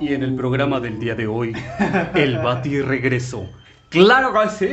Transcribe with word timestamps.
Y 0.00 0.14
en 0.14 0.22
el 0.22 0.34
programa 0.34 0.80
del 0.80 0.98
día 0.98 1.14
de 1.14 1.26
hoy, 1.26 1.52
el 2.14 2.38
Bati 2.38 2.80
regresó. 2.80 3.48
¡Claro 3.90 4.32
que 4.32 4.48
sí! 4.50 4.68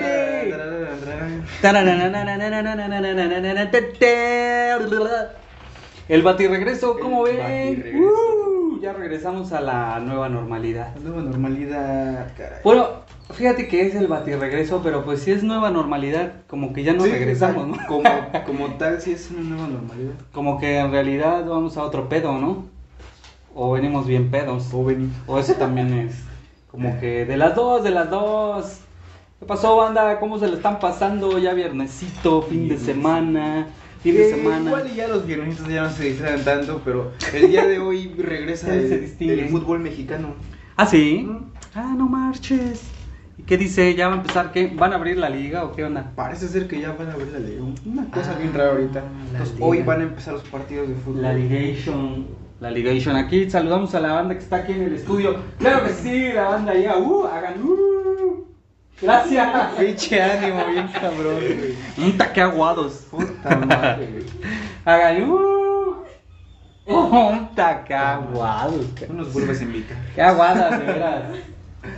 El 6.08 6.22
Bati 6.22 6.46
regreso, 6.46 7.00
¿cómo 7.00 7.26
El 7.26 7.38
ven? 7.38 8.00
Uh, 8.00 8.80
ya 8.80 8.94
regresamos 8.94 9.52
a 9.54 9.62
la 9.62 10.00
nueva 10.00 10.30
normalidad. 10.30 10.96
La 10.98 11.02
nueva 11.02 11.24
normalidad, 11.24 12.32
caray. 12.38 12.60
Bueno, 12.64 12.90
fíjate 13.34 13.68
que 13.68 13.88
es 13.88 13.96
el 13.96 14.06
Bati 14.06 14.36
regreso, 14.36 14.82
pero 14.84 15.04
pues 15.04 15.24
si 15.24 15.32
es 15.32 15.42
nueva 15.42 15.72
normalidad, 15.72 16.34
como 16.46 16.72
que 16.72 16.84
ya 16.84 16.94
no 16.94 17.04
Sí, 17.04 17.10
regresamos, 17.10 17.68
¿no? 17.68 17.78
Como, 17.88 18.10
como 18.46 18.76
tal, 18.76 19.02
sí 19.02 19.14
es 19.14 19.32
una 19.32 19.42
nueva 19.42 19.68
normalidad. 19.68 20.14
Como 20.32 20.60
que 20.60 20.78
en 20.78 20.92
realidad 20.92 21.44
vamos 21.44 21.76
a 21.78 21.84
otro 21.84 22.08
pedo, 22.08 22.38
¿no? 22.38 22.66
O 23.56 23.72
venimos 23.72 24.06
bien 24.06 24.30
pedos. 24.30 24.72
O 24.72 24.86
venir. 24.86 25.10
O 25.26 25.40
eso 25.40 25.54
también 25.56 25.92
es 25.92 26.16
como 26.70 27.00
que 27.00 27.26
de 27.26 27.36
las 27.36 27.56
dos, 27.56 27.84
de 27.84 27.90
las 27.90 28.12
dos. 28.12 28.82
¿Qué 29.40 29.46
pasó, 29.46 29.78
banda? 29.78 30.20
¿Cómo 30.20 30.40
se 30.40 30.48
le 30.48 30.56
están 30.56 30.80
pasando? 30.80 31.38
Ya 31.38 31.54
viernesito, 31.54 32.42
fin 32.42 32.68
de 32.68 32.78
semana, 32.78 33.68
fin 34.02 34.16
de 34.16 34.32
semana. 34.32 34.66
Igual 34.70 34.90
y 34.92 34.96
ya 34.96 35.08
los 35.08 35.26
viernesitos 35.28 35.68
ya 35.70 35.84
no 35.84 35.90
se 35.92 36.06
distraen 36.06 36.44
tanto, 36.44 36.82
pero 36.84 37.12
el 37.34 37.50
día 37.50 37.68
de 37.68 37.78
hoy 37.80 38.14
regresa 38.18 38.74
el, 38.74 39.12
el 39.20 39.50
fútbol 39.50 39.80
mexicano. 39.80 40.34
Ah, 40.76 40.88
sí. 40.88 41.30
Ah, 41.76 41.94
no 41.96 42.08
marches. 42.08 42.82
¿Y 43.38 43.44
qué 43.44 43.58
dice? 43.60 43.94
¿Ya 43.94 44.08
va 44.08 44.16
a 44.16 44.18
empezar 44.18 44.52
qué? 44.52 44.74
¿Van 44.76 44.94
a 44.94 44.96
abrir 44.96 45.18
la 45.18 45.30
liga 45.30 45.64
o 45.66 45.76
qué 45.76 45.84
onda? 45.84 46.12
Parece 46.16 46.48
ser 46.48 46.68
que 46.68 46.80
ya 46.82 46.94
van 46.94 47.12
a 47.12 47.16
ver 47.16 47.28
la 47.28 47.38
liga. 47.40 47.62
Una 47.86 48.10
cosa 48.10 48.32
Ah, 48.36 48.40
bien 48.40 48.52
rara 48.56 48.72
ahorita. 48.72 49.04
Entonces, 49.32 49.54
liga. 49.54 49.66
hoy 49.68 49.84
van 49.84 50.00
a 50.00 50.04
empezar 50.04 50.34
los 50.34 50.44
partidos 50.44 50.88
de 50.90 50.96
fútbol. 50.96 51.22
La 51.22 51.34
ligation. 51.34 52.26
La 52.60 52.72
ligation. 52.72 53.16
Aquí 53.16 53.48
saludamos 53.52 53.94
a 53.94 54.00
la 54.00 54.14
banda 54.14 54.34
que 54.34 54.40
está 54.40 54.56
aquí 54.58 54.72
en 54.72 54.82
el 54.82 54.94
estudio. 54.96 55.36
Claro 55.60 55.86
que 55.86 55.94
sí, 55.94 56.34
la 56.34 56.46
banda 56.50 56.74
ya. 56.76 56.98
Uh, 56.98 57.26
hagan. 57.28 57.62
Uh. 57.62 58.07
Gracias. 59.02 59.74
Pinche 59.78 60.22
ánimo, 60.22 60.66
bien 60.72 60.88
cabrón, 60.88 61.36
güey. 61.36 61.76
Un 61.98 62.18
taque 62.18 62.42
aguados. 62.42 63.06
Puta 63.12 63.56
madre, 63.58 64.08
güey. 64.12 64.24
Hagan. 64.86 65.30
Uh. 65.30 65.96
Un 66.88 67.54
taque 67.56 67.94
aguados. 67.94 68.86
No 69.10 69.16
nos 69.16 69.34
vuelves 69.34 69.62
a. 69.62 69.66
Qué 70.16 70.22
aguadas, 70.22 70.80
de 70.80 70.86
veras. 70.86 71.24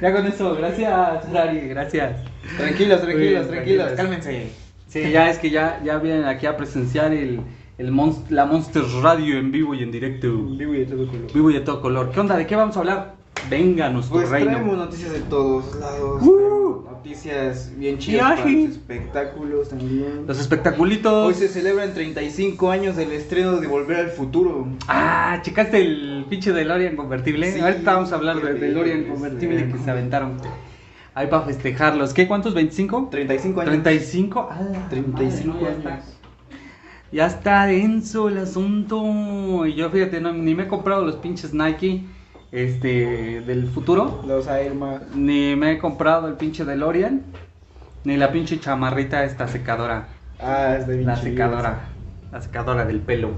ya 0.00 0.12
con 0.12 0.26
eso, 0.26 0.54
gracias, 0.56 1.32
Dari, 1.32 1.60
gracias. 1.68 2.16
Tranquilos, 2.56 3.00
tranquilos, 3.00 3.48
tranquilos, 3.48 3.92
cálmense. 3.92 4.50
Sí, 4.88 5.10
ya 5.10 5.30
es 5.30 5.38
que 5.38 5.50
ya, 5.50 5.80
ya 5.82 5.98
vienen 5.98 6.26
aquí 6.26 6.46
a 6.46 6.56
presenciar 6.56 7.12
el, 7.12 7.40
el 7.78 7.92
Monst- 7.92 8.28
la 8.28 8.46
Monster 8.46 8.84
Radio 9.02 9.38
en 9.38 9.50
vivo 9.50 9.74
y 9.74 9.82
en 9.82 9.90
directo. 9.90 10.28
Vivo 10.36 10.74
y 10.74 10.80
de 10.80 10.86
todo 10.86 11.06
color. 11.08 11.32
Vivo 11.32 11.50
y 11.50 11.54
de 11.54 11.60
todo 11.60 11.80
color. 11.80 12.10
¿Qué 12.12 12.20
onda? 12.20 12.36
¿De 12.36 12.46
qué 12.46 12.56
vamos 12.56 12.76
a 12.76 12.80
hablar? 12.80 13.14
Venga, 13.50 13.90
nuestro 13.90 14.16
Pues 14.16 14.30
reino. 14.30 14.52
traemos 14.52 14.76
noticias 14.78 15.12
de 15.12 15.20
todos 15.20 15.74
lados. 15.76 16.22
Uh. 16.22 16.84
noticias 16.90 17.70
bien 17.76 17.98
chidas 17.98 18.40
para 18.40 18.50
los 18.50 18.70
espectáculos 18.70 19.68
también. 19.68 20.24
Los 20.26 20.40
espectaculitos. 20.40 21.26
Hoy 21.28 21.34
se 21.34 21.48
celebran 21.48 21.92
35 21.92 22.70
años 22.70 22.96
del 22.96 23.12
estreno 23.12 23.56
de 23.56 23.66
Volver 23.66 23.98
al 23.98 24.08
Futuro. 24.10 24.66
Ah, 24.88 25.40
¿checaste 25.42 25.82
el 25.82 26.24
pinche 26.30 26.52
DeLorean 26.52 26.96
convertible? 26.96 27.52
Sí, 27.52 27.60
Ahorita 27.60 27.94
vamos 27.94 28.12
a 28.12 28.14
hablar 28.14 28.40
del 28.40 28.58
DeLorean 28.58 29.00
bello, 29.02 29.12
convertible 29.12 29.68
que 29.70 29.78
se 29.78 29.90
aventaron. 29.90 30.38
Ahí 31.14 31.26
para 31.26 31.44
festejarlos. 31.44 32.14
¿Qué? 32.14 32.26
¿Cuántos? 32.26 32.54
¿25? 32.56 33.10
35 33.10 33.60
años. 33.60 33.70
35. 33.72 34.48
Ah, 34.50 34.86
35 34.88 35.52
madre, 35.52 35.60
no, 35.60 35.66
años. 35.68 35.78
está. 35.78 36.00
Ya 37.12 37.26
está 37.26 37.66
denso 37.66 38.28
el 38.28 38.38
asunto. 38.38 39.66
Y 39.66 39.74
yo 39.74 39.90
fíjate, 39.90 40.20
no, 40.20 40.32
ni 40.32 40.54
me 40.54 40.64
he 40.64 40.68
comprado 40.68 41.04
los 41.04 41.16
pinches 41.16 41.52
Nike 41.52 42.02
este 42.54 43.40
del 43.40 43.66
futuro. 43.68 44.22
Los 44.26 44.46
Air 44.46 44.74
Max. 44.74 45.04
Ni 45.14 45.56
me 45.56 45.72
he 45.72 45.78
comprado 45.78 46.28
el 46.28 46.34
pinche 46.34 46.64
DeLorean. 46.64 47.22
Ni 48.04 48.16
la 48.16 48.30
pinche 48.30 48.60
chamarrita 48.60 49.24
esta 49.24 49.48
secadora. 49.48 50.08
Ah, 50.38 50.76
es 50.78 50.86
de 50.86 51.02
La 51.02 51.16
secadora. 51.16 51.80
La 52.30 52.40
secadora 52.40 52.84
del 52.84 53.00
pelo. 53.00 53.32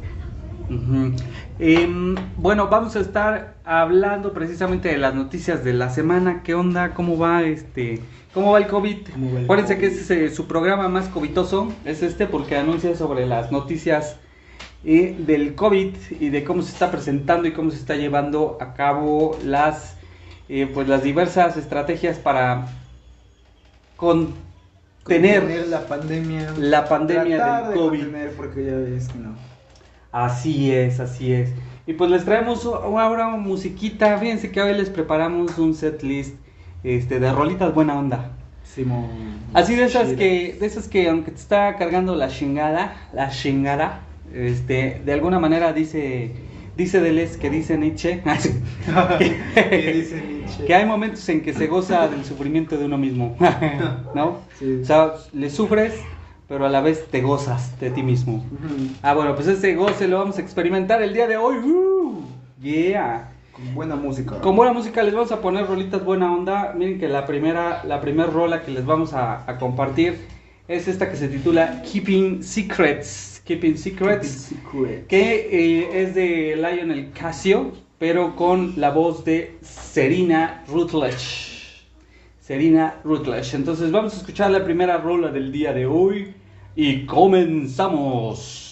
Em, 1.58 2.16
bueno, 2.36 2.68
vamos 2.68 2.96
a 2.96 3.00
estar 3.00 3.54
hablando 3.64 4.32
precisamente 4.32 4.88
de 4.88 4.98
las 4.98 5.14
noticias 5.14 5.64
de 5.64 5.72
la 5.72 5.90
semana. 5.90 6.42
¿Qué 6.42 6.54
onda? 6.54 6.92
¿Cómo 6.92 7.16
va 7.16 7.42
este? 7.44 8.00
¿Cómo 8.34 8.52
va 8.52 8.58
el 8.58 8.66
COVID? 8.66 8.96
¿Cómo 9.12 9.32
va 9.32 9.38
el 9.38 9.44
Acuérdense 9.44 9.78
que 9.78 9.86
es 9.86 10.10
eh, 10.10 10.28
su 10.30 10.46
programa 10.46 10.88
más 10.88 11.08
covitoso. 11.08 11.72
Es 11.84 12.02
este 12.02 12.26
porque 12.26 12.56
anuncia 12.56 12.96
sobre 12.96 13.26
las 13.26 13.52
noticias 13.52 14.18
eh, 14.84 15.16
del 15.18 15.54
COVID 15.54 15.94
y 16.20 16.28
de 16.28 16.44
cómo 16.44 16.62
se 16.62 16.72
está 16.72 16.90
presentando 16.90 17.48
y 17.48 17.52
cómo 17.52 17.70
se 17.70 17.78
está 17.78 17.96
llevando 17.96 18.58
a 18.60 18.74
cabo 18.74 19.36
las, 19.44 19.96
eh, 20.48 20.70
pues 20.72 20.88
las 20.88 21.02
diversas 21.02 21.56
estrategias 21.56 22.18
para 22.18 22.68
contener 23.96 24.46
Contener 25.06 25.68
la 25.68 25.86
pandemia. 25.86 26.52
la 26.58 26.84
pandemia 26.88 27.60
del 27.62 27.68
de 27.68 27.74
COVID. 27.76 28.06
porque 28.36 28.64
ya 28.64 28.72
ves 28.72 29.06
que 29.06 29.18
no. 29.18 29.36
Así 30.10 30.72
es, 30.72 30.98
así 30.98 31.32
es. 31.32 31.50
Y 31.86 31.92
pues 31.92 32.10
les 32.10 32.24
traemos 32.24 32.66
ahora 32.66 33.28
musiquita. 33.28 34.18
Fíjense 34.18 34.50
que 34.50 34.60
hoy 34.60 34.74
les 34.74 34.90
preparamos 34.90 35.56
un 35.58 35.74
set 35.74 36.02
list 36.02 36.34
este, 36.82 37.20
de 37.20 37.30
rolitas 37.30 37.72
buena 37.72 37.96
onda. 37.96 38.32
Simón. 38.64 39.06
Así 39.54 39.76
de 39.76 39.84
esas 39.84 40.08
Chidas. 40.08 40.18
que, 40.18 40.56
de 40.58 40.66
esas 40.66 40.88
que 40.88 41.08
aunque 41.08 41.30
te 41.30 41.38
está 41.38 41.76
cargando 41.76 42.16
la 42.16 42.26
chingada, 42.26 42.96
la 43.12 43.30
chingada, 43.30 44.00
este, 44.36 45.00
de 45.04 45.12
alguna 45.12 45.38
manera 45.38 45.72
dice, 45.72 46.32
dice 46.76 47.00
Deleuze 47.00 47.38
que 47.38 47.50
dice 47.50 47.78
Nietzsche, 47.78 48.22
¿Qué 49.18 49.92
dice 49.94 50.22
Nietzsche? 50.22 50.64
que 50.66 50.74
hay 50.74 50.84
momentos 50.84 51.28
en 51.28 51.42
que 51.42 51.52
se 51.52 51.66
goza 51.66 52.08
del 52.08 52.24
sufrimiento 52.24 52.76
de 52.76 52.84
uno 52.84 52.98
mismo, 52.98 53.36
¿no? 54.14 54.38
Sí. 54.58 54.80
O 54.82 54.84
sea, 54.84 55.14
le 55.32 55.50
sufres, 55.50 55.94
pero 56.48 56.66
a 56.66 56.68
la 56.68 56.80
vez 56.80 57.06
te 57.10 57.20
gozas 57.20 57.78
de 57.80 57.90
ti 57.90 58.02
mismo. 58.02 58.36
Ujú. 58.36 58.90
Ah, 59.02 59.14
bueno, 59.14 59.34
pues 59.34 59.48
ese 59.48 59.74
goce 59.74 60.06
lo 60.06 60.18
vamos 60.18 60.38
a 60.38 60.42
experimentar 60.42 61.02
el 61.02 61.12
día 61.12 61.26
de 61.26 61.36
hoy. 61.36 61.56
¡Uh! 61.58 62.22
Yeah. 62.60 63.32
Con 63.52 63.74
buena 63.74 63.96
música. 63.96 64.40
Con 64.40 64.54
buena 64.54 64.72
música 64.72 65.02
les 65.02 65.14
vamos 65.14 65.32
a 65.32 65.40
poner 65.40 65.66
rolitas 65.66 66.04
buena 66.04 66.32
onda. 66.32 66.74
Miren 66.76 66.98
que 66.98 67.08
la 67.08 67.26
primera, 67.26 67.82
la 67.84 68.00
primera 68.00 68.30
rola 68.30 68.62
que 68.62 68.70
les 68.70 68.84
vamos 68.84 69.14
a, 69.14 69.50
a 69.50 69.58
compartir 69.58 70.18
es 70.68 70.88
esta 70.88 71.10
que 71.10 71.16
se 71.16 71.28
titula 71.28 71.82
Keeping 71.82 72.42
Secrets. 72.42 73.35
Keeping 73.46 73.76
Secrets. 73.78 74.26
Secret. 74.26 75.06
Que 75.06 75.48
eh, 75.52 76.02
es 76.02 76.16
de 76.16 76.56
Lionel 76.56 77.12
Casio, 77.12 77.70
pero 77.96 78.34
con 78.34 78.74
la 78.76 78.90
voz 78.90 79.24
de 79.24 79.56
Serena 79.62 80.64
Rutledge. 80.66 81.84
Serena 82.40 83.00
Rutledge. 83.04 83.54
Entonces 83.54 83.92
vamos 83.92 84.14
a 84.14 84.16
escuchar 84.16 84.50
la 84.50 84.64
primera 84.64 84.98
rola 84.98 85.30
del 85.30 85.52
día 85.52 85.72
de 85.72 85.86
hoy 85.86 86.34
y 86.74 87.06
comenzamos. 87.06 88.65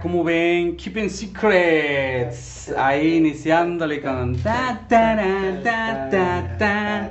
Como 0.00 0.24
ven, 0.24 0.76
Keeping 0.76 1.10
Secrets. 1.10 2.72
Ahí 2.76 3.16
iniciándole 3.16 4.00
con 4.00 4.36
ta 4.36 4.80
ta 4.88 5.16
ta 5.62 6.08
ta 6.10 6.56
ta. 6.58 7.10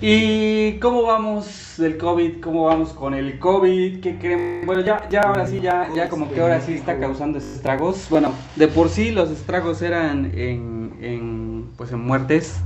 ¿Y 0.00 0.78
cómo 0.80 1.04
vamos 1.04 1.74
del 1.78 1.96
COVID? 1.96 2.40
¿Cómo 2.40 2.64
vamos 2.64 2.92
con 2.92 3.14
el 3.14 3.38
COVID? 3.38 4.00
¿Qué 4.00 4.18
creen? 4.18 4.66
Bueno, 4.66 4.82
ya, 4.82 5.08
ya 5.08 5.20
ahora 5.20 5.46
sí, 5.46 5.60
ya, 5.60 5.88
ya 5.94 6.08
como 6.08 6.30
que 6.30 6.40
ahora 6.40 6.60
sí 6.60 6.74
está 6.74 6.98
causando 6.98 7.38
estragos. 7.38 8.08
Bueno, 8.10 8.32
de 8.56 8.68
por 8.68 8.88
sí 8.88 9.12
los 9.12 9.30
estragos 9.30 9.80
eran 9.82 10.32
en, 10.34 10.96
en 11.00 11.66
pues 11.76 11.92
en 11.92 12.00
muertes. 12.00 12.60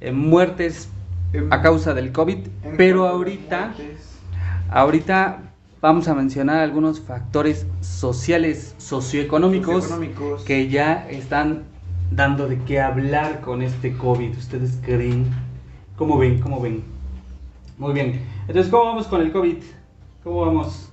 En 0.00 0.16
muertes 0.16 0.88
a 1.50 1.60
causa 1.60 1.94
del 1.94 2.12
COVID. 2.12 2.38
Pero 2.76 3.06
ahorita... 3.06 3.74
Ahorita 4.72 5.49
vamos 5.80 6.08
a 6.08 6.14
mencionar 6.14 6.58
algunos 6.60 7.00
factores 7.00 7.66
sociales, 7.80 8.74
socioeconómicos, 8.78 9.84
Socioeconómicos. 9.84 10.42
que 10.44 10.68
ya 10.68 11.06
están 11.08 11.62
dando 12.10 12.48
de 12.48 12.58
qué 12.64 12.80
hablar 12.80 13.40
con 13.40 13.62
este 13.62 13.96
COVID. 13.96 14.36
¿Ustedes 14.36 14.78
creen? 14.84 15.26
¿Cómo 15.96 16.18
ven? 16.18 16.40
¿Cómo 16.40 16.60
ven? 16.60 16.82
Muy 17.78 17.92
bien. 17.94 18.20
Entonces, 18.46 18.70
¿cómo 18.70 18.84
vamos 18.86 19.06
con 19.06 19.20
el 19.20 19.32
COVID? 19.32 19.56
¿Cómo 20.24 20.40
vamos? 20.44 20.90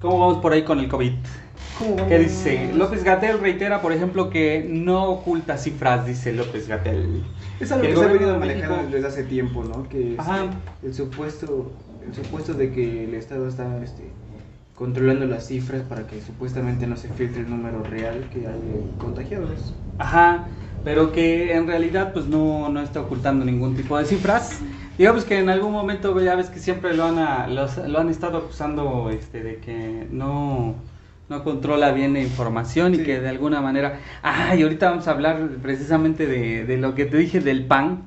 ¿Cómo 0.00 0.18
vamos 0.18 0.38
por 0.38 0.52
ahí 0.52 0.64
con 0.64 0.78
el 0.80 0.88
COVID? 0.88 1.12
¿Cómo 1.78 2.06
¿Qué 2.08 2.18
dice? 2.18 2.70
López 2.74 3.02
Gatel 3.04 3.38
reitera, 3.40 3.80
por 3.80 3.92
ejemplo, 3.92 4.28
que 4.30 4.66
no 4.68 5.04
oculta 5.10 5.56
cifras, 5.56 6.06
dice 6.06 6.32
López 6.32 6.68
Gatel. 6.68 7.22
Es 7.60 7.70
algo 7.72 7.82
Que 7.82 7.90
que 7.90 7.96
se 7.96 8.04
ha 8.04 8.08
venido 8.08 8.38
manejando 8.38 8.90
desde 8.90 9.06
hace 9.06 9.22
tiempo, 9.24 9.64
¿no? 9.64 9.88
Que 9.88 10.16
Ajá. 10.18 10.46
el 10.82 10.92
supuesto, 10.92 11.70
el 12.06 12.14
supuesto 12.14 12.54
de 12.54 12.72
que 12.72 13.04
el 13.04 13.14
Estado 13.14 13.48
está 13.48 13.82
este, 13.82 14.02
controlando 14.76 15.26
las 15.26 15.46
cifras 15.46 15.82
para 15.82 16.06
que 16.06 16.20
supuestamente 16.20 16.86
no 16.86 16.96
se 16.96 17.08
filtre 17.08 17.42
el 17.42 17.50
número 17.50 17.82
real 17.82 18.28
que 18.32 18.46
hay 18.46 18.60
de 18.60 18.84
contagiados. 18.98 19.74
Ajá, 19.98 20.48
pero 20.84 21.12
que 21.12 21.54
en 21.54 21.66
realidad 21.66 22.12
pues 22.12 22.26
no, 22.26 22.68
no 22.68 22.80
está 22.80 23.00
ocultando 23.02 23.44
ningún 23.44 23.76
tipo 23.76 23.96
de 23.98 24.04
cifras. 24.04 24.60
Digamos 24.98 25.24
que 25.24 25.38
en 25.38 25.48
algún 25.48 25.72
momento 25.72 26.18
ya 26.20 26.34
ves 26.34 26.50
que 26.50 26.58
siempre 26.58 26.94
lo 26.94 27.04
han, 27.04 27.18
a- 27.18 27.46
los- 27.46 27.76
lo 27.78 27.98
han 28.00 28.08
estado 28.08 28.38
acusando 28.38 29.10
este, 29.10 29.42
de 29.42 29.56
que 29.58 30.06
no, 30.10 30.74
no 31.28 31.44
controla 31.44 31.92
bien 31.92 32.12
la 32.14 32.20
información 32.20 32.94
y 32.94 32.98
que 32.98 33.20
de 33.20 33.28
alguna 33.28 33.60
manera... 33.60 34.00
Ah, 34.22 34.54
y 34.56 34.62
ahorita 34.62 34.90
vamos 34.90 35.06
a 35.08 35.12
hablar 35.12 35.48
precisamente 35.62 36.26
de, 36.26 36.64
de 36.64 36.76
lo 36.78 36.94
que 36.94 37.04
te 37.06 37.16
dije 37.16 37.40
del 37.40 37.64
PAN, 37.66 38.02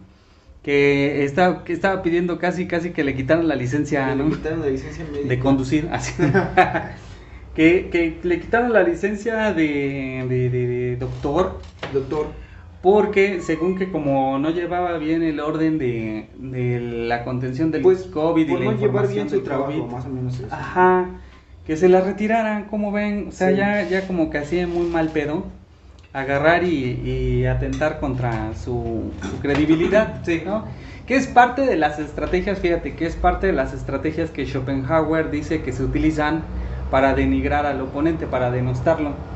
que, 0.65 1.24
está, 1.24 1.63
que 1.63 1.74
estaba 1.74 2.01
pidiendo 2.03 2.39
casi 2.39 2.67
casi 2.67 2.91
que 2.91 3.03
le 3.03 3.15
quitaran 3.15 3.48
la 3.48 3.55
licencia, 3.55 4.15
Le 4.15 4.15
¿no? 4.15 4.29
quitaron 4.31 4.62
la 4.62 4.67
licencia 4.67 5.05
médica. 5.05 5.29
de 5.29 5.39
conducir 5.39 5.89
así 5.91 6.13
que, 7.55 7.89
que 7.91 8.19
le 8.24 8.39
quitaron 8.39 8.74
la 8.74 8.84
licencia 8.84 9.53
de, 9.53 10.25
de- 10.29 10.50
de- 10.50 10.67
de 10.67 10.98
doctor 10.98 11.62
Doctor, 11.93 12.27
porque 12.81 13.41
según 13.41 13.77
que 13.77 13.91
como 13.91 14.38
no 14.39 14.50
llevaba 14.50 14.98
bien 14.98 15.24
el 15.24 15.39
orden 15.39 15.77
de, 15.77 16.29
de 16.38 16.79
la 17.07 17.24
contención 17.24 17.72
del 17.72 17.81
pues 17.84 18.03
COVID 18.05 18.48
por 18.48 18.62
y 18.62 18.65
la 18.65 18.72
no 18.72 18.77
llevar 18.77 19.07
bien 19.07 19.29
su 19.29 19.36
del 19.36 19.43
trabajo, 19.43 19.72
COVID, 19.72 19.91
más 19.91 20.05
o 20.05 20.10
menos 20.10 20.39
eso. 20.39 20.48
ajá, 20.50 21.22
que 21.65 21.77
se 21.77 21.89
la 21.89 22.01
retiraran, 22.01 22.65
como 22.65 22.91
ven, 22.91 23.27
o 23.29 23.31
sea, 23.31 23.51
Sí. 23.51 23.57
ya, 23.57 23.88
ya 23.89 24.07
como 24.07 24.29
que 24.29 24.38
hacía 24.39 24.67
muy 24.67 24.88
mal 24.88 25.10
pedo 25.12 25.45
agarrar 26.15 26.63
y, 26.63 27.01
y 27.03 27.45
atentar 27.45 28.00
contra 28.00 28.53
su, 28.55 29.17
su 29.22 29.39
credibilidad, 29.39 30.22
Sí. 30.24 30.41
¿no? 30.45 30.65
Que 31.05 31.15
es 31.15 31.27
parte 31.27 31.62
de 31.65 31.75
las 31.75 32.00
estrategias, 32.00 32.60
fíjate, 32.60 32.95
que 32.95 33.05
es 33.05 33.15
parte 33.15 33.48
de 33.48 33.53
las 33.53 33.74
estrategias 33.74 34.31
que 34.31 34.45
Schopenhauer 34.45 35.29
dice 35.29 35.62
que 35.63 35.72
se 35.74 35.84
utilizan 35.84 36.45
para 36.89 37.13
denigrar 37.13 37.65
al 37.65 37.81
oponente, 37.81 38.27
para 38.27 38.51
denostarlo. 38.51 39.27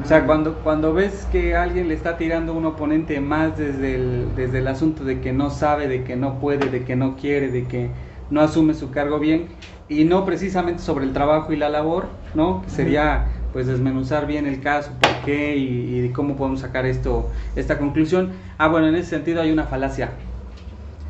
O 0.00 0.04
sea, 0.04 0.18
Ujú. 0.18 0.26
cuando, 0.26 0.62
cuando 0.62 0.94
ves 0.94 1.26
que 1.26 1.54
alguien 1.54 1.88
le 1.88 1.94
está 1.94 2.16
tirando 2.16 2.52
a 2.52 2.56
un 2.56 2.64
oponente 2.64 3.20
más 3.20 3.56
desde 3.58 3.94
el, 3.94 4.34
desde 4.34 4.58
el 4.58 4.68
asunto 4.68 5.04
de 5.04 5.20
que 5.20 5.32
no 5.32 5.50
sabe, 5.50 5.86
de 5.88 6.02
que 6.04 6.16
no 6.16 6.38
puede, 6.40 6.70
de 6.70 6.84
que 6.84 6.96
no 6.96 7.16
quiere, 7.16 7.50
de 7.50 7.68
que 7.68 7.94
no 8.30 8.40
asume 8.40 8.74
su 8.74 8.90
cargo 8.90 9.18
bien, 9.18 9.48
y 9.88 10.04
no 10.04 10.24
precisamente 10.24 10.82
sobre 10.82 11.04
el 11.04 11.12
trabajo 11.12 11.52
y 11.52 11.56
la 11.56 11.68
labor, 11.68 12.20
¿no? 12.32 12.62
Que 12.62 12.70
sería 12.70 13.41
pues 13.52 13.66
desmenuzar 13.66 14.26
bien 14.26 14.46
el 14.46 14.60
caso, 14.60 14.92
por 14.98 15.20
qué 15.20 15.56
y, 15.56 16.00
y 16.04 16.12
cómo 16.12 16.36
podemos 16.36 16.60
sacar 16.60 16.86
esto, 16.86 17.30
esta 17.54 17.78
conclusión. 17.78 18.32
Ah, 18.58 18.68
bueno, 18.68 18.88
en 18.88 18.94
ese 18.96 19.10
sentido 19.10 19.40
hay 19.42 19.50
una 19.52 19.64
falacia. 19.66 20.12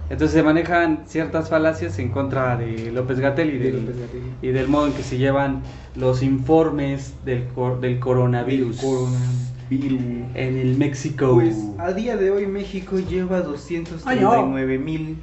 Entonces 0.09 0.35
se 0.35 0.43
manejan 0.43 1.05
ciertas 1.07 1.49
falacias 1.49 1.99
en 1.99 2.11
contra 2.11 2.57
de 2.57 2.93
López 2.93 3.19
Gatel 3.19 3.55
y 3.55 3.59
De 3.59 4.37
y 4.43 4.49
del 4.49 4.69
modo 4.69 4.89
en 4.89 4.93
que 4.93 5.03
se 5.03 5.17
llevan 5.17 5.63
los 5.95 6.23
informes 6.23 7.25
del, 7.25 7.49
cor- 7.49 7.81
del 7.81 7.99
coronavirus, 7.99 8.77
coronavirus. 8.81 9.53
en 9.71 10.57
el 10.59 10.77
México. 10.77 11.35
Pues 11.35 11.57
a 11.79 11.93
día 11.93 12.17
de 12.17 12.31
hoy 12.31 12.47
México 12.47 12.99
lleva 12.99 13.41
239 13.41 14.79
mil 14.79 15.17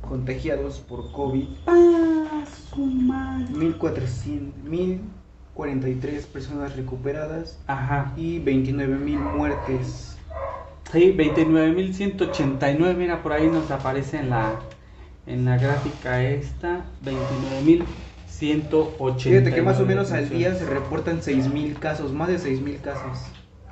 contagiados 0.00 0.80
por 0.80 1.12
COVID, 1.12 1.46
Ah, 1.66 2.44
su 2.74 2.84
madre. 2.84 3.54
1400, 3.54 5.00
1043 5.54 6.26
personas 6.26 6.76
recuperadas 6.76 7.58
Ajá. 7.66 8.12
y 8.16 8.38
29 8.38 8.96
mil 8.96 9.18
muertes. 9.18 10.16
Sí, 10.90 11.14
29.189, 11.16 12.96
mira, 12.96 13.22
por 13.22 13.32
ahí 13.32 13.48
nos 13.48 13.70
aparece 13.70 14.18
en 14.18 14.30
la, 14.30 14.56
en 15.26 15.44
la 15.44 15.56
gráfica 15.56 16.22
esta, 16.22 16.84
29.189. 17.04 19.18
Fíjate 19.18 19.54
que 19.54 19.62
más 19.62 19.80
o 19.80 19.86
menos 19.86 20.12
al 20.12 20.28
día 20.28 20.54
se 20.54 20.66
reportan 20.66 21.22
6 21.22 21.52
mil 21.52 21.78
casos, 21.78 22.12
más 22.12 22.28
de 22.28 22.38
6 22.38 22.60
mil 22.60 22.80
casos 22.80 23.18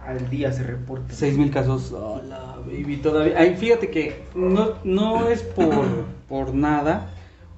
al 0.07 0.31
día 0.31 0.53
se 0.53 0.63
reportan. 0.63 1.11
6.000 1.11 1.51
casos. 1.51 1.93
Hola, 1.93 2.57
baby, 2.65 2.97
todavía. 2.97 3.35
Ay, 3.39 3.57
fíjate 3.57 3.91
que 3.91 4.25
no, 4.35 4.75
no 4.83 5.29
es 5.29 5.43
por, 5.43 5.85
por 6.29 6.55
nada, 6.55 7.11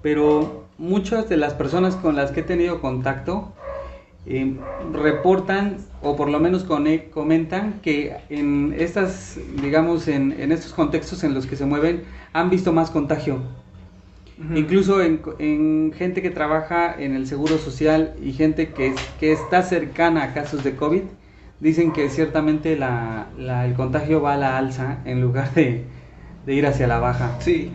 pero 0.02 0.64
muchas 0.78 1.28
de 1.28 1.36
las 1.36 1.54
personas 1.54 1.94
con 1.96 2.16
las 2.16 2.32
que 2.32 2.40
he 2.40 2.42
tenido 2.42 2.80
contacto 2.80 3.52
eh, 4.26 4.54
reportan, 4.92 5.78
o 6.00 6.16
por 6.16 6.28
lo 6.30 6.38
menos 6.40 6.64
cone- 6.64 7.10
comentan, 7.10 7.80
que 7.82 8.16
en 8.30 8.74
estas, 8.78 9.38
digamos, 9.62 10.08
en, 10.08 10.32
en 10.40 10.52
estos 10.52 10.72
contextos 10.72 11.24
en 11.24 11.34
los 11.34 11.46
que 11.46 11.56
se 11.56 11.66
mueven, 11.66 12.02
han 12.32 12.50
visto 12.50 12.72
más 12.72 12.90
contagio. 12.90 13.38
Incluso 14.54 15.02
en, 15.02 15.20
en 15.38 15.92
gente 15.96 16.20
que 16.20 16.30
trabaja 16.30 16.94
en 16.98 17.14
el 17.14 17.26
seguro 17.26 17.58
social 17.58 18.14
y 18.22 18.32
gente 18.32 18.68
que, 18.68 18.94
que 19.20 19.32
está 19.32 19.62
cercana 19.62 20.24
a 20.24 20.34
casos 20.34 20.64
de 20.64 20.74
COVID, 20.74 21.02
dicen 21.60 21.92
que 21.92 22.08
ciertamente 22.10 22.76
la, 22.76 23.28
la- 23.38 23.64
el 23.66 23.74
contagio 23.74 24.20
va 24.20 24.34
a 24.34 24.36
la 24.36 24.58
alza 24.58 24.98
en 25.04 25.20
lugar 25.20 25.54
de, 25.54 25.84
de 26.44 26.54
ir 26.54 26.66
hacia 26.66 26.86
la 26.86 26.98
baja. 26.98 27.36
Sí, 27.40 27.72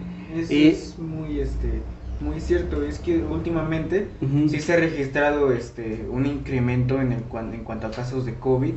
Y- 0.50 0.68
es 0.68 1.00
muy, 1.00 1.40
este, 1.40 1.84
muy 2.20 2.40
cierto. 2.40 2.84
Es 2.84 3.00
que 3.00 3.18
últimamente 3.24 4.08
sí 4.48 4.60
se 4.60 4.74
ha 4.74 4.78
registrado 4.78 5.52
este, 5.52 6.06
un 6.10 6.26
incremento 6.26 7.00
en, 7.02 7.12
el, 7.12 7.24
cuan- 7.24 7.54
en 7.54 7.64
cuanto 7.64 7.88
a 7.88 7.92
casos 7.92 8.26
de 8.26 8.34
COVID. 8.40 8.74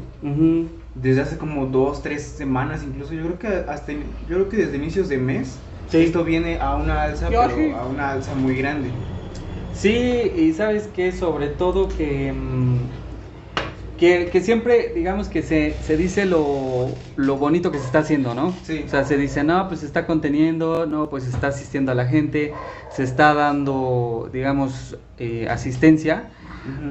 Desde 0.95 1.21
hace 1.23 1.39
como 1.39 1.67
dos, 1.67 2.03
tres 2.03 2.23
semanas 2.23 2.83
incluso. 2.85 3.15
Yo 3.15 3.23
creo 3.25 3.39
que 3.39 3.49
hasta, 3.71 3.93
yo 3.93 4.01
creo 4.27 4.49
que 4.49 4.57
desde 4.57 4.77
inicios 4.77 5.09
de 5.09 5.19
mes 5.19 5.59
Sí. 5.89 5.99
esto 5.99 6.25
viene 6.25 6.59
a 6.61 6.77
una 6.77 7.03
alza, 7.03 7.31
Yo 7.31 7.43
pero 7.43 7.57
sí. 7.57 7.71
a 7.73 7.87
una 7.87 8.11
alza 8.13 8.35
muy 8.35 8.55
grande. 8.57 8.91
Sí, 9.73 9.89
y 10.37 10.53
sabes 10.53 10.89
que 10.89 11.13
sobre 11.13 11.49
todo 11.49 11.89
que, 11.89 12.33
mm, 12.33 12.79
que, 14.01 14.31
que 14.33 14.41
siempre, 14.41 14.93
digamos 14.95 15.29
que 15.29 15.43
se, 15.43 15.77
se 15.83 15.99
dice 15.99 16.25
lo, 16.25 16.89
lo 17.17 17.37
bonito 17.37 17.71
que 17.71 17.79
se 17.79 17.85
está 17.85 17.99
haciendo, 17.99 18.35
¿no? 18.35 18.55
Sí. 18.63 18.83
O 18.87 18.89
sea, 18.89 19.05
se 19.05 19.19
dice, 19.19 19.45
no, 19.45 19.69
pues 19.69 19.81
se 19.81 19.87
está 19.87 20.07
conteniendo, 20.07 20.87
no, 20.87 21.11
pues 21.11 21.25
se 21.25 21.31
está 21.31 21.49
asistiendo 21.49 21.93
a 21.93 21.95
la 21.95 22.07
gente, 22.07 22.55
se 22.89 23.03
está 23.03 23.35
dando, 23.35 24.31
digamos, 24.33 24.97
eh, 25.19 25.49
asistencia, 25.51 26.31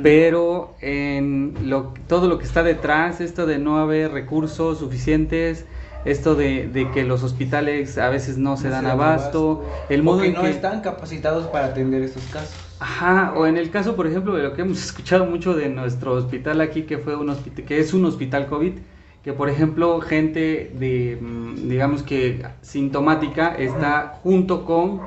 pero 0.03 0.75
en 0.81 1.55
lo, 1.63 1.95
todo 2.07 2.27
lo 2.27 2.37
que 2.37 2.45
está 2.45 2.61
detrás, 2.61 3.21
esto 3.21 3.47
de 3.47 3.57
no 3.57 3.79
haber 3.79 4.11
recursos 4.11 4.77
suficientes, 4.77 5.65
esto 6.05 6.35
de, 6.35 6.67
de 6.67 6.91
que 6.91 7.03
los 7.03 7.23
hospitales 7.23 7.97
a 7.97 8.09
veces 8.09 8.37
no 8.37 8.55
se 8.55 8.69
No 8.69 8.69
dan 8.69 8.83
dan 8.83 8.91
abasto, 8.91 9.65
el 9.89 10.01
O 10.01 10.03
modo 10.03 10.21
que 10.21 10.27
en 10.27 10.33
no 10.33 10.41
que... 10.43 10.51
están 10.51 10.81
capacitados 10.81 11.47
para 11.47 11.65
atender 11.67 12.03
estos 12.03 12.23
casos. 12.27 12.68
Ajá, 12.79 13.33
o 13.35 13.45
en 13.45 13.57
el 13.57 13.71
caso, 13.71 13.95
por 13.95 14.07
ejemplo, 14.07 14.35
de 14.35 14.43
lo 14.43 14.53
que 14.53 14.61
hemos 14.61 14.81
escuchado 14.85 15.25
mucho 15.25 15.53
de 15.53 15.69
nuestro 15.69 16.13
hospital 16.13 16.61
aquí, 16.61 16.83
que 16.83 16.97
fue 16.97 17.15
un 17.15 17.29
hospital, 17.29 17.65
que 17.65 17.79
es 17.79 17.93
un 17.93 18.05
hospital 18.05 18.47
COVID, 18.47 18.73
que 19.21 19.33
por 19.33 19.49
ejemplo, 19.49 19.99
gente 19.99 20.71
de, 20.75 21.17
mm, 21.21 21.67
digamos 21.67 22.03
que 22.03 22.45
sintomática 22.61 23.53
está 23.55 24.19
junto 24.23 24.63
con 24.63 25.01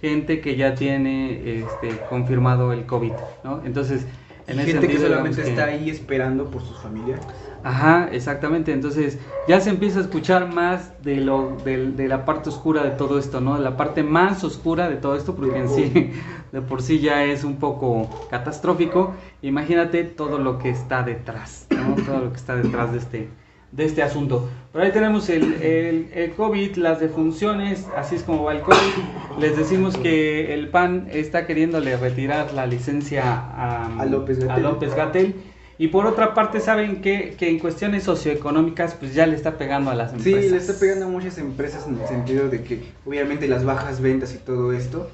gente 0.00 0.40
que 0.42 0.56
ya 0.56 0.74
tiene 0.74 1.60
este, 1.62 2.04
confirmado 2.10 2.72
el 2.74 2.84
COVID, 2.84 3.12
¿no? 3.42 3.62
Entonces, 3.64 4.06
en 4.46 4.58
Y 4.58 4.60
ese 4.60 4.72
gente 4.72 4.88
que 4.88 4.98
solamente 4.98 5.40
está 5.40 5.64
que- 5.64 5.70
ahí 5.72 5.88
esperando 5.88 6.50
por 6.50 6.62
sus 6.62 6.78
familiares. 6.78 7.43
Ajá, 7.64 8.08
exactamente. 8.12 8.72
Entonces 8.72 9.18
ya 9.48 9.58
se 9.60 9.70
empieza 9.70 9.98
a 9.98 10.02
escuchar 10.02 10.52
más 10.52 10.92
de 11.02 11.16
lo 11.16 11.56
del- 11.64 11.96
de, 11.96 12.08
la 12.08 12.24
parte 12.26 12.50
oscura 12.50 12.82
de 12.84 12.90
todo 12.90 13.18
esto, 13.18 13.40
¿no? 13.40 13.56
De 13.56 13.62
la 13.64 13.76
parte 13.76 14.02
más 14.02 14.44
oscura 14.44 14.88
de 14.90 14.96
todo 14.96 15.16
esto, 15.16 15.34
porque 15.34 15.58
en 15.58 15.68
sí, 15.70 16.12
de 16.52 16.60
por 16.60 16.82
sí 16.82 17.00
ya 17.00 17.24
es 17.24 17.42
un 17.42 17.56
poco 17.56 18.08
catastrófico. 18.30 19.14
Imagínate 19.42 20.04
todo 20.04 20.38
lo 20.38 20.58
que 20.58 20.68
está 20.70 21.02
detrás, 21.02 21.66
¿no? 21.70 21.94
Todo 22.04 22.18
lo 22.20 22.30
que 22.30 22.36
está 22.36 22.54
detrás 22.54 22.92
de 22.92 22.98
este, 22.98 23.28
de 23.72 23.84
este 23.86 24.02
asunto. 24.02 24.46
Pero 24.72 24.84
ahí 24.84 24.92
tenemos 24.92 25.28
el, 25.30 25.54
el, 25.62 26.08
el 26.14 26.32
COVID, 26.32 26.76
las 26.76 27.00
defunciones, 27.00 27.88
así 27.96 28.16
es 28.16 28.22
como 28.24 28.44
va 28.44 28.52
el 28.52 28.60
COVID. 28.60 28.76
Les 29.40 29.56
decimos 29.56 29.96
que 29.96 30.52
el 30.52 30.68
PAN 30.68 31.08
está 31.10 31.46
queriéndole 31.46 31.96
retirar 31.96 32.52
la 32.52 32.66
licencia 32.66 33.22
a, 33.24 34.02
A 34.50 34.58
López 34.58 34.94
Gatell. 34.94 35.34
Y 35.78 35.88
por 35.88 36.06
otra 36.06 36.34
parte, 36.34 36.60
saben 36.60 37.00
que, 37.02 37.34
que 37.38 37.48
en 37.50 37.58
cuestiones 37.58 38.04
socioeconómicas, 38.04 38.94
pues 38.94 39.12
ya 39.14 39.26
le 39.26 39.34
está 39.34 39.58
pegando 39.58 39.90
a 39.90 39.94
las 39.94 40.10
Sí, 40.12 40.16
empresas. 40.32 40.50
le 40.52 40.56
está 40.58 40.72
pegando 40.78 41.06
a 41.06 41.08
muchas 41.08 41.38
empresas 41.38 41.86
en 41.88 42.00
el 42.00 42.06
sentido 42.06 42.48
de 42.48 42.62
que 42.62 42.84
obviamente 43.04 43.48
las 43.48 43.64
bajas 43.64 44.00
ventas 44.00 44.34
y 44.34 44.38
todo 44.38 44.72
esto 44.72 45.10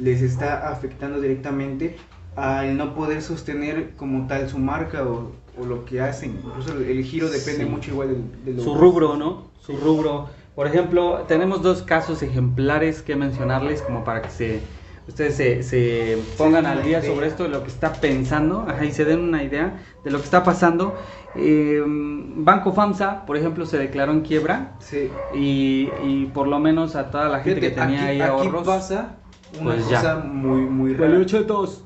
les 0.00 0.22
está 0.22 0.68
afectando 0.70 1.20
directamente 1.20 1.96
al 2.36 2.76
no 2.76 2.94
poder 2.94 3.22
sostener 3.22 3.90
como 3.96 4.26
tal 4.28 4.48
su 4.48 4.58
marca 4.58 5.02
o, 5.02 5.32
o 5.60 5.64
lo 5.66 5.84
que 5.84 6.00
hacen. 6.00 6.38
Incluso 6.44 6.76
el, 6.78 7.02
giro 7.04 7.28
depende 7.28 7.64
Sí. 7.64 7.70
mucho 7.70 7.90
igual 7.90 8.08
de, 8.44 8.50
de 8.52 8.56
lo 8.56 8.62
Su 8.62 8.74
rubro, 8.76 9.16
¿no? 9.16 9.48
Su 9.60 9.76
rubro. 9.76 10.28
Por 10.54 10.68
ejemplo, 10.68 11.24
tenemos 11.26 11.62
dos 11.62 11.82
casos 11.82 12.22
ejemplares 12.22 13.02
que 13.02 13.16
mencionarles 13.16 13.82
como 13.82 14.04
para 14.04 14.22
que 14.22 14.30
se 14.30 14.60
ustedes 15.06 15.36
se, 15.36 15.62
se 15.62 16.18
pongan 16.38 16.66
al 16.66 16.82
día 16.82 16.98
idea. 17.00 17.10
sobre 17.14 17.26
esto 17.26 17.42
de 17.44 17.50
lo 17.50 17.62
que 17.62 17.68
está 17.68 17.92
pensando 17.92 18.64
ajá, 18.68 18.84
y 18.84 18.92
se 18.92 19.04
den 19.04 19.20
una 19.20 19.42
idea 19.42 19.82
de 20.02 20.10
lo 20.10 20.18
que 20.18 20.24
está 20.24 20.42
pasando. 20.42 20.94
Eh, 21.36 21.82
Banco 21.86 22.72
FAMSA, 22.72 23.26
por 23.26 23.36
ejemplo, 23.36 23.66
se 23.66 23.78
declaró 23.78 24.12
en 24.12 24.20
quiebra 24.20 24.72
Sí. 24.78 25.10
y, 25.34 25.88
y 26.04 26.30
por 26.32 26.46
lo 26.46 26.58
menos 26.60 26.94
a 26.96 27.10
toda 27.10 27.28
la 27.28 27.40
gente 27.40 27.60
Fíjate, 27.60 27.74
que 27.74 27.80
tenía 27.80 28.00
aquí, 28.00 28.08
ahí 28.08 28.20
aquí 28.20 28.30
ahorros. 28.30 28.66
pasa 28.66 29.16
una 29.60 29.74
pues 29.74 29.88
ya. 29.88 30.00
cosa 30.00 30.16
muy, 30.24 30.60
muy 30.62 30.94
rara. 30.94 31.12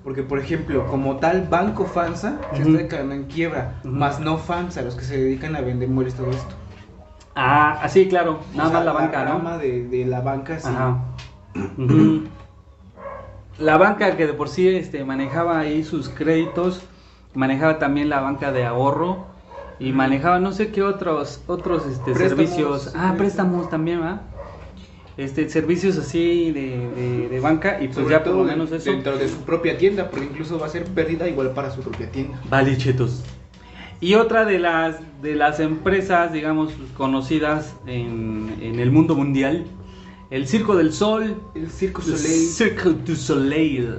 Porque, 0.04 0.22
por 0.22 0.38
ejemplo, 0.38 0.86
como 0.86 1.16
tal, 1.16 1.46
Banco 1.50 1.84
FAMSA 1.86 2.38
se 2.54 2.60
Ujú. 2.62 2.70
está 2.70 2.82
declarando 2.82 3.14
en 3.14 3.24
quiebra, 3.24 3.80
Ujú. 3.84 3.94
más 3.94 4.20
no 4.20 4.38
FAMSA, 4.38 4.82
los 4.82 4.94
que 4.94 5.04
se 5.04 5.18
dedican 5.18 5.56
a 5.56 5.60
vender 5.60 5.88
muebles, 5.88 6.14
todo 6.14 6.30
esto. 6.30 6.54
Ah, 7.34 7.78
así, 7.82 8.08
claro. 8.08 8.40
Nada 8.54 8.68
O 8.68 8.70
sea, 8.70 8.78
más 8.78 8.84
la 8.86 8.92
banca, 8.92 9.24
¿no? 9.24 9.30
rama 9.32 9.58
de, 9.58 9.86
de 9.88 10.04
la 10.06 10.20
banca, 10.20 10.58
sí. 10.58 10.68
Ajá. 10.68 11.04
Ujú. 11.78 12.24
La 13.58 13.76
banca 13.76 14.16
que 14.16 14.26
de 14.26 14.34
por 14.34 14.48
sí 14.48 14.68
este, 14.68 15.04
manejaba 15.04 15.58
ahí 15.60 15.82
sus 15.84 16.08
créditos, 16.08 16.82
manejaba 17.34 17.78
también 17.78 18.08
la 18.08 18.20
banca 18.20 18.52
de 18.52 18.64
ahorro 18.64 19.26
y 19.80 19.92
manejaba 19.92 20.38
no 20.38 20.52
sé 20.52 20.68
qué 20.70 20.82
otros 20.82 21.40
otros 21.46 21.86
este, 21.86 22.12
Préstamos, 22.12 22.36
servicios. 22.36 22.92
Ah, 22.94 23.14
préstamos 23.16 23.68
también, 23.68 24.00
¿va? 24.00 24.22
Este, 25.16 25.48
servicios 25.48 25.98
así 25.98 26.52
de, 26.52 26.88
de- 26.90 27.28
de 27.28 27.40
banca 27.40 27.78
y 27.80 27.86
pues 27.88 27.96
Sobre 27.96 28.10
ya 28.10 28.22
por 28.22 28.34
lo 28.34 28.44
menos 28.44 28.70
eso. 28.70 28.90
dentro 28.90 29.18
de 29.18 29.28
su 29.28 29.38
propia 29.38 29.76
tienda, 29.76 30.08
porque 30.10 30.26
incluso 30.26 30.58
va 30.60 30.66
a 30.66 30.68
ser 30.68 30.84
pérdida 30.84 31.28
igual 31.28 31.50
para 31.50 31.72
su 31.72 31.80
propia 31.80 32.08
tienda. 32.12 32.40
Vale, 32.48 32.76
chetos. 32.76 33.24
Y 34.00 34.14
otra 34.14 34.44
de 34.44 34.60
las, 34.60 35.00
de 35.20 35.34
las 35.34 35.58
empresas, 35.58 36.32
digamos, 36.32 36.72
conocidas 36.96 37.74
en, 37.86 38.54
en 38.62 38.78
el 38.78 38.92
mundo 38.92 39.16
mundial, 39.16 39.64
el 40.30 40.46
Circo 40.46 40.76
del 40.76 40.92
Sol. 40.92 41.36
El 41.54 41.70
Circo 41.70 42.02
Soleil, 42.02 42.48
Cirque 42.48 42.90
du 43.06 43.14
Soleil. 43.16 43.94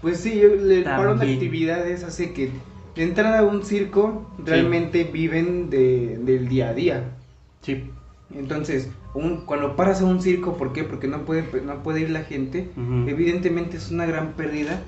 pues 0.00 0.20
sí, 0.20 0.40
el 0.40 0.84
parón 0.84 1.18
de 1.18 1.26
actividades 1.34 2.04
hace 2.04 2.32
que 2.32 2.50
de 2.94 3.02
entrar 3.04 3.36
a 3.36 3.44
un 3.44 3.64
circo 3.64 4.28
realmente 4.44 5.04
viven 5.04 5.70
de, 5.70 6.18
del 6.18 6.48
día 6.48 6.70
a 6.70 6.74
día. 6.74 7.04
Sí. 7.62 7.84
Entonces, 8.34 8.88
un- 9.14 9.44
cuando 9.46 9.76
paras 9.76 10.00
a 10.00 10.04
un 10.04 10.20
circo, 10.20 10.56
¿por 10.56 10.72
qué? 10.72 10.84
Porque 10.84 11.06
no 11.08 11.24
puede, 11.24 11.44
no 11.64 11.82
puede 11.82 12.00
ir 12.00 12.10
la 12.10 12.22
gente. 12.24 12.68
Evidentemente 13.06 13.76
es 13.76 13.90
una 13.90 14.04
gran 14.06 14.32
pérdida 14.32 14.82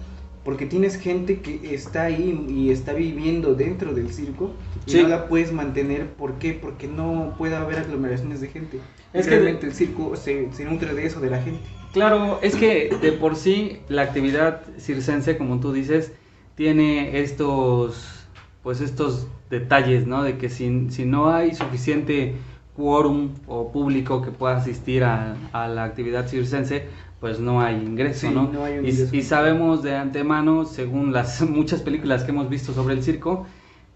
porque 0.45 0.67
tienes 0.67 0.97
gente 0.97 1.41
que 1.41 1.75
está 1.75 2.05
ahí 2.05 2.47
y 2.49 2.71
está 2.71 2.93
viviendo 2.93 3.55
dentro 3.55 3.93
del 3.93 4.13
circo 4.13 4.53
y 4.87 4.91
Sí. 4.93 5.03
no 5.03 5.09
la 5.09 5.29
puedes 5.29 5.53
mantener. 5.53 6.09
¿Por 6.09 6.35
qué? 6.39 6.55
Porque 6.55 6.89
no 6.89 7.35
puede 7.37 7.57
haber 7.57 7.79
aglomeraciones 7.79 8.41
de 8.41 8.49
gente. 8.49 8.79
Es 9.13 9.21
Es 9.21 9.27
que 9.27 9.33
realmente 9.33 9.67
el 9.67 9.75
circo 9.75 10.17
se, 10.17 10.51
se 10.53 10.65
nutre 10.65 10.95
de 10.95 11.05
eso, 11.07 11.21
de 11.21 11.31
la 11.31 11.43
gente. 11.43 11.61
Claro, 11.93 12.39
es 12.41 12.55
que 12.57 12.97
de 13.03 13.13
por 13.13 13.37
sí 13.37 13.79
la 13.89 14.03
actividad 14.03 14.63
circense, 14.79 15.37
como 15.37 15.59
tú 15.61 15.73
dices, 15.73 16.13
tiene 16.55 17.21
estos, 17.21 18.27
pues 18.63 18.81
estos 18.81 19.27
detalles, 19.51 20.07
¿no? 20.07 20.23
De 20.23 20.39
que 20.39 20.49
si, 20.49 20.91
si 20.91 21.05
no 21.05 21.31
hay 21.31 21.55
suficiente 21.55 22.35
quórum 22.81 23.29
o 23.47 23.71
público 23.71 24.23
que 24.23 24.31
pueda 24.31 24.57
asistir 24.57 25.05
a, 25.05 25.37
a 25.53 25.69
la 25.69 25.85
actividad 25.85 26.27
circense, 26.27 26.87
pues 27.21 27.39
no 27.39 27.61
hay 27.61 27.77
ingreso, 27.77 28.29
Sí, 28.29 28.35
¿no? 28.35 28.49
no 28.51 28.65
hay 28.65 28.79
un 28.79 28.87
y, 28.87 28.91
ingreso. 28.91 29.15
y 29.15 29.23
sabemos 29.23 29.83
de 29.83 29.95
antemano, 29.97 30.65
según 30.65 31.13
las 31.13 31.41
muchas 31.59 31.81
películas 31.83 32.25
que 32.25 32.31
hemos 32.31 32.49
visto 32.49 32.73
sobre 32.73 32.95
el 32.95 33.03
circo, 33.03 33.47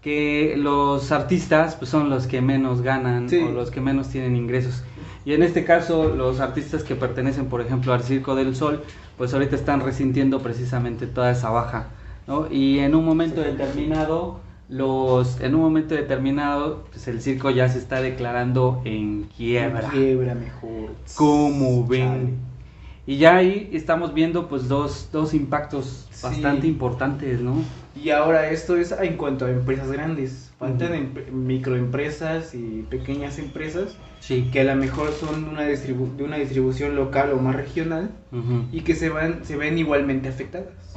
que 0.01 0.53
los 0.57 1.11
artistas 1.11 1.75
pues, 1.75 1.89
son 1.89 2.09
los 2.11 2.27
que 2.27 2.39
menos 2.41 2.81
ganan 2.81 3.27
Sí. 3.27 3.39
o 3.39 3.51
los 3.51 3.71
que 3.71 3.81
menos 3.81 4.09
tienen 4.09 4.35
ingresos. 4.35 4.83
Y 5.25 5.33
en 5.33 5.41
este 5.41 5.65
caso, 5.65 6.13
los 6.15 6.39
artistas 6.39 6.83
que 6.83 6.93
pertenecen, 6.95 7.47
por 7.47 7.59
ejemplo, 7.61 7.91
al 7.93 8.03
Circo 8.03 8.35
del 8.35 8.55
Sol, 8.55 8.83
pues 9.17 9.33
ahorita 9.33 9.55
están 9.55 9.79
resintiendo 9.81 10.39
precisamente 10.41 11.07
toda 11.07 11.31
esa 11.31 11.49
baja, 11.49 11.87
¿no? 12.27 12.45
Y 12.51 12.77
en 12.79 12.93
un 12.93 13.03
momento 13.03 13.41
determinado, 13.41 14.39
los, 14.69 15.39
en 15.41 15.55
un 15.55 15.61
momento 15.61 15.93
determinado, 15.95 16.85
pues 16.91 17.07
el 17.07 17.21
circo 17.21 17.49
ya 17.51 17.69
se 17.69 17.77
está 17.79 18.01
declarando 18.01 18.81
en 18.85 19.23
quiebra. 19.35 19.89
Quiebra 19.89 20.35
mejor. 20.35 20.91
¿Cómo 21.15 21.85
ven? 21.85 22.07
Chale. 22.07 22.29
Y 23.07 23.17
ya 23.17 23.35
ahí 23.35 23.69
estamos 23.71 24.15
viendo 24.15 24.47
pues 24.49 24.67
dos, 24.67 25.09
dos 25.11 25.35
impactos 25.35 26.07
Sí. 26.09 26.23
bastante 26.23 26.65
importantes, 26.65 27.39
¿no? 27.39 27.61
Y 27.95 28.09
ahora 28.09 28.49
esto 28.49 28.75
es 28.77 28.91
en 28.93 29.15
cuanto 29.15 29.45
a 29.45 29.51
empresas 29.51 29.91
grandes. 29.91 30.51
Faltan 30.57 30.93
Ujú. 30.93 31.01
empre- 31.01 31.31
microempresas 31.31 32.55
y 32.55 32.83
pequeñas 32.89 33.37
empresas 33.37 33.95
Sí. 34.21 34.49
que 34.51 34.61
a 34.61 34.63
lo 34.63 34.75
mejor 34.75 35.11
son 35.11 35.43
de 35.45 35.49
una, 35.51 35.61
de 35.63 36.23
una 36.23 36.37
distribución 36.37 36.95
local 36.95 37.31
o 37.33 37.37
más 37.37 37.55
regional 37.55 38.09
Ujú. 38.31 38.63
y 38.71 38.81
que 38.81 38.95
se, 38.95 39.09
van, 39.09 39.45
se 39.45 39.55
ven 39.55 39.77
igualmente 39.77 40.27
afectadas. 40.29 40.94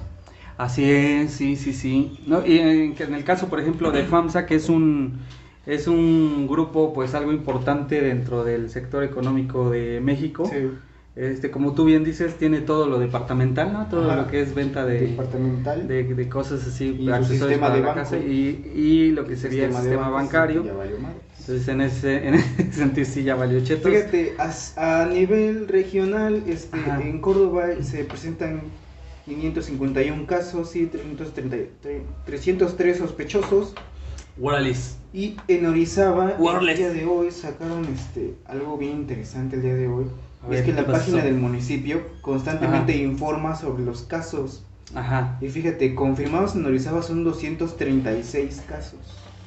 Así 0.58 0.90
es, 0.90 1.32
sí, 1.32 1.56
sí, 1.56 1.72
sí. 1.72 2.18
No, 2.26 2.44
y 2.44 2.58
en, 2.58 2.94
que 2.94 3.04
en 3.04 3.14
el 3.14 3.24
caso, 3.24 3.48
por 3.48 3.60
ejemplo, 3.60 3.92
de 3.92 4.04
FAMSA, 4.04 4.44
que 4.46 4.56
es 4.56 4.68
un 4.68 5.20
es 5.66 5.86
un 5.86 6.46
grupo, 6.48 6.92
pues 6.94 7.14
algo 7.14 7.32
importante 7.32 8.00
dentro 8.00 8.42
del 8.44 8.70
sector 8.70 9.04
económico 9.04 9.70
de 9.70 10.00
México. 10.00 10.50
Sí. 10.52 10.70
Este, 11.14 11.50
como 11.50 11.74
tú 11.74 11.84
bien 11.84 12.04
dices, 12.04 12.36
tiene 12.38 12.60
todo 12.60 12.86
lo 12.88 12.98
departamental, 13.00 13.72
¿no? 13.72 13.86
Todo 13.88 14.10
Ajá. 14.10 14.22
lo 14.22 14.26
que 14.28 14.40
es 14.40 14.54
venta 14.54 14.86
de, 14.86 15.00
Departamental. 15.08 15.88
de, 15.88 16.04
de 16.14 16.28
cosas 16.28 16.64
así, 16.66 16.96
Y 16.98 17.10
accesorios 17.10 17.40
sistema 17.60 17.66
para 17.66 17.74
de 17.74 17.80
la 17.80 17.86
banco. 17.88 18.00
casa 18.02 18.18
y, 18.18 18.70
y 18.74 19.10
lo 19.12 19.26
que 19.26 19.36
sería 19.36 19.66
el 19.66 19.72
sistema 19.74 20.08
bancos, 20.10 20.32
bancario. 20.32 20.64
ya 20.64 20.74
valió 20.74 20.98
madres. 21.00 21.22
Entonces, 21.40 21.68
en 21.68 21.80
ese, 21.80 22.28
en 22.28 22.34
ese 22.34 22.72
sentido, 22.72 23.06
sí 23.06 23.22
ya 23.24 23.34
valió 23.34 23.60
chetos. 23.64 23.90
Fíjate, 23.90 24.34
a, 24.76 25.02
a 25.02 25.06
nivel 25.06 25.66
regional, 25.68 26.44
este, 26.46 26.78
Ajá. 26.78 27.00
en 27.02 27.20
Córdoba 27.20 27.66
se 27.82 28.04
presentan 28.04 28.62
551 29.28 30.26
casos 30.26 30.74
y 30.76 30.86
330 30.86 31.56
tre- 31.82 32.02
303 32.26 32.98
sospechosos. 32.98 33.74
Órales. 34.40 34.98
Y 35.12 35.36
en 35.48 35.66
Orizaba, 35.66 36.32
el 36.60 36.76
día 36.76 36.90
de 36.90 37.04
hoy 37.04 37.30
sacaron 37.30 37.84
este, 37.86 38.34
algo 38.46 38.76
bien 38.78 38.92
interesante 38.92 39.56
el 39.56 39.62
día 39.62 39.74
de 39.74 39.88
hoy. 39.88 40.04
A 40.42 40.44
es 40.46 40.50
ver, 40.50 40.64
que 40.64 40.70
¿qué 40.70 40.80
la 40.80 40.86
pasó? 40.86 40.98
página 40.98 41.24
del 41.24 41.34
municipio 41.34 42.02
constantemente 42.20 42.96
informa 42.96 43.56
sobre 43.56 43.84
los 43.84 44.02
casos. 44.02 44.64
Ajá. 44.94 45.36
Y 45.40 45.48
fíjate, 45.48 45.94
confirmados 45.94 46.54
en 46.54 46.64
Orizaba 46.64 47.02
son 47.02 47.24
236 47.24 48.62
casos. 48.68 49.00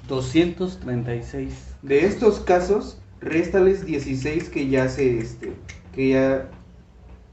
236. 0.07 1.53
De 1.81 2.05
estos 2.05 2.39
casos, 2.41 2.99
réstales 3.21 3.85
16 3.85 4.49
que 4.49 4.67
ya 4.67 4.87
se, 4.89 5.17
este, 5.19 5.53
que 5.95 6.09
ya, 6.09 6.49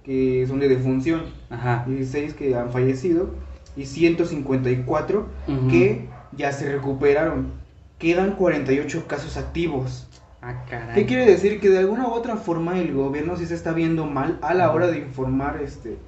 que 0.08 0.46
son 0.48 0.58
de 0.58 0.70
defunción, 0.70 1.20
Ajá. 1.50 1.84
16 1.86 2.32
que 2.32 2.56
han 2.56 2.70
fallecido 2.70 3.28
y 3.76 3.84
154 3.84 5.26
Ujú. 5.46 5.68
que 5.68 6.08
ya 6.32 6.50
se 6.50 6.72
recuperaron. 6.72 7.48
Quedan 7.98 8.32
48 8.32 9.04
casos 9.06 9.36
activos. 9.36 10.08
Ah, 10.40 10.64
caray. 10.66 10.94
¿Qué 10.94 11.04
quiere 11.04 11.26
decir? 11.26 11.60
Que 11.60 11.68
de 11.68 11.80
alguna 11.80 12.08
u 12.08 12.12
otra 12.12 12.36
forma 12.36 12.78
el 12.78 12.94
gobierno 12.94 13.36
sí 13.36 13.44
se 13.44 13.54
está 13.54 13.72
viendo 13.72 14.06
mal 14.06 14.38
a 14.40 14.54
la 14.54 14.72
hora 14.72 14.86
de 14.86 14.96
informar 14.96 15.60
este 15.62 15.98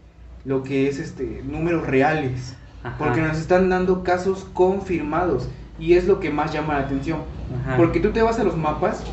lo 0.46 0.62
que 0.62 0.88
es 0.88 0.98
este 0.98 1.42
números 1.44 1.86
reales. 1.86 2.56
Ajá. 2.82 2.96
Porque 2.96 3.20
nos 3.20 3.36
están 3.36 3.68
dando 3.68 4.02
casos 4.02 4.46
confirmados. 4.54 5.46
Y 5.78 5.92
es 5.92 6.06
lo 6.06 6.20
que 6.20 6.30
más 6.30 6.54
llama 6.54 6.78
la 6.78 6.86
atención. 6.86 7.18
Ajá. 7.66 7.76
Porque 7.76 8.00
tú 8.00 8.12
te 8.12 8.22
vas 8.22 8.38
a 8.38 8.44
los 8.44 8.56
mapas 8.56 9.04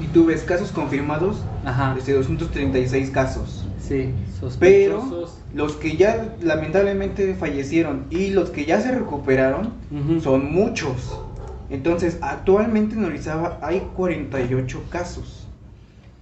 y 0.00 0.06
tú 0.08 0.26
ves 0.26 0.42
casos 0.42 0.72
confirmados 0.72 1.42
Ajá. 1.64 1.94
desde 1.94 2.12
236 2.14 3.10
casos. 3.10 3.66
Sí, 3.78 4.14
Pero 4.60 5.00
sospechosos. 5.00 5.38
los 5.52 5.72
que 5.76 5.96
ya 5.96 6.34
lamentablemente 6.40 7.34
fallecieron 7.34 8.06
y 8.10 8.30
los 8.30 8.50
que 8.50 8.64
ya 8.64 8.80
se 8.80 8.92
recuperaron 8.92 9.72
son 10.22 10.52
muchos. 10.52 11.18
Entonces, 11.70 12.18
actualmente 12.20 12.94
en 12.96 13.04
Orizaba 13.04 13.58
hay 13.62 13.80
48 13.96 14.84
casos. 14.90 15.46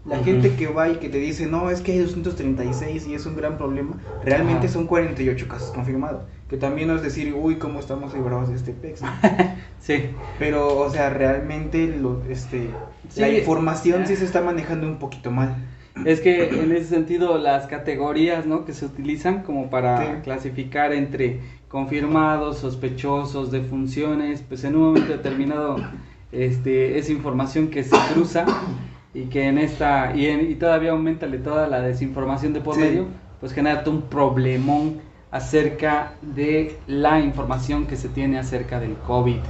La 0.07 0.19
gente 0.25 0.55
que 0.55 0.69
va 0.69 0.88
y 0.88 0.97
que 0.97 1.11
te 1.11 1.19
dice, 1.19 1.47
no, 1.47 1.69
es 1.71 1.83
que 1.83 1.93
hay 1.93 1.99
236 1.99 3.07
y 3.09 3.14
es 3.14 3.27
un 3.27 3.37
gran 3.37 3.59
problema, 3.59 3.97
realmente 4.25 4.67
Ajá. 4.67 4.75
son 4.75 4.87
48 4.87 5.49
casos 5.49 5.71
confirmados. 5.71 6.23
Que 6.49 6.57
también 6.57 6.88
no 6.88 6.97
es 6.97 7.03
decir, 7.03 7.35
uy, 7.35 7.57
cómo 7.57 7.79
estamos 7.81 8.14
librados 8.14 8.49
de 8.49 8.55
este 8.55 8.73
pex. 8.73 9.03
Sí. 9.88 10.11
Pero, 10.38 10.77
o 10.81 10.90
sea, 10.90 11.09
realmente 11.09 11.87
lo, 11.87 12.22
este, 12.29 12.68
la 13.16 13.31
información 13.31 14.07
sí 14.07 14.16
se 14.16 14.27
está 14.27 14.42
manejando 14.42 14.87
un 14.87 14.98
poquito 14.98 15.31
mal. 15.31 15.57
Es 16.05 16.20
que 16.20 16.51
en 16.51 16.72
ese 16.72 16.85
sentido 16.85 17.38
las 17.38 17.66
categorías 17.68 18.44
¿no? 18.44 18.66
que 18.66 18.74
se 18.74 18.85
utilizan 18.85 19.42
como 19.44 19.70
para 19.70 19.98
Sí. 20.03 20.12
clasificar 20.24 20.92
entre 20.92 21.40
confirmados, 21.68 22.59
sospechosos, 22.59 23.51
defunciones, 23.51 24.42
pues 24.46 24.62
en 24.64 24.77
un 24.77 24.83
momento 24.88 25.11
determinado 25.11 25.77
este, 26.33 26.98
es 26.98 27.09
información 27.09 27.68
que 27.68 27.83
se 27.83 27.96
cruza 28.12 28.44
y 29.14 29.22
que 29.24 29.44
en 29.48 29.57
esta, 29.57 30.14
y, 30.14 30.27
en- 30.27 30.51
y 30.51 30.55
todavía 30.57 30.90
aumentale 30.90 31.38
toda 31.38 31.66
la 31.66 31.81
desinformación 31.81 32.53
de 32.53 32.61
por 32.61 32.74
Sí. 32.74 32.81
medio, 32.83 33.07
pues 33.40 33.55
genera 33.55 33.83
todo 33.85 33.94
un 33.94 34.03
problemón 34.03 35.01
acerca 35.31 36.12
de 36.20 36.77
la 36.87 37.20
información 37.20 37.87
que 37.87 37.96
se 37.96 38.11
tiene 38.11 38.38
acerca 38.38 38.79
del 38.81 38.94
COVID. 38.98 39.40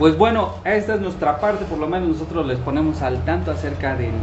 Pues 0.00 0.16
bueno, 0.16 0.54
esta 0.64 0.94
es 0.94 1.02
nuestra 1.02 1.40
parte, 1.40 1.66
por 1.66 1.76
lo 1.76 1.86
menos 1.86 2.08
nosotros 2.08 2.46
les 2.46 2.58
ponemos 2.58 3.02
al 3.02 3.22
tanto 3.26 3.50
acerca 3.50 3.96
del, 3.96 4.14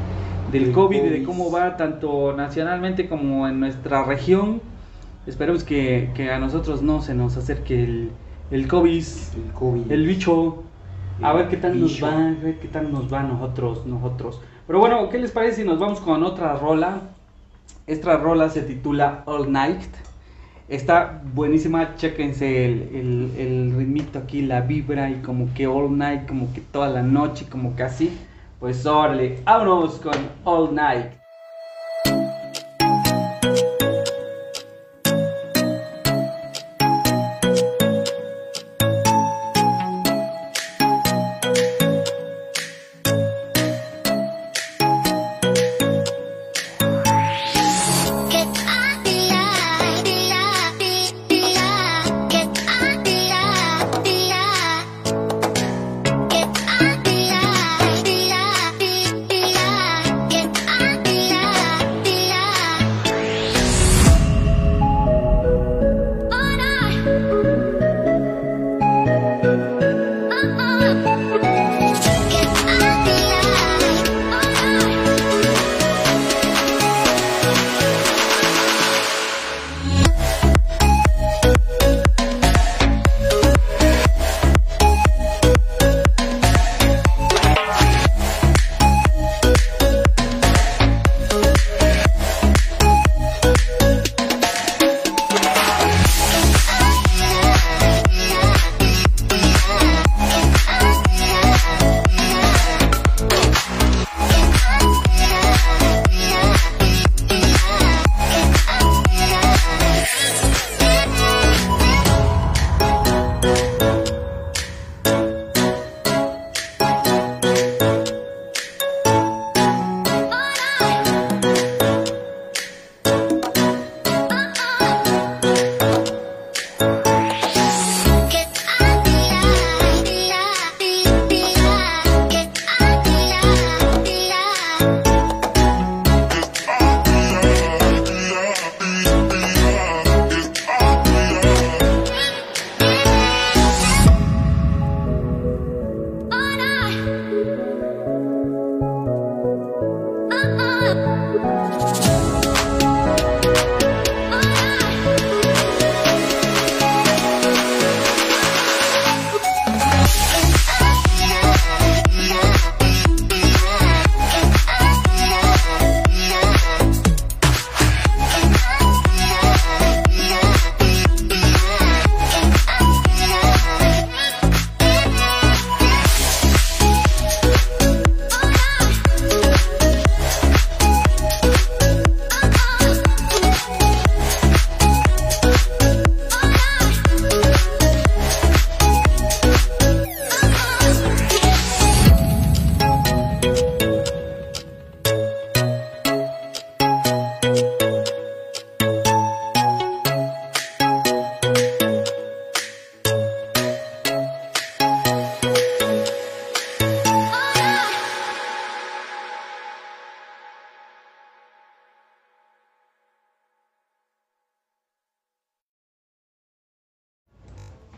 del 0.51 0.71
COVID 0.71 0.97
y 0.97 1.01
de 1.01 1.09
COVID. 1.17 1.25
cómo 1.27 1.51
va 1.51 1.77
tanto 1.77 2.33
nacionalmente 2.33 3.07
como 3.07 3.47
en 3.47 3.59
nuestra 3.59 4.03
región. 4.03 4.59
Esperemos 5.27 5.63
que, 5.63 6.09
que 6.15 6.31
a 6.31 6.39
nosotros 6.39 6.81
no 6.81 7.03
se 7.03 7.13
nos 7.13 7.37
acerque 7.37 7.83
el, 7.83 8.11
el 8.49 8.67
COVID, 8.67 9.03
El 9.35 9.53
COVID. 9.53 9.91
el 9.91 10.07
bicho. 10.07 10.63
A 11.21 11.33
ver 11.33 11.47
qué 11.47 11.57
tal 11.57 11.79
nos 11.79 12.03
va, 12.03 12.11
a 12.11 12.31
ver 12.31 12.57
qué 12.57 12.69
tal 12.69 12.91
nos 12.91 13.13
va 13.13 13.19
a 13.19 13.23
nosotros, 13.23 13.85
nosotros. 13.85 14.41
Pero 14.65 14.79
bueno, 14.79 15.09
¿qué 15.09 15.19
les 15.19 15.29
parece 15.29 15.61
si 15.61 15.63
nos 15.63 15.77
vamos 15.77 15.99
con 15.99 16.23
otra 16.23 16.55
rola? 16.55 17.01
Esta 17.85 18.17
rola 18.17 18.49
se 18.49 18.63
titula 18.63 19.21
All 19.27 19.51
Night. 19.51 19.83
Está 20.67 21.21
buenísima, 21.33 21.95
chéquense 21.95 22.65
el, 22.65 22.89
el, 22.93 23.31
el 23.37 24.01
aquí, 24.15 24.41
la 24.41 24.61
vibra 24.61 25.09
y 25.09 25.21
como 25.21 25.53
que 25.53 25.65
all 25.65 25.97
night, 25.97 26.27
como 26.27 26.53
que 26.53 26.59
toda 26.59 26.89
la 26.89 27.01
noche, 27.03 27.47
como 27.49 27.75
que 27.75 27.83
así. 27.83 28.11
Pues 28.59 28.85
órale, 28.85 29.39
vámonos 29.45 29.99
con 29.99 30.13
All 30.43 30.73
Night. 30.73 31.11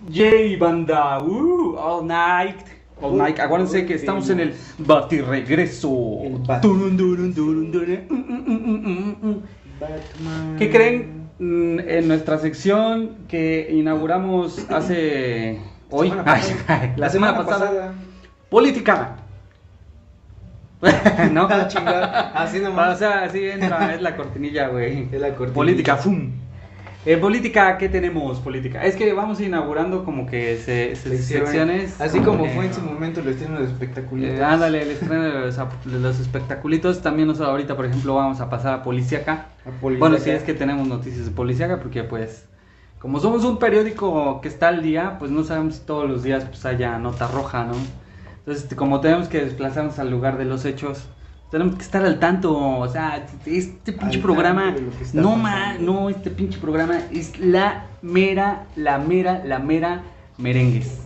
Yay, 0.09 0.55
banda. 0.57 1.19
Uh, 1.21 1.75
all 1.77 2.03
night. 2.03 2.57
All 3.01 3.15
night. 3.17 3.39
Acuérdense 3.39 3.85
que 3.85 3.93
estamos 3.95 4.29
en 4.29 4.39
el 4.39 4.53
batirregreso. 4.79 6.19
El 6.23 6.39
bat- 6.39 6.61
Turun, 6.61 6.97
durun, 6.97 7.33
durun, 7.33 7.71
durun. 7.71 7.99
Mm, 8.09 8.15
mm, 8.15 8.43
mm, 8.47 8.87
mm, 8.87 9.29
mm. 9.29 9.43
Batman. 9.79 10.55
¿Qué 10.57 10.69
creen? 10.69 11.29
Mm, 11.39 11.79
En 11.87 12.07
nuestra 12.07 12.37
sección 12.37 13.15
que 13.27 13.69
inauguramos 13.71 14.65
hace. 14.69 15.59
Hoy. 15.91 16.09
Semana 16.09 16.33
Ay, 16.33 16.41
pasada. 16.41 16.63
ay, 16.81 16.93
la 16.97 17.09
semana 17.09 17.37
pasada. 17.37 17.93
Política. 18.49 19.15
¿No? 21.31 21.47
Chingada. 21.67 22.31
Así 22.35 22.59
nomás. 22.59 22.95
O 22.95 22.99
sea, 22.99 23.23
así 23.23 23.43
entra, 23.45 23.93
es 23.93 24.01
la 24.01 24.15
cortinilla, 24.15 24.67
güey. 24.69 25.07
Es 25.11 25.19
la 25.21 25.29
cortinilla. 25.29 25.53
Política, 25.53 25.97
¡fum! 25.97 26.31
En 27.05 27.21
política, 27.21 27.77
¿qué 27.77 27.87
tenemos? 27.87 28.39
Política. 28.39 28.83
Es 28.83 28.95
que 28.95 29.13
vamos 29.13 29.39
inaugurando 29.39 30.03
como 30.03 30.25
que 30.27 30.57
se, 30.57 30.95
se- 30.95 31.17
secciones. 31.23 31.99
Así 32.01 32.19
como 32.19 32.45
fue 32.45 32.65
en 32.65 32.73
su 32.73 32.81
momento 32.81 33.21
el 33.21 33.29
estreno 33.29 33.59
de 33.59 33.65
espectacular. 33.65 34.29
Eh, 34.29 34.43
ándale, 34.43 34.81
el 34.81 34.91
estreno 34.91 35.23
de 35.23 35.39
los, 35.39 35.55
de 35.57 35.99
los 35.99 36.19
espectaculitos. 36.19 37.01
También 37.01 37.27
nosotros 37.29 37.49
ahorita, 37.51 37.75
por 37.77 37.85
ejemplo, 37.85 38.15
vamos 38.15 38.41
a 38.41 38.49
pasar 38.49 38.73
a 38.73 38.83
Policíaca. 38.83 39.47
Bueno, 39.81 40.17
si 40.17 40.29
es 40.31 40.43
que 40.43 40.53
tenemos 40.53 40.87
noticias 40.87 41.25
de 41.25 41.31
Policíaca, 41.31 41.79
porque 41.79 42.03
pues, 42.03 42.45
como 42.99 43.19
somos 43.21 43.45
un 43.45 43.59
periódico 43.59 44.41
que 44.41 44.49
está 44.49 44.67
al 44.67 44.81
día, 44.83 45.15
pues 45.19 45.31
no 45.31 45.43
sabemos 45.45 45.75
si 45.75 45.85
todos 45.85 46.07
los 46.09 46.21
días 46.21 46.43
pues 46.45 46.65
haya 46.65 46.97
nota 46.97 47.27
roja, 47.27 47.63
¿no? 47.63 47.75
Entonces, 48.39 48.63
este, 48.63 48.75
como 48.75 48.99
tenemos 48.99 49.29
que 49.29 49.39
desplazarnos 49.45 49.99
al 49.99 50.11
lugar 50.11 50.37
de 50.37 50.45
los 50.45 50.65
hechos, 50.65 51.07
tenemos 51.49 51.75
que 51.75 51.81
estar 51.81 52.03
al 52.05 52.19
tanto. 52.19 52.57
O 52.57 52.87
sea, 52.87 53.25
este 53.45 53.93
pinche 53.93 54.17
Al 54.17 54.23
programa, 54.23 54.75
no 55.13 55.35
ma, 55.35 55.75
no, 55.79 56.09
este 56.09 56.29
pinche 56.29 56.59
programa 56.59 56.99
es 57.11 57.39
la 57.39 57.85
mera, 58.01 58.65
la 58.75 58.97
mera, 58.99 59.43
la 59.45 59.59
mera 59.59 60.03
merengues. 60.37 60.99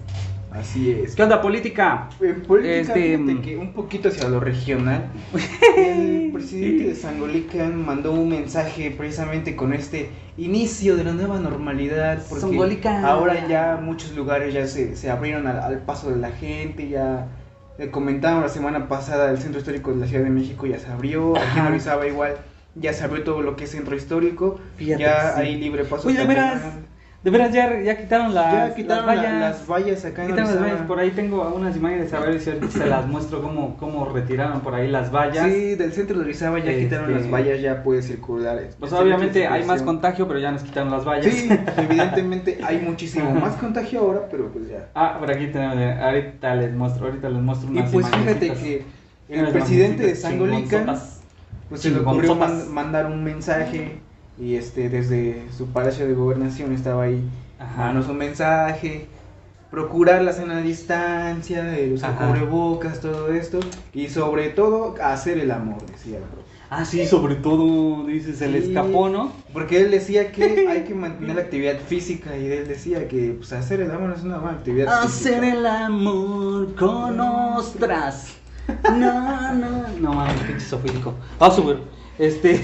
Así 0.52 0.92
es. 0.92 1.16
¿Qué 1.16 1.24
onda, 1.24 1.42
política? 1.42 2.10
En 2.22 2.44
política, 2.44 2.76
Este, 2.76 3.42
que 3.42 3.58
un 3.58 3.74
poquito 3.74 4.10
hacia 4.10 4.30
lo 4.30 4.40
regional, 4.40 5.06
el 5.78 6.30
presidente 6.32 6.90
de 6.90 6.96
Sangolican 6.96 7.84
mandó 7.84 8.12
un 8.12 8.30
mensaje 8.30 8.92
precisamente 8.92 9.56
con 9.56 9.74
este 9.74 10.12
inicio 10.38 10.96
de 10.96 11.06
la 11.06 11.14
nueva 11.14 11.40
normalidad, 11.40 12.22
porque 12.30 12.42
Sangolican. 12.42 13.04
ahora 13.04 13.48
ya 13.48 13.80
muchos 13.82 14.16
lugares 14.16 14.54
ya 14.54 14.68
se, 14.68 14.96
se 14.96 15.10
abrieron 15.10 15.48
al, 15.48 15.60
al 15.60 15.80
paso 15.80 16.12
de 16.12 16.18
la 16.18 16.30
gente, 16.30 16.88
ya 16.88 17.30
eh, 17.78 17.90
comentaron 17.90 18.42
la 18.42 18.50
semana 18.50 18.88
pasada 18.88 19.32
el 19.32 19.38
centro 19.38 19.60
histórico 19.60 19.92
de 19.92 19.98
la 19.98 20.08
Ciudad 20.08 20.24
de 20.24 20.30
México 20.30 20.66
ya 20.66 20.80
se 20.80 20.88
abrió, 20.88 21.38
aquí 21.38 21.60
en. 21.60 21.68
Orizaba 21.68 22.08
igual 22.08 22.38
ya 22.76 22.94
se 22.94 23.04
abrió 23.04 23.24
todo 23.24 23.42
lo 23.42 23.56
que 23.56 23.66
es 23.66 23.72
centro 23.72 23.96
histórico, 23.96 24.60
Fíjate 24.78 25.04
ya 25.04 25.36
sí. 25.36 25.42
hay 25.42 25.56
libre 25.56 25.86
paso. 25.86 26.08
Oye. 26.08 26.26
De 27.24 27.32
veras 27.32 27.54
ya, 27.54 27.80
ya 27.82 27.98
quitaron 27.98 28.34
las, 28.34 28.52
ya 28.54 28.76
quitaron 28.76 29.06
las 29.06 29.16
la- 29.16 29.22
vallas. 29.24 29.40
las 29.40 29.68
vallas 29.68 30.04
acá 30.06 30.24
en 30.24 30.28
Quitaron 30.32 30.44
las 30.50 30.50
Orizaba. 30.56 30.74
vallas. 30.74 30.88
Por 30.88 31.00
ahí 31.00 31.12
tengo 31.12 31.54
unas 31.56 31.78
imágenes, 31.78 32.14
a 32.14 32.20
ver 32.20 32.40
si 32.42 32.52
se 32.70 32.86
las 32.86 33.08
muestro 33.08 33.42
cómo, 33.42 33.78
cómo 33.78 34.06
retiraron 34.12 34.60
por 34.60 34.76
ahí 34.76 34.90
las 34.90 35.10
vallas. 35.10 35.46
Sí, 35.50 35.76
del 35.76 35.94
centro 35.94 36.18
de 36.18 36.26
Orizaba 36.26 36.60
ya 36.60 36.78
quitaron 36.78 37.10
Este- 37.12 37.22
las 37.24 37.32
vallas, 37.32 37.62
ya 37.62 37.82
puede 37.82 38.02
circular. 38.02 38.58
Pues 38.78 38.92
Este, 38.92 39.04
obviamente 39.04 39.48
hay 39.48 39.64
más 39.64 39.82
contagio, 39.84 40.28
pero 40.28 40.40
ya 40.40 40.52
nos 40.52 40.64
quitaron 40.64 40.92
las 40.92 41.06
vallas. 41.06 41.34
Sí, 41.34 41.50
evidentemente 41.78 42.60
hay 42.62 42.80
muchísimo 42.80 43.32
más 43.32 43.56
contagio 43.56 44.02
ahora, 44.02 44.28
pero 44.30 44.48
pues 44.52 44.68
ya. 44.68 44.90
ah, 44.94 45.16
por 45.18 45.32
aquí 45.32 45.48
tenemos, 45.48 45.78
eh, 45.78 45.94
ahorita 46.02 46.56
les 46.56 46.74
muestro, 46.74 47.06
ahorita 47.06 47.30
les 47.30 47.42
muestro 47.42 47.70
Y 47.72 47.78
unas 47.78 47.90
pues 47.92 48.06
fíjate 48.08 48.54
que 48.54 48.86
el 49.30 49.48
presidente 49.48 50.08
de 50.08 50.16
Sangolica 50.16 50.84
pues 51.70 51.82
se 51.82 51.90
le 51.90 52.00
ocurrió 52.00 52.36
man- 52.36 52.72
mandar 52.74 53.06
un 53.06 53.24
mensaje 53.24 54.00
y 54.40 54.56
este 54.56 54.90
desde 54.90 55.46
su 55.56 55.68
palacio 55.68 56.08
de 56.08 56.14
gobernación 56.14 56.74
estaba 56.74 57.04
ahí 57.04 57.24
mandando 57.78 58.04
su 58.08 58.14
mensaje 58.14 59.08
procurar 59.72 60.22
la 60.22 60.34
sana 60.34 60.60
distancia, 60.62 61.76
el 61.78 61.94
usar 61.94 62.12
Ajá. 62.12 62.28
cubrebocas, 62.28 63.00
todo 63.02 63.34
esto 63.34 63.60
y 63.94 64.08
sobre 64.10 64.50
todo 64.50 64.96
hacer 65.02 65.40
el 65.40 65.50
amor, 65.52 65.84
decía 65.88 66.18
el 66.18 66.24
bro. 66.24 66.44
Ah, 66.70 66.86
sí, 66.86 67.06
sobre 67.06 67.36
todo, 67.36 68.06
dice, 68.08 68.34
se 68.34 68.48
le 68.48 68.62
Sí, 68.62 68.68
escapó, 68.70 69.08
¿no? 69.10 69.32
Porque 69.52 69.80
él 69.82 69.92
decía 69.92 70.32
que 70.32 70.68
hay 70.70 70.84
que 70.84 70.94
mantener 70.96 71.36
la 71.36 71.42
actividad 71.44 71.80
física 71.80 72.36
y 72.38 72.48
él 72.48 72.68
decía 72.68 73.08
que 73.08 73.36
pues, 73.38 73.54
hacer 73.54 73.82
el 73.82 73.92
amor 73.92 74.14
es 74.18 74.24
una 74.24 74.38
buena 74.40 74.58
actividad 74.58 74.88
Hacer 75.04 75.40
física. 75.42 75.54
el 75.60 75.66
amor 75.68 76.76
con 76.76 77.20
ostras. 77.20 78.38
No, 78.98 79.54
no, 79.56 79.88
no 80.00 80.14
mames, 80.14 80.40
pinche 80.44 80.62
sofílico. 80.66 81.14
Ah, 81.40 81.52
súper. 81.52 81.80
Este. 82.18 82.62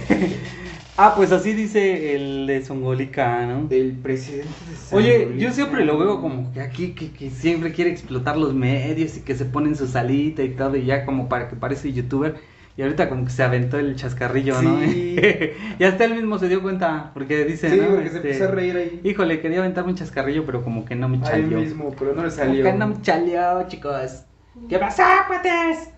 Ah, 1.02 1.14
pues 1.16 1.32
así 1.32 1.54
dice 1.54 2.16
el 2.16 2.46
de 2.48 2.62
Songolica, 2.66 3.46
¿no? 3.46 3.68
Del 3.68 4.02
presidente 4.02 4.66
de 4.66 4.76
Oye, 4.92 5.12
Sangolica. 5.20 5.36
yo 5.38 5.52
siempre 5.54 5.86
lo 5.86 5.98
veo 5.98 6.20
como 6.20 6.52
que 6.52 6.62
aquí, 6.62 6.94
que, 6.94 7.12
que 7.14 7.30
siempre 7.30 7.72
quiere 7.72 7.90
explotar 7.92 8.36
los 8.38 8.54
medios 8.54 9.16
y 9.18 9.22
que 9.24 9.36
se 9.36 9.46
pone 9.46 9.70
en 9.70 9.76
su 9.78 9.88
salita 9.88 10.44
y 10.44 10.56
todo, 10.56 10.76
y 10.76 10.86
ya 10.86 11.06
como 11.06 11.30
para 11.30 11.48
que 11.48 11.56
parece 11.56 11.94
youtuber. 11.94 12.36
Y 12.76 12.82
ahorita 12.82 13.10
como 13.10 13.26
que 13.26 13.32
se 13.32 13.44
aventó 13.44 13.78
el 13.78 13.96
chascarrillo, 13.96 14.62
¿no? 14.62 14.80
Sí. 14.82 15.16
y 15.80 15.84
hasta 15.84 16.06
él 16.06 16.16
mismo 16.16 16.38
se 16.40 16.48
dio 16.50 16.62
cuenta, 16.62 17.12
porque 17.14 17.46
dice, 17.46 17.70
Sí, 17.70 17.78
¿no? 17.78 17.88
porque 17.96 18.10
se 18.10 18.16
Este, 18.18 18.28
empezó 18.30 18.44
a 18.46 18.52
reír 18.52 18.76
ahí. 18.78 19.02
Híjole, 19.04 19.42
quería 19.42 19.60
aventarme 19.60 19.92
un 19.92 19.98
chascarrillo, 19.98 20.46
pero 20.46 20.64
como 20.64 20.86
que 20.86 20.96
no 20.96 21.08
me 21.10 21.18
Ahí 21.18 21.24
chaleó. 21.24 21.60
mismo, 21.60 21.96
pero 21.98 22.14
no 22.14 22.24
le 22.24 22.30
Como 22.30 22.32
salió. 22.32 22.64
que 22.64 22.74
no 22.74 22.88
me 22.88 23.02
chaleó, 23.02 23.68
chicos. 23.68 24.26
¿Qué 24.68 24.80
pasó, 24.80 25.04
cuates? 25.28 25.90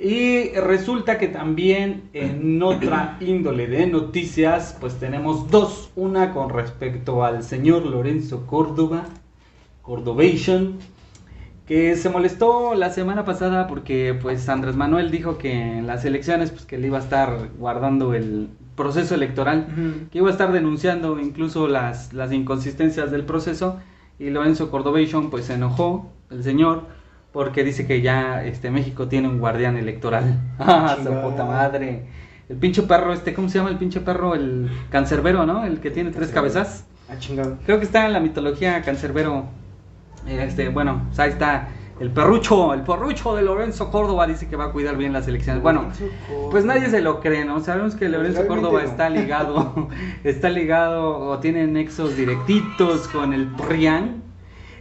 Y 0.00 0.50
resulta 0.50 1.18
que 1.18 1.26
también 1.26 2.08
en 2.12 2.62
otra 2.62 3.16
índole 3.20 3.66
de 3.66 3.88
noticias, 3.88 4.76
pues 4.80 4.94
tenemos 4.94 5.50
dos. 5.50 5.90
Una 5.96 6.32
con 6.32 6.50
respecto 6.50 7.24
al 7.24 7.42
señor 7.42 7.84
Lorenzo 7.84 8.46
Córdoba, 8.46 9.06
Cordovation, 9.82 10.78
que 11.66 11.96
se 11.96 12.10
molestó 12.10 12.74
la 12.74 12.90
semana 12.90 13.24
pasada 13.24 13.66
porque 13.66 14.16
pues 14.22 14.48
Andrés 14.48 14.76
Manuel 14.76 15.10
dijo 15.10 15.36
que 15.36 15.52
en 15.52 15.88
las 15.88 16.04
elecciones 16.04 16.50
pues 16.50 16.64
que 16.64 16.78
le 16.78 16.86
iba 16.86 16.98
a 16.98 17.02
estar 17.02 17.50
guardando 17.58 18.14
el 18.14 18.48
proceso 18.74 19.14
electoral 19.14 20.06
que 20.10 20.18
iba 20.18 20.28
a 20.28 20.32
estar 20.32 20.52
denunciando 20.52 21.18
incluso 21.20 21.68
las, 21.68 22.14
las 22.14 22.32
inconsistencias 22.32 23.10
del 23.10 23.24
proceso 23.24 23.80
y 24.18 24.30
Lorenzo 24.30 24.70
Cordovation 24.70 25.28
pues 25.28 25.44
se 25.46 25.54
enojó 25.54 26.10
el 26.30 26.42
señor 26.42 26.84
porque 27.32 27.64
dice 27.64 27.86
que 27.86 28.00
ya 28.00 28.44
este 28.44 28.70
México 28.70 29.08
tiene 29.08 29.28
un 29.28 29.38
guardián 29.38 29.76
electoral. 29.76 30.40
Ah, 30.58 30.96
su 31.02 31.08
puta 31.08 31.44
madre. 31.44 32.06
El 32.48 32.56
pinche 32.56 32.82
perro 32.82 33.12
este, 33.12 33.34
¿cómo 33.34 33.48
se 33.48 33.58
llama 33.58 33.70
el 33.70 33.76
pinche 33.76 34.00
perro? 34.00 34.34
El 34.34 34.70
cancerbero, 34.90 35.46
¿no? 35.46 35.64
El 35.64 35.80
que 35.80 35.90
tiene 35.90 36.10
tres 36.10 36.30
cabezas. 36.30 36.84
Ah, 37.08 37.18
chingado. 37.18 37.56
Creo 37.64 37.78
que 37.78 37.84
está 37.84 38.06
en 38.06 38.12
la 38.12 38.20
mitología 38.20 38.80
cancerbero. 38.82 39.46
Este, 40.26 40.68
bueno, 40.68 41.02
pues 41.08 41.18
ahí 41.20 41.30
está 41.30 41.68
el 42.00 42.10
perrucho, 42.10 42.74
el 42.74 42.82
perrucho 42.82 43.34
de 43.34 43.42
Lorenzo 43.42 43.90
Córdoba 43.90 44.26
dice 44.26 44.48
que 44.48 44.54
va 44.54 44.66
a 44.66 44.72
cuidar 44.72 44.96
bien 44.96 45.12
las 45.12 45.26
elecciones. 45.26 45.62
Bueno, 45.62 45.90
pues 46.50 46.64
nadie 46.64 46.88
se 46.88 47.00
lo 47.00 47.20
cree, 47.20 47.44
¿no? 47.44 47.60
Sabemos 47.60 47.96
que 47.96 48.08
Lorenzo 48.08 48.42
Realmente 48.42 48.62
Córdoba 48.62 48.82
no. 48.84 48.88
está 48.88 49.10
ligado, 49.10 49.88
está 50.24 50.48
ligado 50.48 51.18
o 51.18 51.38
tiene 51.38 51.66
nexos 51.66 52.16
directitos 52.16 53.08
con 53.08 53.32
el 53.32 53.48
PRIAN. 53.48 54.22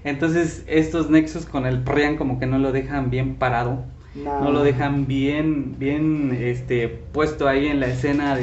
Entonces, 0.08 0.64
estos 0.68 1.10
nexos 1.10 1.46
con 1.46 1.66
el 1.66 1.84
PRIAN 1.84 2.18
como 2.18 2.40
que 2.40 2.46
no 2.46 2.58
lo 2.60 2.72
dejan 2.72 3.10
bien 3.10 3.36
parado. 3.36 3.86
No 4.16 4.52
lo 4.52 4.64
dejan 4.64 5.06
bien, 5.08 5.76
bien 5.78 6.36
este, 6.40 6.88
puesto 6.88 7.48
ahí 7.48 7.68
en 7.68 7.80
la 7.80 7.88
escena 7.88 8.36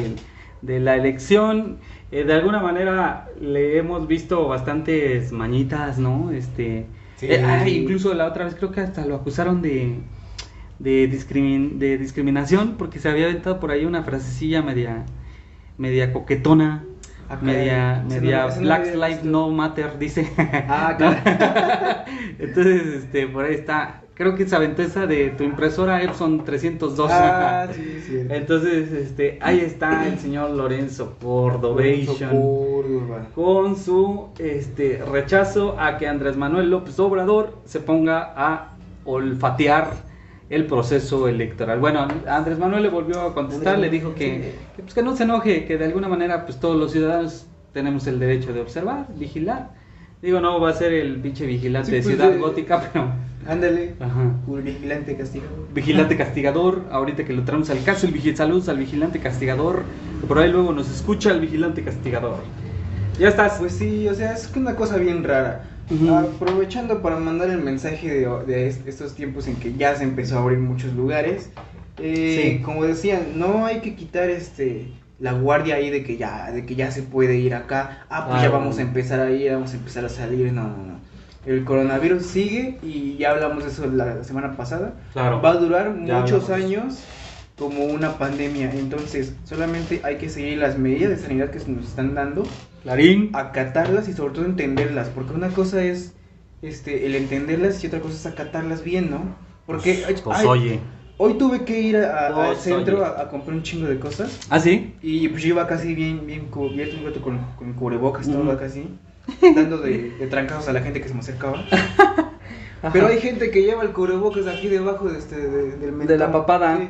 de 0.62 0.80
la 0.80 0.94
elección. 0.96 1.78
Eh, 2.12 2.24
de 2.24 2.32
alguna 2.32 2.60
manera 2.60 3.28
le 3.40 3.76
hemos 3.78 4.06
visto 4.06 4.46
bastantes 4.46 5.32
mañitas, 5.32 5.98
¿no? 5.98 6.30
Este, 6.30 6.86
Sí. 7.16 7.26
eh, 7.26 7.42
ah, 7.44 7.68
incluso 7.68 8.14
la 8.14 8.26
otra 8.26 8.44
vez 8.44 8.54
creo 8.54 8.70
que 8.70 8.80
hasta 8.80 9.04
lo 9.04 9.16
acusaron 9.16 9.62
de, 9.62 9.96
de, 10.78 11.10
discrimin- 11.10 11.78
de 11.78 11.98
discriminación 11.98 12.74
porque 12.78 12.98
se 12.98 13.08
había 13.08 13.24
aventado 13.26 13.58
por 13.58 13.70
ahí 13.70 13.84
una 13.84 14.02
frasecilla 14.02 14.62
media, 14.62 15.04
media 15.78 16.12
coquetona. 16.12 16.84
Media, 17.40 18.02
no- 18.02 18.08
media 18.08 18.46
no 18.46 18.60
Black 18.60 18.86
Lives 18.94 19.22
visto. 19.22 19.28
No 19.30 19.50
Matter, 19.50 19.98
dice. 19.98 20.30
Ah, 20.68 20.94
caray. 20.98 21.22
Entonces, 22.38 22.86
este, 23.04 23.26
por 23.28 23.44
ahí 23.44 23.54
está. 23.54 24.00
Creo 24.14 24.36
que 24.36 24.46
se 24.46 24.54
aventó 24.54 24.82
esa 24.82 25.06
de 25.08 25.30
tu 25.30 25.42
impresora 25.42 26.02
Epson 26.02 26.44
302. 26.44 27.10
Ah, 27.12 27.66
sí, 27.74 28.00
sí. 28.06 28.26
Entonces, 28.28 28.92
este, 28.92 29.38
ahí 29.42 29.60
está 29.60 30.06
el 30.06 30.18
señor 30.18 30.50
Lorenzo 30.50 31.16
Cordovation 31.20 32.30
con 33.34 33.76
su 33.76 34.28
este 34.38 35.02
rechazo 35.10 35.76
a 35.80 35.96
que 35.98 36.06
Andrés 36.06 36.36
Manuel 36.36 36.70
López 36.70 36.98
Obrador 37.00 37.58
se 37.64 37.80
ponga 37.80 38.32
a 38.36 38.74
olfatear 39.04 40.13
el 40.54 40.66
proceso 40.66 41.28
electoral. 41.28 41.78
Bueno, 41.80 42.06
Andrés 42.28 42.58
Manuel 42.58 42.82
le 42.84 42.88
volvió 42.88 43.20
a 43.22 43.34
contestar, 43.34 43.78
le 43.78 43.90
dijo 43.90 44.14
que, 44.14 44.54
que, 44.76 44.82
pues, 44.82 44.94
que 44.94 45.02
no 45.02 45.16
se 45.16 45.24
enoje, 45.24 45.64
que 45.64 45.76
de 45.78 45.84
alguna 45.86 46.08
manera 46.08 46.44
pues 46.46 46.58
todos 46.60 46.76
los 46.76 46.92
ciudadanos 46.92 47.46
tenemos 47.72 48.06
el 48.06 48.18
derecho 48.18 48.52
de 48.52 48.60
observar, 48.60 49.06
vigilar. 49.16 49.70
Digo, 50.22 50.40
no 50.40 50.58
va 50.60 50.70
a 50.70 50.72
ser 50.72 50.92
el 50.92 51.16
pinche 51.20 51.44
vigilante 51.44 51.90
Sí, 51.90 51.96
de 51.96 52.02
pues, 52.02 52.14
Ciudad 52.16 52.30
de- 52.30 52.38
Gótica, 52.38 52.82
pero 52.92 53.08
Ándale. 53.46 53.94
ajá. 54.00 54.32
Un 54.46 54.64
vigilante 54.64 55.16
castigado. 55.16 55.50
Vigilante 55.74 56.16
castigador, 56.16 56.82
ahorita 56.90 57.24
que 57.24 57.32
lo 57.34 57.42
traemos 57.42 57.68
al 57.68 57.82
caso, 57.84 58.06
el 58.06 58.12
vigil 58.12 58.34
saludos 58.36 58.68
al 58.70 58.78
vigilante 58.78 59.18
castigador, 59.20 59.82
por 60.26 60.38
ahí 60.38 60.50
luego 60.50 60.72
nos 60.72 60.90
escucha 60.90 61.30
el 61.30 61.40
vigilante 61.40 61.82
castigador. 61.82 62.36
Ya 63.18 63.28
estás. 63.28 63.58
Pues 63.58 63.72
sí, 63.74 64.08
o 64.08 64.14
sea, 64.14 64.32
es 64.32 64.50
una 64.56 64.74
cosa 64.74 64.96
bien 64.96 65.22
rara. 65.24 65.62
Aprovechando 66.12 67.02
para 67.02 67.16
mandar 67.16 67.50
el 67.50 67.58
mensaje 67.62 68.08
de, 68.08 68.44
de 68.46 68.68
est- 68.68 68.86
estos 68.86 69.14
tiempos 69.14 69.46
en 69.46 69.56
que 69.56 69.74
ya 69.74 69.94
se 69.96 70.04
empezó 70.04 70.38
a 70.38 70.42
abrir 70.42 70.58
muchos 70.58 70.92
lugares. 70.94 71.50
eh, 71.98 72.54
Sí. 72.56 72.62
Como 72.62 72.84
decían, 72.84 73.22
no 73.38 73.66
hay 73.66 73.80
que 73.80 73.94
quitar 73.94 74.30
este 74.30 74.88
la 75.20 75.32
guardia 75.32 75.76
ahí 75.76 75.90
de 75.90 76.02
que 76.02 76.16
ya 76.16 76.50
de 76.50 76.66
que 76.66 76.74
ya 76.74 76.90
se 76.90 77.02
puede 77.02 77.36
ir 77.36 77.54
acá. 77.54 78.04
Ah, 78.10 78.26
pues 78.28 78.42
ya 78.42 78.50
vamos 78.50 78.78
a 78.78 78.82
empezar 78.82 79.20
a 79.20 79.30
ir, 79.30 79.52
vamos 79.52 79.72
a 79.72 79.76
empezar 79.76 80.04
a 80.04 80.08
salir. 80.08 80.52
No, 80.52 80.62
no, 80.64 80.76
no. 80.76 80.94
El 81.46 81.64
coronavirus 81.64 82.24
sigue 82.24 82.78
y 82.82 83.16
ya 83.18 83.30
hablamos 83.32 83.64
de 83.64 83.70
eso 83.70 83.86
la 83.86 84.24
semana 84.24 84.56
pasada. 84.56 84.94
Claro. 85.12 85.40
Va 85.42 85.50
a 85.50 85.56
durar 85.56 85.90
muchos 85.90 86.48
hablamos. 86.50 86.50
años 86.50 87.04
como 87.58 87.84
una 87.84 88.18
pandemia. 88.18 88.72
Entonces, 88.74 89.34
solamente 89.44 90.00
hay 90.02 90.16
que 90.16 90.28
seguir 90.28 90.58
las 90.58 90.78
medidas 90.78 91.10
de 91.10 91.16
sanidad 91.18 91.50
que 91.50 91.60
se 91.60 91.70
nos 91.70 91.86
están 91.86 92.14
dando 92.14 92.44
Clarín. 92.84 93.30
acatarlas 93.32 94.08
y 94.08 94.12
sobre 94.12 94.34
todo 94.34 94.44
entenderlas, 94.44 95.08
porque 95.08 95.32
una 95.34 95.48
cosa 95.48 95.82
es 95.82 96.14
este 96.62 97.06
el 97.06 97.14
entenderlas 97.16 97.82
y 97.82 97.88
otra 97.88 97.98
cosa 98.00 98.14
es 98.14 98.26
acatarlas 98.26 98.84
bien, 98.84 99.10
¿no? 99.10 99.34
Porque 99.66 100.04
Pues 100.22 100.38
ay, 100.38 100.46
oye. 100.46 100.80
hoy 101.16 101.34
tuve 101.34 101.64
que 101.64 101.80
ir 101.80 101.96
a- 101.96 102.10
a- 102.10 102.26
al 102.28 102.34
Pues, 102.52 102.58
centro 102.60 103.04
a, 103.04 103.22
a 103.22 103.28
comprar 103.28 103.56
un 103.56 103.62
chingo 103.62 103.86
de 103.88 103.98
cosas 103.98 104.38
¿Ah, 104.50 104.60
sí? 104.60 104.94
y 105.02 105.28
pues 105.28 105.42
yo 105.42 105.48
iba 105.48 105.66
casi 105.66 105.94
bien 105.94 106.26
bien 106.26 106.46
cubierto, 106.46 106.96
un 106.98 107.04
rato 107.04 107.20
con, 107.22 107.38
con 107.56 107.72
cubrebocas 107.72 108.28
todo 108.30 108.50
acá 108.52 108.66
así, 108.66 108.86
dando 109.56 109.78
de, 109.78 110.10
de 110.18 110.26
trancazos 110.28 110.68
a 110.68 110.72
la 110.72 110.80
gente 110.82 111.00
que 111.00 111.08
se 111.08 111.14
me 111.14 111.20
acercaba. 111.20 111.64
Pero 112.92 113.06
hay 113.06 113.18
gente 113.18 113.50
que 113.50 113.62
lleva 113.62 113.82
el 113.82 113.92
cubrebocas 113.92 114.46
aquí 114.46 114.68
debajo 114.68 115.08
de 115.08 115.18
este 115.18 115.36
de, 115.36 115.70
del 115.70 115.80
De 115.80 115.92
mentón. 115.92 116.18
la 116.18 116.30
papada. 116.30 116.76
Sí. 116.76 116.88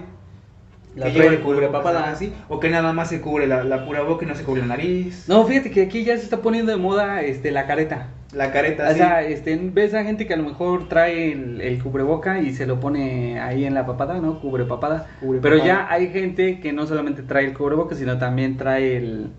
La 0.96 1.06
que 1.06 1.12
lleva 1.12 1.24
el 1.26 1.34
pre- 1.36 1.44
cubrebocas 1.44 1.82
papada. 1.82 2.10
así, 2.10 2.32
o 2.48 2.60
que 2.60 2.70
nada 2.70 2.92
más 2.92 3.08
se 3.08 3.20
cubre 3.20 3.46
la, 3.46 3.64
la 3.64 3.84
pura 3.84 4.02
boca 4.02 4.24
y 4.24 4.28
no 4.28 4.34
se 4.34 4.44
cubre 4.44 4.60
la 4.62 4.68
nariz, 4.68 5.24
No, 5.28 5.44
fíjate 5.44 5.70
que 5.70 5.82
aquí 5.82 6.04
ya 6.04 6.16
se 6.16 6.24
está 6.24 6.38
poniendo 6.42 6.70
de 6.72 6.78
moda 6.78 7.22
este, 7.22 7.50
la 7.50 7.66
careta. 7.66 8.08
la 8.32 8.52
careta 8.52 8.84
O 8.84 8.86
así. 8.86 8.98
sea, 8.98 9.22
este, 9.22 9.56
ves 9.72 9.94
a 9.94 10.04
gente 10.04 10.26
que 10.26 10.34
a 10.34 10.36
lo 10.36 10.44
mejor 10.44 10.88
trae 10.88 11.32
el, 11.32 11.60
el 11.60 11.82
cubreboca 11.82 12.40
y 12.40 12.52
se 12.54 12.66
lo 12.66 12.78
pone 12.80 13.40
ahí 13.40 13.64
en 13.64 13.74
la 13.74 13.86
papada, 13.86 14.20
¿no? 14.20 14.40
Cubre 14.40 14.64
papada. 14.64 15.06
Cubre 15.20 15.40
Pero 15.40 15.58
papada. 15.58 15.72
ya 15.86 15.92
hay 15.92 16.08
gente 16.10 16.60
que 16.60 16.72
no 16.72 16.86
solamente 16.86 17.22
trae 17.22 17.44
el 17.46 17.54
cubreboca, 17.54 17.94
sino 17.96 18.18
también 18.18 18.56
trae 18.56 18.96
el, 18.96 19.30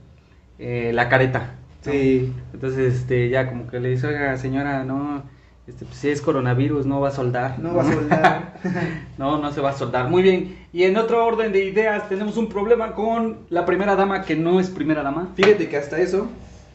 eh, 0.60 0.92
la 0.94 1.10
careta. 1.10 1.56
¿no? 1.86 1.92
Sí. 1.92 2.34
Entonces, 2.54 2.96
este, 2.96 3.30
ya 3.30 3.48
como 3.48 3.68
que 3.68 3.80
le 3.80 3.90
dice, 3.90 4.08
oiga, 4.08 4.36
señora, 4.38 4.84
no, 4.84 5.24
este, 5.68 5.86
pues, 5.86 5.98
si 5.98 6.10
es 6.10 6.22
coronavirus, 6.22 6.86
no 6.86 7.00
va 7.02 7.10
a 7.10 7.12
soldar. 7.12 7.58
No 7.60 7.74
va 7.76 7.82
a 7.84 7.92
soldar. 7.94 8.54
no, 9.18 9.40
no 9.42 9.52
se 9.52 9.62
va 9.62 9.72
a 9.72 9.74
soldar. 9.78 10.10
Muy 10.10 10.22
bien. 10.24 10.56
Y 10.74 10.84
en 10.84 10.96
otro 10.98 11.26
orden 11.26 11.52
de 11.52 11.66
ideas, 11.66 12.08
tenemos 12.10 12.38
un 12.38 12.50
problema 12.50 12.94
con 12.94 13.38
la 13.50 13.66
primera 13.66 13.96
dama 13.96 14.24
que 14.24 14.36
no 14.36 14.60
es 14.60 14.70
primera 14.70 15.02
dama. 15.04 15.30
Fíjate 15.36 15.68
que 15.68 15.78
hasta 15.78 15.98
eso, 16.00 16.28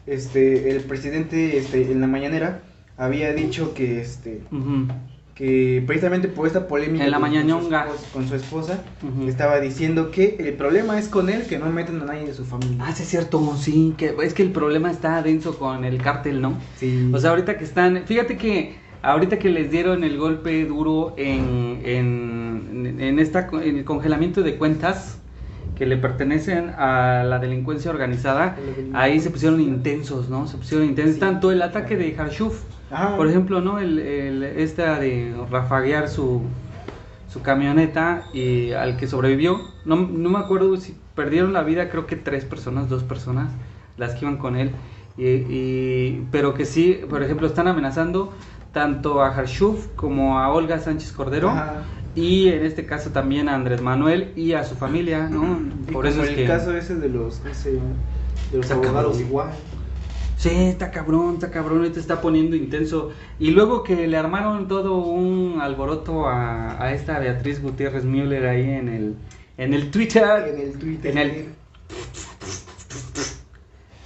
este, 0.07 0.71
el 0.71 0.81
presidente, 0.81 1.57
este, 1.57 1.89
en 1.91 2.01
la 2.01 2.07
mañanera 2.07 2.61
había 2.97 3.33
dicho 3.33 3.73
que, 3.73 4.01
este, 4.01 4.41
que 5.35 5.81
precisamente 5.87 6.27
por 6.27 6.45
esta 6.45 6.67
polémica 6.67 7.05
En 7.05 7.11
la 7.11 7.19
con- 7.19 7.31
su 7.31 7.37
esposa- 7.95 8.13
con 8.13 8.27
su 8.27 8.35
esposa, 8.35 8.79
estaba 9.27 9.59
diciendo 9.59 10.11
que 10.11 10.35
el 10.39 10.53
problema 10.53 10.99
es 10.99 11.07
con 11.07 11.29
él, 11.29 11.43
que 11.47 11.57
no 11.57 11.67
metan 11.67 12.01
a 12.01 12.05
nadie 12.05 12.25
de 12.25 12.33
su 12.33 12.43
familia. 12.45 12.77
Ah, 12.85 12.91
sí 12.93 13.03
es 13.03 13.09
cierto, 13.09 13.55
sí, 13.57 13.95
que 13.97 14.13
es 14.21 14.33
que 14.33 14.43
el 14.43 14.51
problema 14.51 14.91
está 14.91 15.21
denso 15.23 15.57
con 15.57 15.83
el 15.85 15.99
cártel, 16.01 16.41
¿no? 16.41 16.55
Sí. 16.75 17.09
O 17.13 17.17
sea, 17.17 17.31
ahorita 17.31 17.57
que 17.57 17.63
están, 17.63 18.03
fíjate 18.05 18.37
que 18.37 18.75
ahorita 19.01 19.39
que 19.39 19.49
les 19.49 19.71
dieron 19.71 20.03
el 20.03 20.17
golpe 20.17 20.65
duro 20.65 21.13
en, 21.17 21.81
en, 21.83 22.97
en 22.99 23.19
esta, 23.19 23.49
en 23.51 23.77
el 23.77 23.85
congelamiento 23.85 24.43
de 24.43 24.57
cuentas 24.57 25.19
que 25.75 25.85
le 25.85 25.97
pertenecen 25.97 26.69
a 26.77 27.23
la 27.23 27.39
delincuencia 27.39 27.89
organizada, 27.91 28.57
ahí 28.93 29.19
se 29.19 29.31
pusieron 29.31 29.59
intensos, 29.61 30.29
¿no? 30.29 30.47
Se 30.47 30.57
pusieron 30.57 30.85
intensos, 30.87 31.19
tanto 31.19 31.51
el 31.51 31.61
ataque 31.61 31.97
de 31.97 32.15
Harshuf, 32.17 32.63
por 33.15 33.27
ejemplo, 33.27 33.61
¿no? 33.61 33.79
El, 33.79 33.97
el- 33.99 34.43
esta 34.43 34.99
de 34.99 35.33
rafaguear 35.49 36.07
su, 36.07 36.43
su 37.27 37.41
camioneta 37.41 38.29
y 38.33 38.71
al 38.73 38.97
que 38.97 39.07
sobrevivió, 39.07 39.61
no, 39.85 39.95
no 39.95 40.29
me 40.29 40.39
acuerdo 40.39 40.75
si 40.77 40.95
perdieron 41.15 41.53
la 41.53 41.63
vida, 41.63 41.89
creo 41.89 42.05
que 42.07 42.15
tres 42.15 42.45
personas, 42.45 42.89
dos 42.89 43.03
personas, 43.03 43.51
las 43.97 44.13
que 44.15 44.25
iban 44.25 44.37
con 44.37 44.55
él, 44.55 44.71
y, 45.17 45.25
y- 45.27 46.27
pero 46.31 46.53
que 46.53 46.65
sí, 46.65 46.99
por 47.09 47.23
ejemplo, 47.23 47.47
están 47.47 47.67
amenazando 47.67 48.33
tanto 48.71 49.21
a 49.21 49.27
Harshuf 49.35 49.87
como 49.95 50.39
a 50.39 50.51
Olga 50.53 50.79
Sánchez 50.79 51.11
Cordero. 51.11 51.49
Ajá. 51.49 51.83
Y 52.15 52.49
en 52.49 52.65
este 52.65 52.85
caso 52.85 53.11
también 53.11 53.47
a 53.47 53.55
Andrés 53.55 53.81
Manuel 53.81 54.33
y 54.35 54.51
a 54.53 54.63
su 54.65 54.75
familia, 54.75 55.29
¿no? 55.29 55.59
Y 55.87 55.91
Por 55.91 56.05
eso 56.07 56.23
es 56.23 56.29
el 56.29 56.35
que... 56.35 56.45
caso 56.45 56.75
ese 56.75 56.95
de 56.95 57.07
los, 57.09 57.35
¿cómo 57.37 57.53
se 57.53 57.73
llama? 57.73 57.85
de 58.51 58.57
los 58.57 58.65
Está 58.65 58.75
abogados 58.75 59.11
cabrón. 59.13 59.27
igual. 59.27 59.49
Sí, 60.37 60.49
está 60.49 60.91
cabrón, 60.91 61.35
está 61.35 61.51
cabrón, 61.51 61.77
ahorita 61.79 61.99
está 61.99 62.19
poniendo 62.19 62.55
intenso. 62.55 63.11
Y 63.39 63.51
luego 63.51 63.83
que 63.83 64.07
le 64.07 64.17
armaron 64.17 64.67
todo 64.67 64.97
un 64.97 65.59
alboroto 65.61 66.27
a, 66.27 66.83
a 66.83 66.93
esta 66.93 67.19
Beatriz 67.19 67.61
Gutiérrez 67.61 68.03
Müller 68.03 68.45
ahí 68.47 68.69
en 68.71 68.89
el, 68.89 69.15
en 69.57 69.73
el 69.73 69.89
Twitter. 69.91 70.47
En 70.53 70.59
el 70.59 70.73
Twitter. 70.79 71.11
En 71.11 71.17
el- 71.17 71.45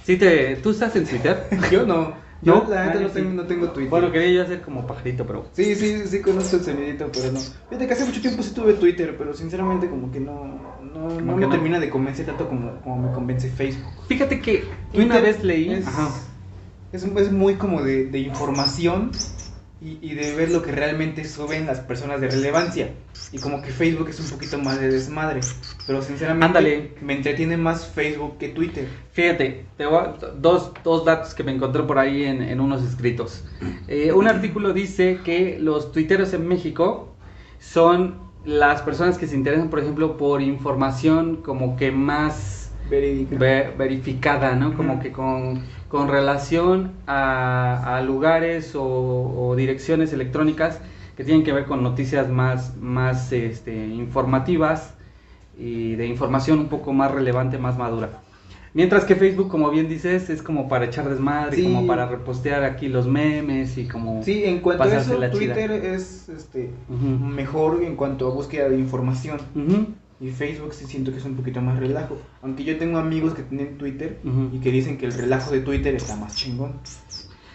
Sí, 0.04 0.16
te, 0.16 0.56
¿tú 0.56 0.70
estás 0.70 0.94
en 0.94 1.06
Twitter? 1.06 1.48
Yo 1.72 1.84
no. 1.84 2.12
Yo 2.42 2.54
¿No? 2.54 2.70
la 2.70 2.86
neta 2.86 2.98
Ah, 2.98 3.02
no 3.02 3.08
sí. 3.08 3.14
tengo, 3.14 3.30
no 3.32 3.42
tengo 3.46 3.70
Twitter. 3.70 3.90
Bueno, 3.90 4.12
quería 4.12 4.30
yo 4.30 4.42
hacer 4.42 4.60
como 4.60 4.86
pajarito, 4.86 5.26
pero... 5.26 5.46
Sí, 5.52 5.74
sí, 5.74 6.02
sí 6.06 6.20
conozco 6.20 6.56
el 6.56 6.62
sonidito, 6.64 7.10
pero 7.12 7.32
no. 7.32 7.40
Fíjate 7.40 7.86
que 7.86 7.92
hace 7.94 8.04
mucho 8.04 8.20
tiempo 8.20 8.42
sí 8.42 8.52
tuve 8.54 8.74
Twitter, 8.74 9.16
pero 9.16 9.34
sinceramente 9.34 9.88
como 9.88 10.10
que 10.12 10.20
no, 10.20 10.78
no, 10.82 11.08
me 11.20 11.46
no. 11.46 11.48
termina 11.48 11.80
de 11.80 11.88
convencer 11.88 12.26
tanto 12.26 12.48
como, 12.48 12.80
como 12.82 12.96
me 13.08 13.12
convence 13.12 13.48
Facebook. 13.50 13.92
Fíjate 14.06 14.40
que 14.40 14.64
Twitter 14.92 15.10
una 15.10 15.20
vez 15.20 15.42
leí... 15.42 15.72
Es, 15.72 15.86
Ajá. 15.86 16.10
es, 16.92 17.04
es 17.04 17.32
muy 17.32 17.54
como 17.54 17.82
de, 17.82 18.06
de 18.06 18.18
información 18.18 19.10
y, 19.86 19.98
y 20.02 20.14
de 20.14 20.34
ver 20.34 20.50
lo 20.50 20.62
que 20.62 20.72
realmente 20.72 21.24
suben 21.24 21.66
las 21.66 21.78
personas 21.80 22.20
de 22.20 22.28
relevancia. 22.28 22.90
Y 23.32 23.38
como 23.38 23.62
que 23.62 23.70
Facebook 23.70 24.08
es 24.08 24.18
un 24.20 24.28
poquito 24.28 24.58
más 24.58 24.80
de 24.80 24.90
desmadre. 24.90 25.40
Pero 25.86 26.02
sinceramente 26.02 26.46
Ándale. 26.58 26.94
me 27.00 27.14
entretiene 27.14 27.56
más 27.56 27.86
Facebook 27.86 28.38
que 28.38 28.48
Twitter. 28.48 28.88
Fíjate, 29.12 29.64
te 29.76 29.86
voy 29.86 29.98
a- 29.98 30.14
dos, 30.36 30.72
dos 30.82 31.04
datos 31.04 31.34
que 31.34 31.44
me 31.44 31.52
encontré 31.52 31.82
por 31.84 31.98
ahí 31.98 32.24
en, 32.24 32.42
en 32.42 32.60
unos 32.60 32.82
escritos. 32.82 33.44
Eh, 33.86 34.12
un 34.12 34.26
artículo 34.26 34.72
dice 34.72 35.20
que 35.24 35.58
los 35.60 35.92
tuiteros 35.92 36.32
en 36.34 36.48
México 36.48 37.14
son 37.60 38.16
las 38.44 38.82
personas 38.82 39.18
que 39.18 39.26
se 39.26 39.36
interesan, 39.36 39.70
por 39.70 39.78
ejemplo, 39.80 40.16
por 40.16 40.42
información 40.42 41.36
como 41.42 41.76
que 41.76 41.90
más 41.92 42.70
verificada, 42.88 44.54
¿no? 44.54 44.74
Como 44.76 45.00
que 45.00 45.10
con, 45.10 45.62
con 45.88 46.08
relación 46.08 46.92
a, 47.06 47.96
a 47.96 48.02
lugares 48.02 48.74
o, 48.74 48.82
o 48.84 49.54
direcciones 49.56 50.12
electrónicas 50.12 50.80
que 51.16 51.24
tienen 51.24 51.44
que 51.44 51.52
ver 51.52 51.64
con 51.64 51.82
noticias 51.82 52.28
más, 52.28 52.76
más 52.76 53.32
este, 53.32 53.86
informativas 53.86 54.94
y 55.58 55.94
de 55.94 56.06
información 56.06 56.58
un 56.58 56.68
poco 56.68 56.92
más 56.92 57.10
relevante, 57.10 57.56
más 57.58 57.78
madura. 57.78 58.20
Mientras 58.74 59.04
que 59.06 59.16
Facebook, 59.16 59.48
como 59.48 59.70
bien 59.70 59.88
dices, 59.88 60.28
es 60.28 60.42
como 60.42 60.68
para 60.68 60.84
echar 60.84 61.08
desmadre, 61.08 61.56
Sí. 61.56 61.62
como 61.64 61.86
para 61.86 62.06
repostear 62.06 62.62
aquí 62.62 62.88
los 62.88 63.06
memes 63.06 63.78
y 63.78 63.88
como... 63.88 64.22
Sí, 64.22 64.44
en 64.44 64.60
cuanto 64.60 64.82
a 64.82 64.96
eso, 64.98 65.18
la 65.18 65.30
chida. 65.30 65.54
Twitter 65.54 65.70
es 65.70 66.28
este, 66.28 66.68
Ujú. 66.90 67.24
mejor 67.24 67.82
en 67.82 67.96
cuanto 67.96 68.26
a 68.28 68.34
búsqueda 68.34 68.68
de 68.68 68.78
información. 68.78 69.40
Ujú, 69.54 69.86
Y 70.18 70.30
Facebook 70.30 70.72
sí 70.74 70.86
siento 70.86 71.12
que 71.12 71.18
es 71.18 71.24
un 71.24 71.36
poquito 71.36 71.60
más 71.60 71.78
relajo. 71.78 72.16
Aunque 72.42 72.64
yo 72.64 72.78
tengo 72.78 72.98
amigos 72.98 73.34
que 73.34 73.42
tienen 73.42 73.76
Twitter 73.78 74.20
y 74.50 74.60
que 74.60 74.70
dicen 74.70 74.96
que 74.98 75.06
el 75.06 75.12
relajo 75.12 75.50
de 75.50 75.60
Twitter 75.60 75.94
está 75.94 76.16
más 76.16 76.34
chingón. 76.36 76.80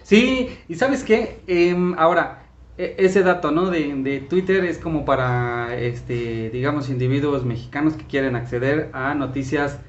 Sí, 0.04 0.50
y 0.68 0.76
sabes 0.76 1.04
qué, 1.04 1.44
Em, 1.48 1.94
ahora, 1.98 2.44
e- 2.78 2.96
ese 3.00 3.24
dato, 3.24 3.52
¿no? 3.52 3.70
De, 3.70 3.96
de 3.96 4.20
Twitter 4.22 4.66
es 4.66 4.78
como 4.80 5.06
para, 5.06 5.76
este, 5.78 6.50
digamos, 6.52 6.90
individuos 6.90 7.46
mexicanos 7.46 7.96
que 7.96 8.06
quieren 8.08 8.36
acceder 8.36 8.90
a 8.94 9.14
noticias 9.16 9.80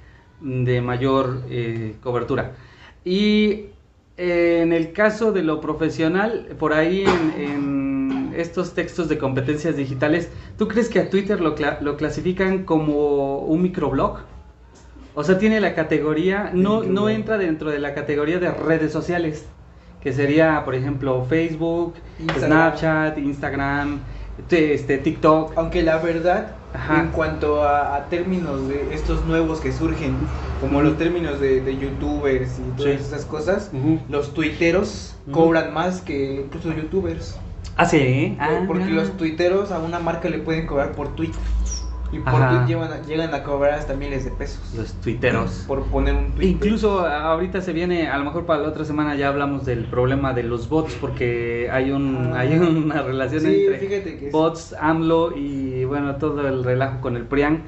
de 0.41 0.81
mayor 0.83 1.45
eh, 1.49 1.99
cobertura. 2.03 2.57
Y 3.05 3.67
eh, 4.17 4.61
en 4.63 4.73
el 4.73 4.93
caso 4.93 5.33
de 5.33 5.43
lo 5.43 5.61
profesional, 5.61 6.57
por 6.59 6.73
ahí 6.75 7.05
en, 7.05 7.33
en 7.37 7.92
estos 8.37 8.75
textos 8.75 9.09
de 9.09 9.19
competencias 9.19 9.77
digitales, 9.77 10.31
¿tú 10.59 10.69
crees 10.69 10.89
que 10.89 11.01
a 11.01 11.11
Twitter 11.11 11.41
lo, 11.41 11.55
cla- 11.57 11.81
lo 11.81 11.97
clasifican 11.97 12.65
como 12.65 13.39
un 13.39 13.63
microblog? 13.63 14.19
O 15.15 15.25
sea, 15.25 15.39
tiene 15.39 15.61
la 15.61 15.75
categoría, 15.75 16.51
no, 16.55 16.83
no 16.83 17.09
entra 17.11 17.37
dentro 17.39 17.71
de 17.71 17.79
la 17.79 17.95
categoría 17.95 18.39
de 18.39 18.51
redes 18.51 18.93
sociales, 18.93 19.45
que 20.03 20.13
sería, 20.13 20.65
por 20.65 20.75
ejemplo, 20.75 21.25
Facebook, 21.29 21.95
Instagram. 22.19 22.49
Snapchat, 22.51 23.19
Instagram, 23.19 24.01
te- 24.49 24.73
este, 24.75 24.99
TikTok. 24.99 25.53
Aunque 25.57 25.83
la 25.83 25.99
verdad, 25.99 26.57
Ajá. 26.73 27.01
en 27.03 27.09
cuanto 27.09 27.63
a, 27.63 27.95
a 27.97 28.07
términos 28.07 28.67
de 28.69 28.95
estos 28.95 29.25
nuevos 29.27 29.61
que 29.61 29.71
surgen, 29.73 30.17
como 30.61 30.81
los 30.81 30.97
términos 30.97 31.39
de, 31.41 31.61
de 31.61 31.77
youtubers 31.77 32.59
y 32.59 32.63
todas 32.77 32.93
Sí. 32.95 32.99
esas 33.07 33.27
cosas, 33.27 33.71
los 34.09 34.33
tuiteros 34.33 35.15
cobran 35.31 35.75
más 35.75 36.01
que 36.01 36.37
incluso 36.47 36.73
youtubers. 36.73 37.39
Ah, 37.77 37.87
sí. 37.87 38.37
Ah, 38.41 38.61
porque 38.67 38.85
mira. 38.85 38.97
los 38.97 39.17
tuiteros 39.17 39.71
a 39.73 39.79
una 39.79 39.99
marca 39.99 40.29
le 40.29 40.39
pueden 40.39 40.67
cobrar 40.67 40.93
por 40.93 41.15
tweet. 41.15 41.33
Y 42.13 42.19
por 42.19 42.35
Ajá. 42.35 42.51
tweet 42.51 42.67
llevan 42.67 42.93
a- 42.93 43.01
llegan 43.07 43.35
a 43.35 43.43
cobrar 43.43 43.73
hasta 43.73 43.95
miles 43.95 44.27
de 44.27 44.31
pesos. 44.33 44.75
Los 44.77 44.93
tuiteros. 45.01 45.65
Por 45.67 45.85
poner 45.85 46.15
un 46.15 46.33
tweet. 46.33 46.47
Incluso 46.49 47.07
ahorita 47.07 47.63
se 47.63 47.73
viene, 47.73 48.09
a 48.09 48.19
lo 48.19 48.25
mejor 48.27 48.45
para 48.45 48.61
la 48.61 48.69
otra 48.69 48.85
semana 48.85 49.15
ya 49.15 49.29
hablamos 49.29 49.65
del 49.65 49.87
problema 49.87 50.35
de 50.35 50.43
los 50.43 50.69
bots 50.69 50.93
porque 51.01 51.71
hay 51.73 51.91
un 51.91 52.33
Ah. 52.35 52.41
hay 52.41 52.59
una 52.59 53.01
relación 53.03 53.41
Sí, 53.41 53.65
entre 53.67 54.31
bots, 54.31 54.75
AMLO 54.79 55.35
y 55.35 55.85
bueno, 55.87 56.17
todo 56.17 56.47
el 56.47 56.63
relajo 56.65 57.01
con 57.01 57.17
el 57.17 57.25
PRIAN. 57.25 57.63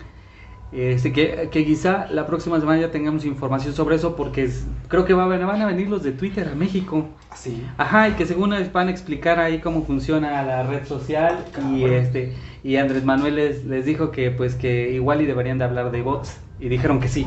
Este, 0.75 1.13
que, 1.13 1.49
que 1.53 1.65
quizá 1.65 2.09
la 2.11 2.27
próxima 2.27 2.59
semana 2.59 2.81
ya 2.81 2.91
tengamos 2.91 3.25
información 3.25 3.75
sobre 3.75 3.95
eso 3.95 4.17
porque 4.17 4.43
es- 4.43 4.67
creo 4.89 5.05
que 5.05 5.15
va 5.15 5.27
van 5.27 5.63
a 5.63 5.67
venir 5.67 5.89
los 5.89 6.03
de 6.03 6.11
Twitter 6.11 6.49
a 6.49 6.57
México. 6.57 7.07
Así. 7.31 7.63
Ajá, 7.79 8.09
y 8.09 8.13
que 8.15 8.27
según 8.27 8.53
van 8.73 8.89
a 8.89 8.91
explicar 8.91 9.39
ahí 9.39 9.61
cómo 9.61 9.85
funciona 9.85 10.43
la 10.43 10.65
red 10.65 10.85
social 10.85 11.45
y 11.73 11.85
este 11.85 12.35
y 12.65 12.77
Andrés 12.77 13.05
Manuel 13.05 13.37
les, 13.37 13.65
les 13.67 13.85
dijo 13.85 14.11
que 14.11 14.33
pues 14.33 14.57
que 14.57 14.91
igual 14.91 15.21
y 15.21 15.27
deberían 15.27 15.59
de 15.59 15.65
hablar 15.65 15.93
de 15.93 16.03
bots 16.03 16.41
y 16.59 16.69
dijeron 16.69 16.99
que 16.99 17.09
sí. 17.09 17.27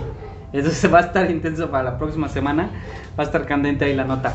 Entonces 0.52 0.92
va 0.94 1.00
a 1.00 1.02
estar 1.04 1.30
intenso 1.32 1.70
para 1.72 1.84
la 1.84 1.98
próxima 1.98 2.28
semana, 2.28 2.70
va 3.18 3.24
a 3.24 3.28
estar 3.28 3.46
candente 3.46 3.86
ahí 3.86 3.96
la 3.96 4.04
nota. 4.06 4.34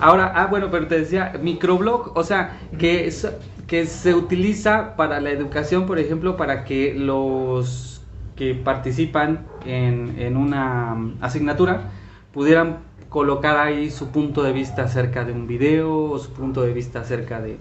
Ahora, 0.00 0.32
ah 0.34 0.46
bueno, 0.46 0.68
pero 0.70 0.86
te 0.86 0.98
decía, 0.98 1.32
microblog, 1.40 2.12
o 2.16 2.24
sea, 2.24 2.60
que 2.78 3.06
es- 3.06 3.28
que 3.66 3.86
se 3.86 4.14
utiliza 4.14 4.94
para 4.96 5.20
la 5.20 5.30
educación, 5.30 5.86
por 5.86 5.98
ejemplo, 5.98 6.36
para 6.36 6.64
que 6.64 6.94
los 6.94 7.93
que 8.36 8.54
participan 8.54 9.46
en, 9.64 10.16
en 10.18 10.36
una 10.36 10.96
asignatura 11.20 11.90
pudieran 12.32 12.78
colocar 13.08 13.56
ahí 13.56 13.90
su 13.90 14.08
punto 14.08 14.42
de 14.42 14.52
vista 14.52 14.82
acerca 14.82 15.24
de 15.24 15.32
un 15.32 15.46
video 15.46 16.10
o 16.10 16.18
su 16.18 16.32
punto 16.32 16.62
de 16.62 16.72
vista 16.72 17.00
acerca 17.00 17.40
de 17.40 17.58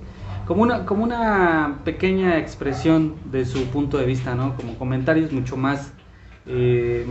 como 0.47 0.63
una 0.63 0.85
como 0.85 1.03
una 1.03 1.81
pequeña 1.85 2.39
expresión 2.39 3.15
de 3.25 3.45
su 3.45 3.65
punto 3.67 3.97
de 3.97 4.05
vista 4.05 4.33
no 4.35 4.55
como 4.55 4.75
comentarios 4.77 5.31
mucho 5.31 5.55
más 5.55 5.93
eh, 6.45 7.05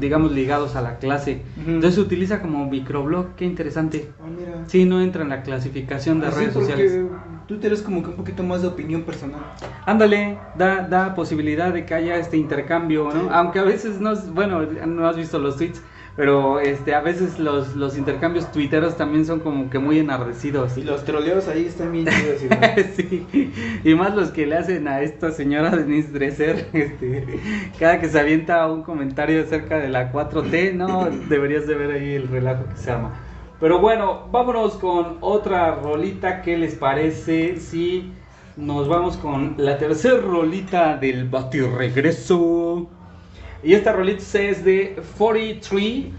digamos 0.00 0.32
ligados 0.32 0.74
a 0.76 0.82
la 0.82 0.98
clase 0.98 1.42
entonces 1.56 1.94
se 1.94 2.00
utiliza 2.00 2.40
como 2.42 2.68
microblog 2.68 3.34
qué 3.36 3.44
interesante 3.44 4.10
Ah, 4.20 4.26
mira. 4.36 4.64
sí 4.66 4.84
no 4.84 5.00
entra 5.00 5.22
en 5.22 5.28
la 5.28 5.42
clasificación 5.42 6.20
de 6.20 6.26
Así 6.28 6.38
redes 6.40 6.54
sociales 6.54 7.04
Twitter 7.46 7.72
es 7.74 7.82
como 7.82 8.02
que 8.02 8.08
un 8.08 8.16
poquito 8.16 8.42
más 8.42 8.62
de 8.62 8.68
opinión 8.68 9.02
personal. 9.02 9.38
Ándale, 9.84 10.38
da, 10.56 10.88
da 10.88 11.14
posibilidad 11.14 11.74
de 11.74 11.84
que 11.84 11.92
haya 11.92 12.16
este 12.16 12.38
intercambio, 12.38 13.10
¿no? 13.12 13.20
Sí. 13.20 13.26
Aunque 13.30 13.58
a 13.58 13.64
veces 13.64 14.00
no, 14.00 14.16
bueno, 14.32 14.62
no 14.62 15.06
has 15.06 15.14
visto 15.18 15.38
los 15.38 15.58
tweets, 15.58 15.82
pero 16.16 16.60
este, 16.60 16.94
a 16.94 17.00
veces 17.00 17.40
los, 17.40 17.74
los 17.74 17.98
intercambios 17.98 18.50
tuiteros 18.52 18.96
también 18.96 19.26
son 19.26 19.40
como 19.40 19.68
que 19.68 19.80
muy 19.80 19.98
enardecidos. 19.98 20.78
Y 20.78 20.82
los 20.82 21.04
troleos 21.04 21.48
ahí 21.48 21.66
están 21.66 21.90
bien 21.90 22.06
chidos. 22.38 22.40
¿sí, 22.94 23.52
y 23.82 23.94
más 23.94 24.14
los 24.14 24.30
que 24.30 24.46
le 24.46 24.56
hacen 24.56 24.86
a 24.86 25.00
esta 25.00 25.32
señora 25.32 25.70
Denise 25.70 26.12
Dresser, 26.12 26.68
este, 26.72 27.40
cada 27.78 27.98
que 27.98 28.08
se 28.08 28.20
avienta 28.20 28.70
un 28.70 28.82
comentario 28.84 29.42
acerca 29.42 29.78
de 29.78 29.88
la 29.88 30.12
4T, 30.12 30.74
no, 30.74 31.08
deberías 31.28 31.66
de 31.66 31.74
ver 31.74 31.90
ahí 31.90 32.14
el 32.14 32.28
relajo 32.28 32.64
que 32.68 32.76
se 32.76 32.92
arma. 32.92 33.14
Pero 33.58 33.80
bueno, 33.80 34.28
vámonos 34.30 34.74
con 34.74 35.18
otra 35.20 35.74
rolita, 35.76 36.42
¿qué 36.42 36.56
les 36.56 36.76
parece 36.76 37.56
si 37.56 38.12
nos 38.56 38.88
vamos 38.88 39.16
con 39.16 39.54
la 39.58 39.78
tercera 39.78 40.20
rolita 40.20 40.96
del 40.96 41.28
batirregreso? 41.28 42.88
Y 43.64 43.72
esta 43.72 43.92
rolita 43.92 44.22
es 44.40 44.62
de 44.62 44.94
43, 45.16 46.12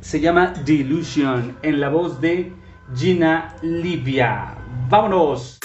se 0.00 0.18
llama 0.18 0.52
Delusion, 0.64 1.56
en 1.62 1.80
la 1.80 1.88
voz 1.88 2.20
de 2.20 2.52
Gina 2.96 3.54
Livia. 3.62 4.56
¡Vámonos! 4.88 5.60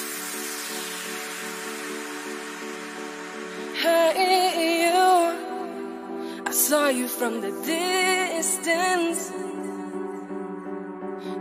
Hey, 3.82 4.86
you. 4.86 5.34
I 6.46 6.52
saw 6.52 6.90
you 6.90 7.08
from 7.08 7.42
the 7.42 7.50
distance. 7.66 9.32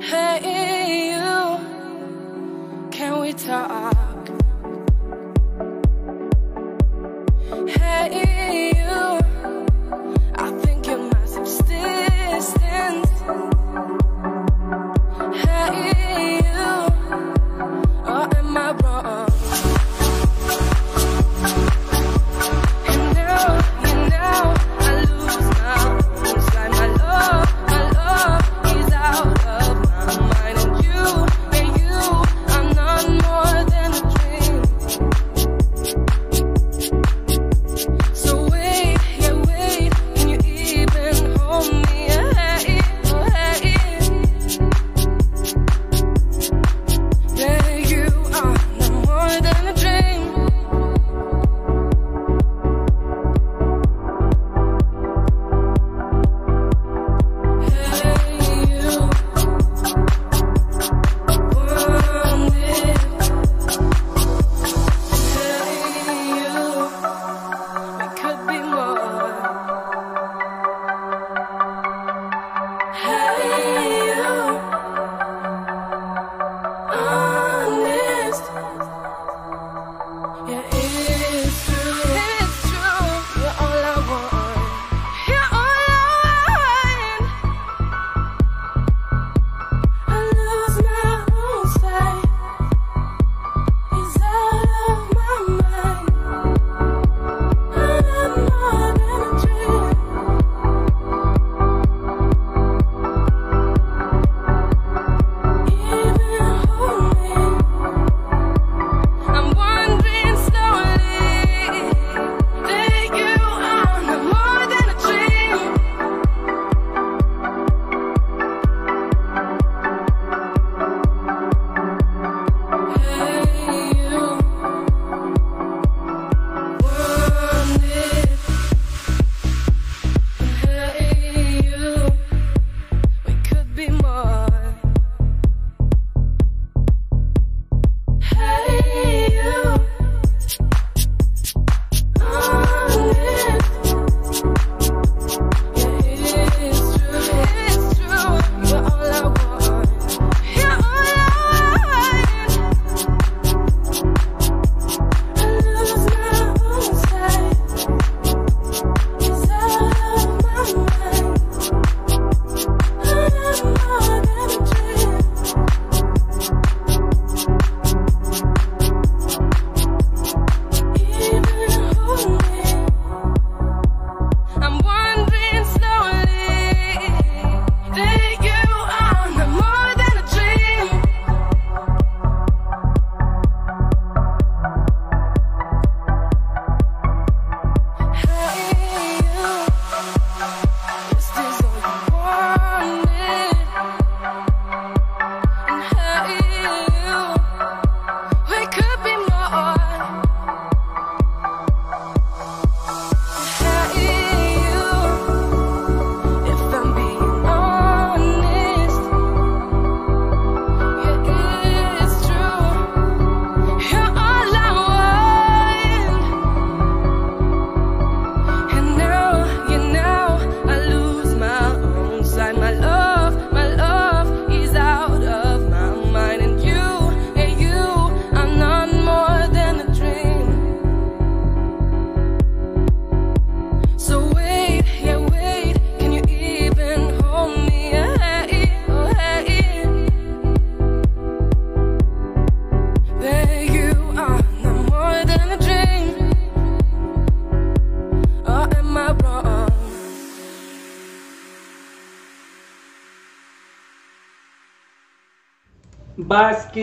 Hey, 0.01 1.13
you. 1.13 1.59
Can 2.91 3.21
we 3.21 3.35
talk? 3.35 4.31
Hey, 7.69 8.73
you. 8.77 8.82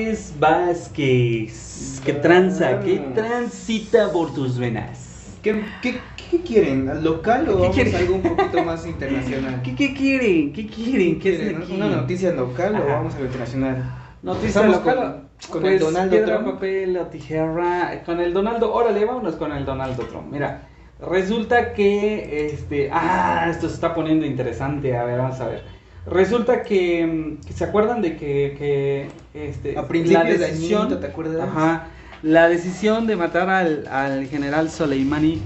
Vázquez, 0.06 0.34
Vázquez. 0.40 2.02
¿Qué 2.06 2.14
tranza? 2.14 2.80
¿Qué 2.80 3.00
transita 3.14 4.12
por 4.12 4.34
tus 4.34 4.58
venas? 4.58 5.38
¿Qué, 5.44 5.62
qué, 5.82 6.00
qué 6.32 6.42
quieren? 6.42 6.88
¿Al 6.90 7.04
¿Local 7.04 7.44
o 7.50 7.56
¿Qué 7.56 7.60
vamos 7.62 7.76
quieren? 7.76 7.96
a 7.96 7.98
algo 8.00 8.16
un 8.16 8.22
poquito 8.22 8.64
más 8.64 8.86
internacional? 8.86 9.62
¿Qué, 9.64 9.76
qué 9.76 9.94
quieren? 9.94 10.54
¿Qué 10.54 10.68
quieren? 10.68 11.20
¿Qué 11.20 11.36
¿Quieren? 11.38 11.62
aquí? 11.62 11.74
¿Una 11.76 11.88
noticia 11.90 12.32
local 12.32 12.76
Ajá. 12.76 12.86
o 12.86 12.88
vamos 12.88 13.16
a 13.16 13.20
lo 13.20 13.26
internacional? 13.26 13.84
Noticia 14.24 14.64
local. 14.64 14.96
con- 14.96 15.30
con 15.52 15.62
pues, 15.62 15.74
el 15.74 15.80
Donaldo 15.80 16.12
piedra, 16.16 16.38
Trump. 16.40 16.54
papel 16.56 16.98
o 16.98 17.06
tijera. 17.08 18.02
Con 18.06 18.20
el 18.20 18.34
Donaldo. 18.34 18.74
Órale, 18.74 19.04
vámonos 19.06 19.36
con 19.36 19.52
el 19.54 19.66
Donaldo 19.66 20.04
Trump. 20.04 20.32
Mira, 20.32 20.68
resulta 21.02 21.74
que. 21.74 22.48
este 22.48 22.90
Ah, 22.92 23.48
esto 23.50 23.68
se 23.70 23.76
está 23.76 23.94
poniendo 23.94 24.26
interesante. 24.26 24.96
A 24.98 25.04
ver, 25.06 25.18
vamos 25.20 25.40
a 25.42 25.48
ver. 25.48 25.64
Resulta 26.06 26.64
que. 26.64 27.06
mm, 27.06 27.46
que 27.46 27.54
¿Se 27.54 27.64
acuerdan 27.64 28.02
de 28.02 28.18
que. 28.18 28.56
que 28.58 29.12
este, 29.34 29.78
A 29.78 29.88
principios 29.88 30.24
la 30.24 30.30
de 30.30 30.38
decisión. 30.38 30.82
añito, 30.84 31.00
¿te 31.00 31.08
acuerdas? 31.08 31.50
Ajá. 31.50 31.88
La 32.22 32.50
decisión 32.50 33.08
de 33.08 33.16
matar 33.16 33.50
al, 33.50 33.88
al 33.88 34.28
general 34.28 34.70
Soleimani. 34.70 35.42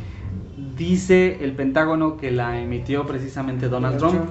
Dice 0.55 1.43
el 1.43 1.53
Pentágono 1.55 2.17
que 2.17 2.31
la 2.31 2.59
emitió 2.61 3.05
precisamente 3.05 3.69
Donald 3.69 3.97
Donald 3.97 3.97
Trump. 3.97 4.15
Trump. 4.15 4.29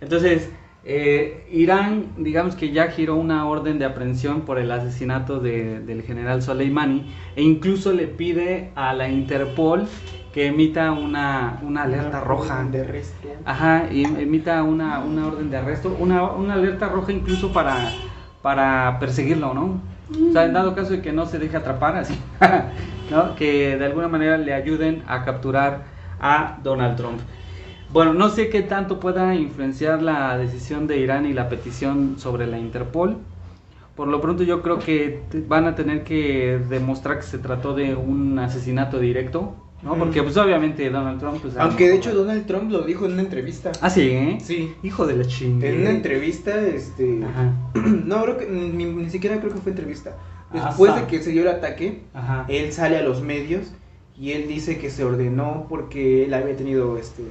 Entonces, 0.00 0.48
eh, 0.84 1.46
Irán, 1.52 2.06
digamos 2.16 2.54
que 2.54 2.70
ya 2.70 2.88
giró 2.88 3.16
una 3.16 3.46
orden 3.46 3.78
de 3.78 3.84
aprehensión 3.84 4.42
por 4.42 4.58
el 4.58 4.70
asesinato 4.70 5.40
de- 5.40 5.80
del 5.80 6.02
general 6.02 6.40
Soleimani 6.42 7.12
e 7.36 7.42
incluso 7.42 7.92
le 7.92 8.06
pide 8.06 8.70
a 8.74 8.92
la 8.94 9.08
Interpol 9.08 9.86
que 10.32 10.46
emita 10.46 10.92
una, 10.92 11.58
una 11.62 11.82
alerta 11.82 12.20
roja. 12.20 12.64
De 12.64 12.84
resto. 12.84 13.28
Ajá, 13.44 13.84
y 13.90 14.04
emita 14.04 14.62
una, 14.62 15.00
una 15.00 15.26
orden 15.26 15.50
de 15.50 15.56
arresto, 15.56 15.96
una, 15.98 16.22
una 16.30 16.54
alerta 16.54 16.88
roja 16.88 17.12
incluso 17.12 17.52
para, 17.52 17.90
para 18.42 18.98
perseguirlo, 19.00 19.52
¿no? 19.54 19.80
O 20.28 20.32
sea, 20.32 20.44
en 20.44 20.52
dado 20.54 20.74
caso 20.74 20.92
de 20.92 21.02
que 21.02 21.12
no 21.12 21.26
se 21.26 21.38
deje 21.38 21.56
atrapar, 21.56 21.96
así, 21.96 22.18
¿no? 23.10 23.34
Que 23.34 23.76
de 23.76 23.84
alguna 23.84 24.08
manera 24.08 24.38
le 24.38 24.54
ayuden 24.54 25.02
a 25.06 25.24
capturar 25.24 25.82
a 26.20 26.58
Donald 26.62 26.96
Trump. 26.96 27.20
Bueno, 27.90 28.12
no 28.12 28.28
sé 28.28 28.50
qué 28.50 28.62
tanto 28.62 29.00
pueda 29.00 29.34
influenciar 29.34 30.02
la 30.02 30.36
decisión 30.36 30.86
de 30.86 30.98
Irán 30.98 31.24
y 31.24 31.32
la 31.32 31.48
petición 31.48 32.18
sobre 32.18 32.46
la 32.46 32.58
Interpol. 32.58 33.16
Por 33.96 34.08
lo 34.08 34.20
pronto 34.20 34.42
yo 34.42 34.62
creo 34.62 34.78
que 34.78 35.22
van 35.48 35.64
a 35.64 35.74
tener 35.74 36.04
que 36.04 36.60
demostrar 36.68 37.16
que 37.18 37.24
se 37.24 37.38
trató 37.38 37.74
de 37.74 37.94
un 37.94 38.38
asesinato 38.38 39.00
directo, 39.00 39.56
¿no? 39.82 39.92
Ujú. 39.92 40.00
Porque 40.00 40.22
pues 40.22 40.36
obviamente 40.36 40.88
Donald 40.90 41.18
Trump... 41.18 41.40
Pues, 41.40 41.56
Aunque 41.56 41.88
de 41.88 41.96
hecho 41.96 42.14
Donald 42.14 42.46
Trump 42.46 42.70
lo 42.70 42.82
dijo 42.82 43.06
en 43.06 43.12
una 43.12 43.22
entrevista. 43.22 43.72
Ah, 43.80 43.90
sí, 43.90 44.02
¿eh? 44.02 44.38
Sí. 44.40 44.72
Hijo 44.82 45.06
de 45.06 45.16
la 45.16 45.24
chingada. 45.26 45.72
En 45.72 45.80
una 45.80 45.90
entrevista, 45.90 46.60
este... 46.60 47.24
Ajá, 47.24 47.52
No, 47.74 48.22
creo 48.22 48.38
que 48.38 48.46
ni, 48.46 48.84
ni 48.84 49.10
siquiera 49.10 49.40
creo 49.40 49.52
que 49.52 49.60
fue 49.60 49.72
entrevista. 49.72 50.14
Después 50.52 50.92
Ajá. 50.92 51.00
de 51.00 51.06
que 51.08 51.22
se 51.22 51.30
dio 51.30 51.42
el 51.42 51.48
ataque, 51.48 52.02
ajá. 52.14 52.44
él 52.48 52.72
sale 52.72 52.96
a 52.96 53.02
los 53.02 53.22
medios 53.22 53.72
y 54.18 54.32
él 54.32 54.48
dice 54.48 54.78
que 54.78 54.90
se 54.90 55.04
ordenó 55.04 55.66
porque 55.68 56.24
él 56.24 56.34
había 56.34 56.56
tenido 56.56 56.96
este, 56.96 57.22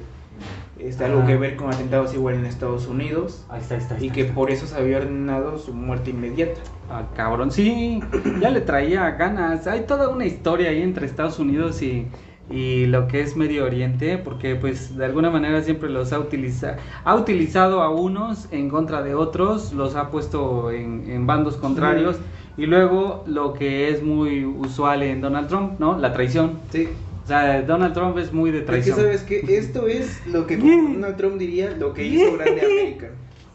este 0.78 1.04
algo 1.04 1.26
que 1.26 1.36
ver 1.36 1.56
con 1.56 1.72
atentados 1.72 2.14
igual 2.14 2.36
en 2.36 2.46
Estados 2.46 2.86
Unidos 2.86 3.44
Ahí 3.48 3.60
está, 3.60 3.74
ahí 3.74 3.80
está. 3.80 3.94
ahí 3.96 4.02
y 4.04 4.06
está, 4.06 4.14
que 4.14 4.20
está. 4.22 4.34
por 4.34 4.50
eso 4.50 4.66
se 4.66 4.76
había 4.76 4.98
ordenado 4.98 5.58
su 5.58 5.74
muerte 5.74 6.10
inmediata. 6.10 6.60
Ah, 6.90 7.04
cabrón, 7.14 7.50
sí, 7.50 8.00
ya 8.40 8.50
le 8.50 8.60
traía 8.60 9.10
ganas. 9.12 9.66
Hay 9.66 9.82
toda 9.86 10.08
una 10.08 10.24
historia 10.26 10.70
ahí 10.70 10.82
entre 10.82 11.06
Estados 11.06 11.38
Unidos 11.38 11.82
y, 11.82 12.06
y 12.50 12.86
lo 12.86 13.08
que 13.08 13.20
es 13.20 13.36
Medio 13.36 13.64
Oriente, 13.64 14.18
porque 14.18 14.54
pues 14.56 14.96
de 14.96 15.04
alguna 15.04 15.30
manera 15.30 15.62
siempre 15.62 15.90
los 15.90 16.12
ha 16.12 16.18
utilizado, 16.18 16.76
ha 17.04 17.14
utilizado 17.14 17.82
a 17.82 17.90
unos 17.90 18.48
en 18.52 18.68
contra 18.70 19.02
de 19.02 19.14
otros, 19.14 19.72
los 19.72 19.96
ha 19.96 20.10
puesto 20.10 20.70
en, 20.70 21.10
en 21.10 21.26
bandos 21.26 21.56
contrarios. 21.56 22.18
Y 22.56 22.66
luego 22.66 23.22
lo 23.26 23.52
que 23.52 23.88
es 23.90 24.02
muy 24.02 24.44
usual 24.44 25.02
en 25.04 25.20
Donald 25.20 25.48
Trump, 25.48 25.78
¿no? 25.78 25.96
La 25.98 26.12
traición. 26.12 26.60
Sí. 26.70 26.88
O 27.28 27.30
sea, 27.30 27.60
Donald 27.60 27.92
Trump 27.92 28.16
es 28.16 28.32
muy 28.32 28.50
de 28.50 28.60
Es 28.60 28.64
que 28.64 28.66
traición. 28.68 28.96
sabes 28.96 29.22
que 29.22 29.40
esto 29.58 29.86
es 29.86 30.26
lo 30.28 30.46
que. 30.46 30.56
Donald 30.56 31.14
Trump 31.18 31.36
diría 31.36 31.72
lo 31.72 31.92
que 31.92 32.02
hizo 32.06 32.38
grande 32.38 32.62
América. 32.62 33.08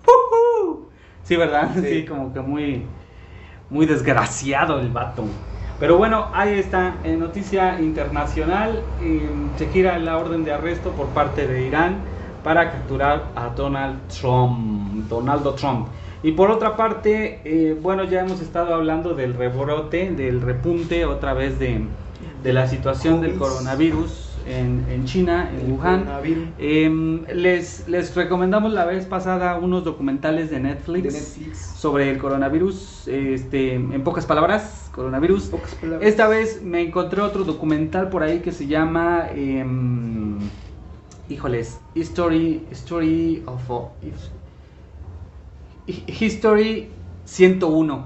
Sí, 1.24 1.38
¿verdad? 1.38 1.72
Sí. 1.74 1.82
Sí. 1.82 2.06
como 2.06 2.32
que 2.34 2.42
muy, 2.42 2.86
muy 3.72 3.88
desgraciado 3.88 4.80
el 4.80 4.92
vato. 4.92 5.24
Pero 5.80 5.98
bueno, 5.98 6.28
ahí 6.34 6.54
está, 6.60 6.98
en 7.04 7.20
noticia 7.20 7.80
internacional, 7.82 8.84
eh, 9.02 9.28
se 9.56 9.70
gira 9.70 9.98
la 9.98 10.20
orden 10.20 10.44
de 10.44 10.52
arresto 10.52 10.92
por 10.92 11.08
parte 11.08 11.48
de 11.48 11.66
Irán 11.66 12.04
para 12.44 12.70
capturar 12.72 13.32
a 13.36 13.48
Donald 13.48 14.02
Trump, 14.10 15.08
Donaldo 15.10 15.56
Trump. 15.56 15.88
Y 16.22 16.34
por 16.34 16.52
otra 16.52 16.76
parte, 16.76 17.42
eh, 17.44 17.76
bueno, 17.82 18.04
ya 18.04 18.20
hemos 18.20 18.40
estado 18.40 18.76
hablando 18.76 19.16
del 19.16 19.34
rebrote, 19.34 20.12
del 20.12 20.42
repunte 20.42 21.06
otra 21.06 21.34
vez 21.34 21.58
de, 21.58 21.88
de 22.44 22.54
la 22.54 22.68
situación 22.68 23.22
del 23.22 23.36
coronavirus 23.36 24.34
en, 24.46 24.86
en 24.90 25.06
China, 25.06 25.50
en 25.52 25.72
Wuhan. 25.72 26.06
Em, 26.58 27.26
les, 27.34 27.88
les 27.88 28.16
recomendamos 28.16 28.74
la 28.74 28.86
vez 28.86 29.06
pasada 29.06 29.58
unos 29.58 29.84
documentales 29.84 30.50
de 30.50 30.60
Netflix, 30.60 31.04
De 31.04 31.20
Netflix. 31.20 31.58
sobre 31.78 32.10
el 32.12 32.18
coronavirus, 32.18 33.08
este, 33.08 33.76
en 33.76 34.04
pocas 34.04 34.26
palabras, 34.26 34.90
coronavirus. 34.94 35.44
Pocas 35.46 35.76
palabras. 35.76 36.08
Esta 36.08 36.28
vez 36.28 36.62
me 36.62 36.82
encontré 36.82 37.22
otro 37.22 37.44
documental 37.44 38.10
por 38.10 38.24
ahí 38.24 38.40
que 38.40 38.52
se 38.52 38.68
llama, 38.68 39.28
em, 39.34 40.40
híjoles, 41.30 41.80
History, 41.96 42.66
History 42.72 43.44
of 43.46 43.62
History 45.88 46.90
101. 47.26 48.06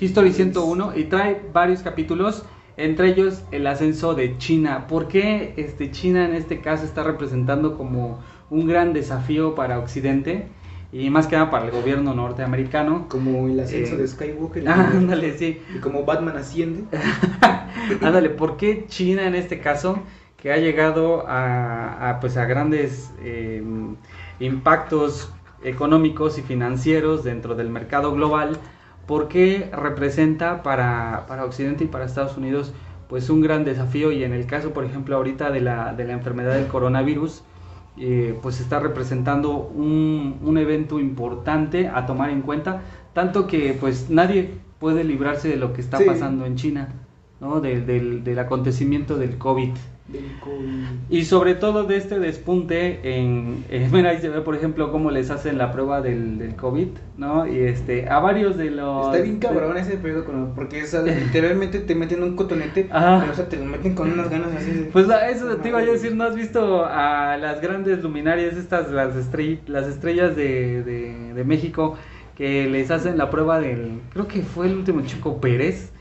History 0.00 0.32
101 0.32 0.92
y 0.96 1.04
trae 1.04 1.40
varios 1.52 1.80
capítulos, 1.82 2.44
entre 2.76 3.08
ellos 3.08 3.42
el 3.50 3.66
ascenso 3.66 4.14
de 4.14 4.38
China. 4.38 4.86
¿Por 4.86 5.08
qué 5.08 5.54
este, 5.56 5.90
China 5.90 6.24
en 6.24 6.34
este 6.34 6.60
caso 6.60 6.84
está 6.84 7.02
representando 7.02 7.76
como 7.76 8.20
un 8.50 8.66
gran 8.66 8.92
desafío 8.92 9.54
para 9.54 9.78
Occidente 9.78 10.48
y 10.92 11.10
más 11.10 11.26
que 11.26 11.36
nada 11.36 11.50
para 11.50 11.66
el 11.66 11.70
gobierno 11.72 12.14
norteamericano? 12.14 13.06
Como 13.08 13.48
el 13.48 13.58
ascenso 13.60 13.94
Eh, 13.94 13.98
de 13.98 14.08
Skywalker. 14.08 14.62
y- 14.62 14.66
Ah, 14.68 14.90
ándale, 14.94 15.36
sí. 15.36 15.60
Y 15.74 15.78
como 15.80 16.04
Batman 16.04 16.36
asciende. 16.36 16.84
Ándale, 18.02 18.30
¿por 18.30 18.56
qué 18.56 18.86
China 18.88 19.26
en 19.26 19.34
este 19.34 19.58
caso, 19.60 19.98
que 20.36 20.52
ha 20.52 20.56
llegado 20.58 21.26
a, 21.26 22.10
a, 22.10 22.20
pues 22.20 22.36
a 22.36 22.44
grandes 22.44 23.10
eh, 23.22 23.62
impactos 24.40 25.32
económicos 25.64 26.38
y 26.38 26.42
financieros 26.42 27.24
dentro 27.24 27.54
del 27.56 27.68
mercado 27.70 28.12
global, 28.12 28.56
por 29.08 29.28
qué 29.28 29.70
representa 29.72 30.62
para, 30.62 31.26
para 31.28 31.44
Occidente 31.46 31.84
y 31.84 31.88
para 31.88 32.06
Estados 32.06 32.36
Unidos 32.38 32.74
pues 33.08 33.30
un 33.30 33.40
gran 33.40 33.64
desafío 33.64 34.12
y 34.12 34.22
en 34.24 34.34
el 34.34 34.46
caso 34.46 34.72
por 34.72 34.84
ejemplo 34.84 35.16
ahorita 35.16 35.50
de 35.50 35.62
la, 35.62 35.94
de 35.94 36.04
la 36.04 36.14
enfermedad 36.14 36.54
del 36.54 36.68
coronavirus 36.68 37.44
eh, 37.96 38.38
pues 38.42 38.60
está 38.60 38.80
representando 38.80 39.56
un, 39.56 40.38
un 40.42 40.58
evento 40.58 41.00
importante 41.00 41.88
a 41.88 42.06
tomar 42.06 42.30
en 42.30 42.42
cuenta 42.42 42.82
tanto 43.14 43.48
que 43.48 43.76
pues 43.80 44.10
nadie 44.10 44.60
puede 44.78 45.04
librarse 45.04 45.48
de 45.48 45.56
lo 45.56 45.72
que 45.72 45.80
está 45.80 46.00
Sí. 46.00 46.04
pasando 46.04 46.46
en 46.46 46.56
China 46.56 47.07
¿no? 47.40 47.60
Del- 47.60 47.86
del, 47.86 48.24
del 48.24 48.38
acontecimiento 48.38 49.16
del 49.16 49.38
COVID 49.38 49.70
Del 50.08 50.24
COVID. 50.40 50.84
y 51.10 51.24
sobre 51.24 51.54
todo 51.54 51.84
de 51.84 51.96
este 51.96 52.18
despunte 52.18 53.00
en, 53.04 53.64
eh, 53.70 53.88
mira 53.92 54.10
ahí 54.10 54.18
se 54.18 54.28
ve 54.28 54.40
por 54.40 54.56
ejemplo 54.56 54.90
cómo 54.90 55.10
les 55.10 55.30
hacen 55.30 55.56
la 55.58 55.70
prueba 55.70 56.00
del, 56.00 56.38
del 56.38 56.56
COVID, 56.56 56.88
¿no? 57.16 57.46
Y 57.46 57.58
este, 57.60 58.08
a 58.08 58.18
varios 58.18 58.56
de 58.56 58.70
los... 58.70 59.06
Está 59.06 59.22
bien 59.22 59.38
cabrón 59.38 59.76
ese 59.76 59.98
pedo 59.98 60.24
porque 60.56 60.84
sea, 60.86 61.02
literalmente 61.26 61.78
te 61.80 61.94
meten 61.94 62.22
un 62.22 62.34
cotonete, 62.36 62.88
Ajá. 62.90 63.18
pero, 63.20 63.32
o 63.32 63.34
sea, 63.36 63.48
te 63.48 63.56
lo 63.56 63.64
meten 63.66 63.94
con 63.94 64.10
unas 64.12 64.30
ganas 64.30 64.48
así 64.56 64.70
de... 64.70 64.84
Pues 64.86 65.06
la- 65.06 65.28
eso 65.30 65.46
te 65.58 65.68
iba 65.68 65.78
a 65.78 65.84
decir, 65.84 66.14
¿no 66.16 66.24
has 66.24 66.34
visto 66.34 66.84
a 66.86 67.36
las 67.36 67.60
grandes 67.60 68.02
luminarias, 68.02 68.56
estas, 68.56 68.90
las, 68.90 69.14
estrell- 69.14 69.60
las 69.66 69.86
estrellas 69.86 70.34
de, 70.34 70.82
de- 70.82 71.34
de 71.34 71.44
México, 71.44 71.96
que 72.36 72.68
les 72.68 72.90
hacen 72.90 73.18
la 73.18 73.30
prueba 73.30 73.60
del, 73.60 74.00
creo 74.12 74.26
que 74.26 74.42
fue 74.42 74.66
el 74.68 74.76
último 74.76 75.02
Chico 75.02 75.40
Pérez, 75.40 75.92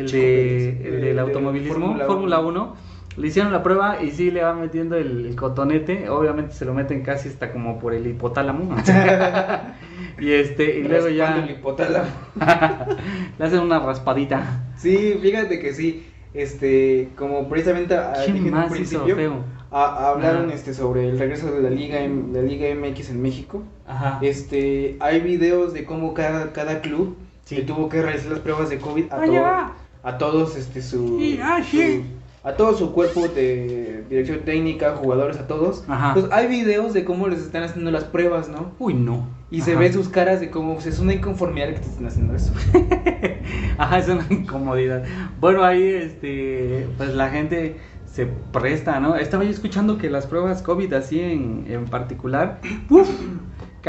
el, 0.00 0.10
de, 0.10 0.68
el 0.70 0.82
de- 0.82 0.90
del 1.00 1.14
de 1.16 1.20
automovilismo, 1.20 1.74
Fórmula 1.86 2.06
Fórmula 2.06 2.38
Uno. 2.40 2.62
1, 2.64 2.76
le 3.22 3.28
hicieron 3.28 3.50
la 3.52 3.62
prueba 3.62 4.02
y 4.02 4.10
sí 4.10 4.30
le 4.30 4.42
van 4.42 4.60
metiendo 4.60 4.96
el, 4.96 5.26
el 5.26 5.36
cotonete, 5.36 6.08
obviamente 6.10 6.52
se 6.52 6.64
lo 6.66 6.74
meten 6.74 7.02
casi 7.02 7.28
hasta 7.30 7.50
como 7.52 7.78
por 7.78 7.94
el 7.94 8.06
hipotálamo, 8.06 8.76
y 10.18 10.32
este, 10.32 10.78
y 10.80 10.84
luego 10.84 11.08
ya 11.08 11.38
el 11.38 11.50
hipotálamo. 11.50 12.08
le 13.38 13.44
hacen 13.44 13.60
una 13.60 13.78
raspadita. 13.80 14.64
Sí, 14.76 15.18
fíjate 15.20 15.58
que 15.60 15.72
sí, 15.72 16.06
este, 16.34 17.08
como 17.16 17.48
precisamente 17.48 17.94
a- 17.96 18.12
¿Quién 18.24 18.36
dije 18.36 18.48
en 18.48 18.54
un 18.54 18.60
más 18.60 18.66
hizo 18.66 18.74
principio, 18.74 19.16
feo? 19.16 19.44
a- 19.70 20.10
hablaron 20.10 20.46
Ajá. 20.46 20.54
este 20.54 20.74
sobre 20.74 21.08
el 21.08 21.18
regreso 21.18 21.50
de 21.50 21.60
la 21.62 21.70
Liga 21.70 21.98
la 22.00 22.42
Liga 22.42 22.68
MX 22.74 23.10
en 23.10 23.22
México. 23.22 23.62
Ajá. 23.86 24.18
Este, 24.22 24.96
hay 25.00 25.20
videos 25.20 25.72
de 25.72 25.84
cómo 25.84 26.12
cada, 26.14 26.52
cada 26.52 26.80
club 26.80 27.16
Sí. 27.44 27.56
le 27.56 27.62
tuvo 27.62 27.88
que 27.88 28.02
realizar 28.02 28.30
las 28.32 28.40
pruebas 28.40 28.68
de 28.70 28.78
COVID 28.78 29.04
a, 29.12 29.16
Ah, 29.16 29.24
todo- 29.24 29.32
ya. 29.32 29.72
A 30.06 30.18
todos 30.18 30.56
este 30.56 30.80
su, 30.82 31.18
Sí, 31.18 31.38
ah, 31.42 31.60
su- 31.68 32.02
a 32.44 32.54
todo 32.54 32.76
su 32.76 32.92
cuerpo 32.92 33.26
de 33.26 34.04
dirección 34.08 34.38
técnica, 34.44 34.94
jugadores, 34.94 35.36
a 35.38 35.48
todos. 35.48 35.82
Ajá. 35.88 36.14
Pues 36.14 36.26
hay 36.30 36.46
videos 36.46 36.94
de 36.94 37.04
cómo 37.04 37.26
les 37.26 37.40
están 37.40 37.64
haciendo 37.64 37.90
las 37.90 38.04
pruebas, 38.04 38.48
¿no? 38.48 38.70
Uy, 38.78 38.94
no. 38.94 39.26
Y 39.50 39.62
se 39.62 39.72
Ajá. 39.72 39.80
ve 39.80 39.92
sus 39.92 40.08
caras 40.08 40.38
de 40.38 40.48
cómo 40.50 40.74
pues, 40.74 40.86
es 40.86 41.00
una 41.00 41.12
inconformidad 41.12 41.66
que 41.74 41.80
te 41.80 41.88
estén 41.88 42.06
haciendo 42.06 42.34
eso. 42.36 42.52
Ajá, 43.78 43.98
es 43.98 44.08
una 44.08 44.24
incomodidad. 44.30 45.02
Bueno, 45.40 45.64
ahí, 45.64 45.82
este, 45.82 46.86
pues 46.96 47.14
la 47.14 47.30
gente 47.30 47.78
se 48.04 48.26
presta, 48.26 49.00
¿no? 49.00 49.16
Estaba 49.16 49.42
yo 49.44 49.50
escuchando 49.50 49.98
que 49.98 50.08
las 50.08 50.26
pruebas 50.28 50.62
COVID 50.62 50.92
así 50.94 51.20
en, 51.20 51.64
en 51.68 51.84
particular, 51.86 52.60
uf, 52.90 53.08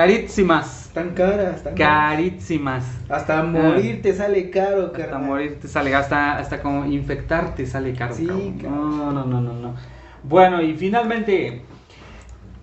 carísimas, 0.02 0.86
Están 0.90 1.10
caras, 1.16 1.62
caras. 1.62 1.76
carísimas. 1.76 2.86
Hasta 3.10 3.42
morir 3.42 4.02
te 4.04 4.14
sale 4.14 4.52
caro, 4.52 4.92
carnal. 4.92 5.16
Hasta 5.16 5.18
morir 5.20 5.60
te 5.60 5.68
sale, 5.68 5.96
hasta, 5.96 6.38
hasta 6.38 6.62
como 6.62 6.86
infectarte 6.86 7.66
sale 7.66 7.94
caro. 7.94 8.14
Sí, 8.14 8.28
cabrón. 8.28 8.98
No, 9.00 9.12
no, 9.12 9.26
no, 9.26 9.42
no, 9.42 9.54
no. 9.54 9.74
Bueno, 10.22 10.62
y 10.62 10.76
finalmente, 10.76 11.64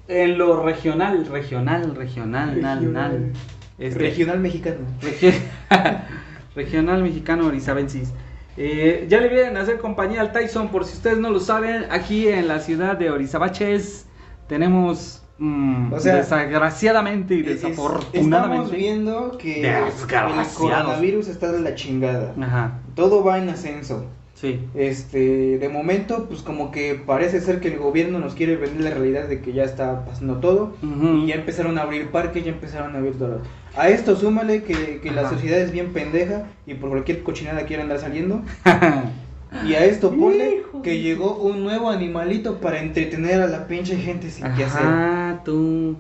en 0.07 0.39
lo 0.39 0.62
regional, 0.62 1.26
regional, 1.26 1.97
regional, 1.97 2.61
nal, 2.62 2.78
Regional. 2.78 2.93
nal. 3.22 3.32
este, 3.80 3.99
Regional 3.99 4.39
mexicano. 4.39 4.76
Regi- 5.03 5.35
Regional 6.55 7.03
Mexicano 7.03 7.47
Orizabensis. 7.49 8.12
Eh, 8.57 9.07
ya 9.09 9.20
le 9.20 9.28
vienen 9.28 9.57
a 9.57 9.62
hacer 9.62 9.78
compañía 9.78 10.20
al 10.20 10.30
Tyson, 10.30 10.68
por 10.68 10.85
si 10.85 10.93
ustedes 10.95 11.18
no 11.18 11.30
lo 11.30 11.41
saben, 11.41 11.87
aquí 11.91 12.28
en 12.28 12.47
la 12.47 12.61
ciudad 12.61 12.97
de 12.97 13.11
Orizabaches 13.11 14.07
tenemos, 14.47 15.24
mm, 15.39 15.93
O 15.93 16.01
sea, 16.01 16.16
desgraciadamente 16.16 17.35
y 17.35 17.41
Es- 17.41 17.47
desafortunadamente... 17.62 18.57
Estamos 18.57 18.70
viendo 18.72 19.39
que 19.39 19.62
el 19.68 20.47
coronavirus 20.57 21.28
está 21.28 21.53
de 21.53 21.61
la 21.61 21.74
chingada. 21.74 22.32
Ajá, 22.41 22.78
Todo 22.95 23.24
va 23.24 23.39
en 23.39 23.49
ascenso. 23.49 24.07
sí. 24.35 24.61
Este, 24.74 25.59
de 25.59 25.68
momento, 25.68 26.26
pues 26.28 26.43
como 26.43 26.70
que 26.70 26.95
parece 26.95 27.41
ser 27.41 27.61
que 27.61 27.68
el 27.68 27.78
gobierno 27.78 28.18
nos 28.18 28.35
quiere 28.35 28.57
vender 28.57 28.82
la 28.82 28.91
realidad 28.91 29.26
de 29.28 29.41
que 29.41 29.53
ya 29.53 29.64
está 29.64 30.05
pasando 30.05 30.37
todo. 30.39 30.74
Y 30.82 31.26
ya 31.26 31.35
empezaron 31.37 31.78
a 31.78 31.82
abrir 31.82 32.09
parques, 32.11 32.45
ya 32.45 32.51
empezaron 32.53 32.95
a 32.95 32.99
abrir 32.99 33.18
todo. 33.18 33.41
A 33.76 33.89
esto 33.89 34.14
súmale 34.16 34.62
que, 34.62 35.01
que 35.03 35.11
la 35.11 35.28
sociedad 35.28 35.59
es 35.59 35.72
bien 35.72 35.93
pendeja 35.93 36.45
y 36.66 36.74
por 36.74 36.91
cualquier 36.91 37.22
cochinada 37.24 37.62
quiere 37.66 37.82
andar 37.82 37.99
saliendo. 37.99 38.43
Y 39.68 39.74
a 39.74 39.85
esto 39.85 40.11
ponle 40.11 40.64
que 40.85 41.01
llegó 41.01 41.37
un 41.39 41.64
nuevo 41.64 41.91
animalito 41.91 42.59
para 42.61 42.78
entretener 42.80 43.41
a 43.43 43.49
la 43.49 43.66
pinche 43.66 43.97
gente 43.97 44.30
sin 44.30 44.45
qué 44.55 44.64
hacer. 44.64 44.82
Ajá, 44.87 45.41
tú... 45.45 45.97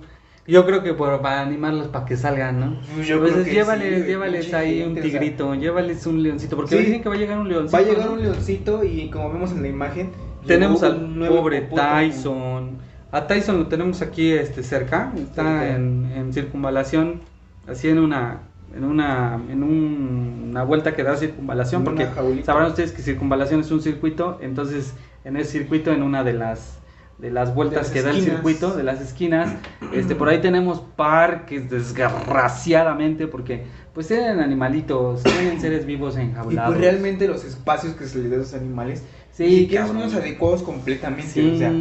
Yo 0.46 0.66
creo 0.66 0.82
que 0.82 0.92
por, 0.92 1.22
para 1.22 1.40
animarlos 1.40 1.88
para 1.88 2.04
que 2.04 2.18
salgan, 2.18 2.60
¿no? 2.60 2.80
Yo 3.02 3.18
Pues 3.18 3.32
creo 3.32 3.44
que 3.44 3.50
llévales, 3.50 4.02
sí, 4.02 4.06
llévales 4.08 4.52
ahí 4.52 4.82
un 4.82 4.94
gente, 4.94 5.00
o 5.00 5.02
sea. 5.10 5.20
tigrito, 5.20 5.54
llévales 5.54 6.06
un 6.06 6.22
leoncito, 6.22 6.54
porque 6.56 6.76
Sí. 6.76 6.84
dicen 6.84 7.02
que 7.02 7.08
va 7.08 7.14
a 7.14 7.18
llegar 7.18 7.38
un 7.38 7.48
leoncito. 7.48 7.76
Va 7.76 7.82
a 7.82 7.86
llegar 7.90 8.10
un 8.10 8.22
leoncito 8.22 8.84
y 8.84 9.08
como 9.08 9.32
vemos 9.32 9.52
en 9.52 9.62
la 9.62 9.68
imagen, 9.68 10.10
Tenemos 10.46 10.82
al 10.82 11.14
pobre. 11.28 11.62
Tyson. 11.62 12.76
A 13.10 13.26
Tyson 13.26 13.58
lo 13.58 13.66
tenemos 13.68 14.02
aquí 14.02 14.32
este 14.32 14.62
cerca, 14.62 15.12
está 15.16 15.74
en, 15.74 16.12
en 16.14 16.32
circunvalación, 16.34 17.22
así 17.66 17.88
en 17.88 17.98
una 18.00 18.40
en 18.76 18.84
una 18.84 19.40
en 19.50 19.62
un- 19.62 20.48
una 20.50 20.62
vuelta 20.64 20.94
que 20.94 21.02
da 21.02 21.16
circunvalación 21.16 21.84
porque 21.84 22.06
jaulita. 22.06 22.46
sabrán 22.46 22.68
ustedes 22.68 22.92
que 22.92 23.02
circunvalación 23.02 23.60
es 23.60 23.70
un 23.70 23.80
circuito, 23.82 24.38
entonces 24.40 24.94
en 25.24 25.36
ese 25.36 25.52
circuito 25.52 25.92
en 25.92 26.02
una 26.02 26.22
de 26.24 26.32
las 26.34 26.78
de 27.18 27.30
las 27.30 27.54
vueltas 27.54 27.84
las 27.84 27.90
que 27.92 28.02
da 28.02 28.10
el 28.10 28.20
circuito, 28.22 28.76
de 28.76 28.82
las 28.82 29.00
esquinas, 29.00 29.54
este 29.92 30.14
por 30.16 30.28
ahí 30.28 30.40
tenemos 30.40 30.80
parques 30.96 31.70
desgraciadamente 31.70 33.26
porque 33.28 33.62
pues 33.92 34.08
tienen 34.08 34.40
animalitos, 34.40 35.22
tienen 35.22 35.60
seres 35.60 35.86
vivos 35.86 36.16
Y 36.16 36.22
enjaulados. 36.22 36.74
pues 36.74 36.80
realmente 36.84 37.28
los 37.28 37.44
espacios 37.44 37.94
que 37.94 38.06
se 38.06 38.18
les 38.18 38.30
da 38.30 38.38
a 38.38 38.40
esos 38.40 38.54
animales, 38.54 39.04
Sí, 39.32 39.60
siquiera 39.62 39.86
son 39.88 39.98
los 40.00 40.14
adecuados 40.14 40.62
completamente. 40.62 41.26
Sí. 41.28 41.52
O 41.54 41.58
sea, 41.58 41.72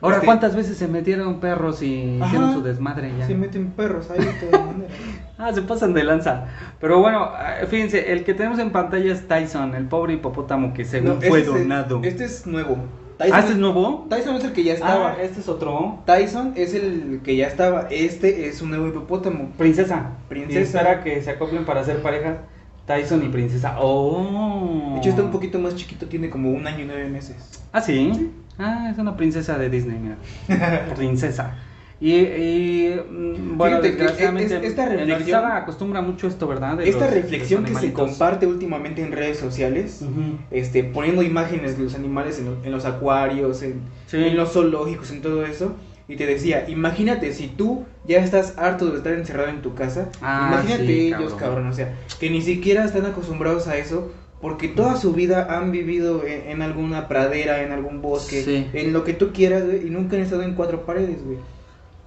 Ahora, 0.00 0.16
este- 0.16 0.26
¿cuántas 0.26 0.54
veces 0.56 0.76
se 0.76 0.86
metieron 0.88 1.40
perros 1.40 1.82
y 1.82 2.16
Ajá. 2.20 2.26
hicieron 2.26 2.52
su 2.54 2.62
desmadre 2.62 3.12
ya? 3.18 3.26
se 3.26 3.34
meten 3.34 3.70
perros 3.72 4.10
ahí 4.10 4.18
de 4.24 4.32
todas 4.32 4.66
maneras. 4.66 4.92
Ah, 5.40 5.52
se 5.54 5.62
pasan 5.62 5.94
de 5.94 6.02
lanza. 6.02 6.46
Pero 6.80 6.98
bueno, 6.98 7.30
eh, 7.62 7.64
fíjense, 7.68 8.10
el 8.12 8.24
que 8.24 8.34
tenemos 8.34 8.58
en 8.58 8.72
pantalla 8.72 9.12
es 9.12 9.28
Tyson, 9.28 9.72
el 9.76 9.84
pobre 9.86 10.14
hipopótamo 10.14 10.74
que 10.74 10.84
según 10.84 11.10
No, 11.10 11.20
fue 11.20 11.38
este 11.38 11.52
es 11.52 11.58
donado. 11.62 12.00
este 12.02 12.24
es 12.24 12.44
nuevo. 12.44 12.76
ah, 13.20 13.38
¿este 13.38 13.52
es 13.52 13.56
nuevo? 13.56 14.08
Tyson 14.10 14.34
es 14.34 14.42
el 14.42 14.52
que 14.52 14.64
ya 14.64 14.72
estaba. 14.74 15.10
Ah, 15.12 15.22
este 15.22 15.38
es 15.38 15.48
otro. 15.48 16.00
Tyson 16.06 16.54
es 16.56 16.74
el 16.74 17.20
que 17.22 17.36
ya 17.36 17.46
estaba. 17.46 17.86
Este 17.88 18.48
es 18.48 18.60
un 18.62 18.70
nuevo 18.70 18.88
hipopótamo. 18.88 19.50
Princesa. 19.56 20.10
Princesa. 20.28 20.80
Espera 20.80 21.04
que 21.04 21.22
se 21.22 21.30
acoplen 21.30 21.64
para 21.64 21.84
ser 21.84 22.02
pareja. 22.02 22.38
Tyson 22.86 23.22
y 23.24 23.28
Princesa. 23.28 23.76
Oh. 23.80 24.90
De 24.94 24.98
hecho, 24.98 25.10
está 25.10 25.22
un 25.22 25.30
poquito 25.30 25.60
más 25.60 25.76
chiquito, 25.76 26.06
tiene 26.06 26.30
como 26.30 26.50
un 26.50 26.66
año 26.66 26.82
y 26.82 26.86
nueve 26.86 27.08
meses. 27.08 27.62
Ah, 27.72 27.80
sí. 27.80 28.32
Ah, 28.58 28.88
es 28.92 28.98
una 28.98 29.16
princesa 29.16 29.56
de 29.58 29.70
Disney, 29.70 29.98
mira. 29.98 30.16
princesa. 30.96 31.54
Y, 32.00 32.12
y, 32.14 32.94
mm, 33.10 33.56
bueno, 33.58 33.78
Fíjate 33.78 33.88
desgraciadamente, 33.96 34.56
es- 34.56 34.62
esta 34.64 34.86
reflexión- 34.88 35.44
acostumbra 35.44 36.00
mucho 36.00 36.28
esto, 36.28 36.46
¿verdad? 36.46 36.76
De 36.76 36.88
Esta 36.88 37.06
los- 37.06 37.14
reflexión 37.14 37.62
los 37.64 37.72
que 37.72 37.86
se 37.88 37.92
comparte 37.92 38.46
últimamente 38.46 39.02
en 39.02 39.10
redes 39.10 39.38
sociales, 39.38 40.04
este, 40.52 40.84
poniendo 40.84 41.22
imágenes 41.24 41.76
de 41.76 41.84
los 41.84 41.94
animales 41.96 42.38
en, 42.38 42.46
lo- 42.46 42.64
en 42.64 42.70
los 42.70 42.84
acuarios, 42.84 43.62
en, 43.62 43.80
Sí. 44.06 44.16
en 44.18 44.36
los 44.36 44.52
zoológicos, 44.52 45.10
en 45.10 45.22
todo 45.22 45.44
eso. 45.44 45.74
Y 46.06 46.14
te 46.16 46.24
decía, 46.24 46.64
imagínate 46.70 47.32
si 47.34 47.48
tú 47.48 47.84
ya 48.06 48.18
estás 48.20 48.54
harto 48.56 48.86
de 48.90 48.96
estar 48.98 49.12
encerrado 49.12 49.48
en 49.50 49.60
tu 49.60 49.74
casa, 49.74 50.08
Ah, 50.22 50.50
imagínate 50.52 50.86
sí, 50.86 51.06
ellos, 51.08 51.34
cabrón. 51.34 51.38
cabrón. 51.38 51.66
o 51.66 51.72
sea, 51.74 51.96
que 52.20 52.30
ni 52.30 52.40
siquiera 52.42 52.84
están 52.84 53.04
acostumbrados 53.06 53.66
a 53.68 53.76
eso, 53.76 54.10
porque 54.40 54.68
toda 54.68 54.96
su 54.96 55.12
vida 55.12 55.46
han 55.58 55.72
vivido 55.72 56.24
en, 56.24 56.48
en 56.50 56.62
alguna 56.62 57.08
pradera, 57.08 57.62
en 57.62 57.72
algún 57.72 58.00
bosque, 58.02 58.42
Sí. 58.42 58.66
en 58.72 58.92
lo 58.92 59.04
que 59.04 59.12
tú 59.14 59.30
quieras, 59.32 59.64
güey, 59.66 59.86
y 59.86 59.90
nunca 59.90 60.16
han 60.16 60.22
estado 60.22 60.42
en 60.42 60.54
cuatro 60.54 60.82
paredes, 60.86 61.24
güey. 61.24 61.38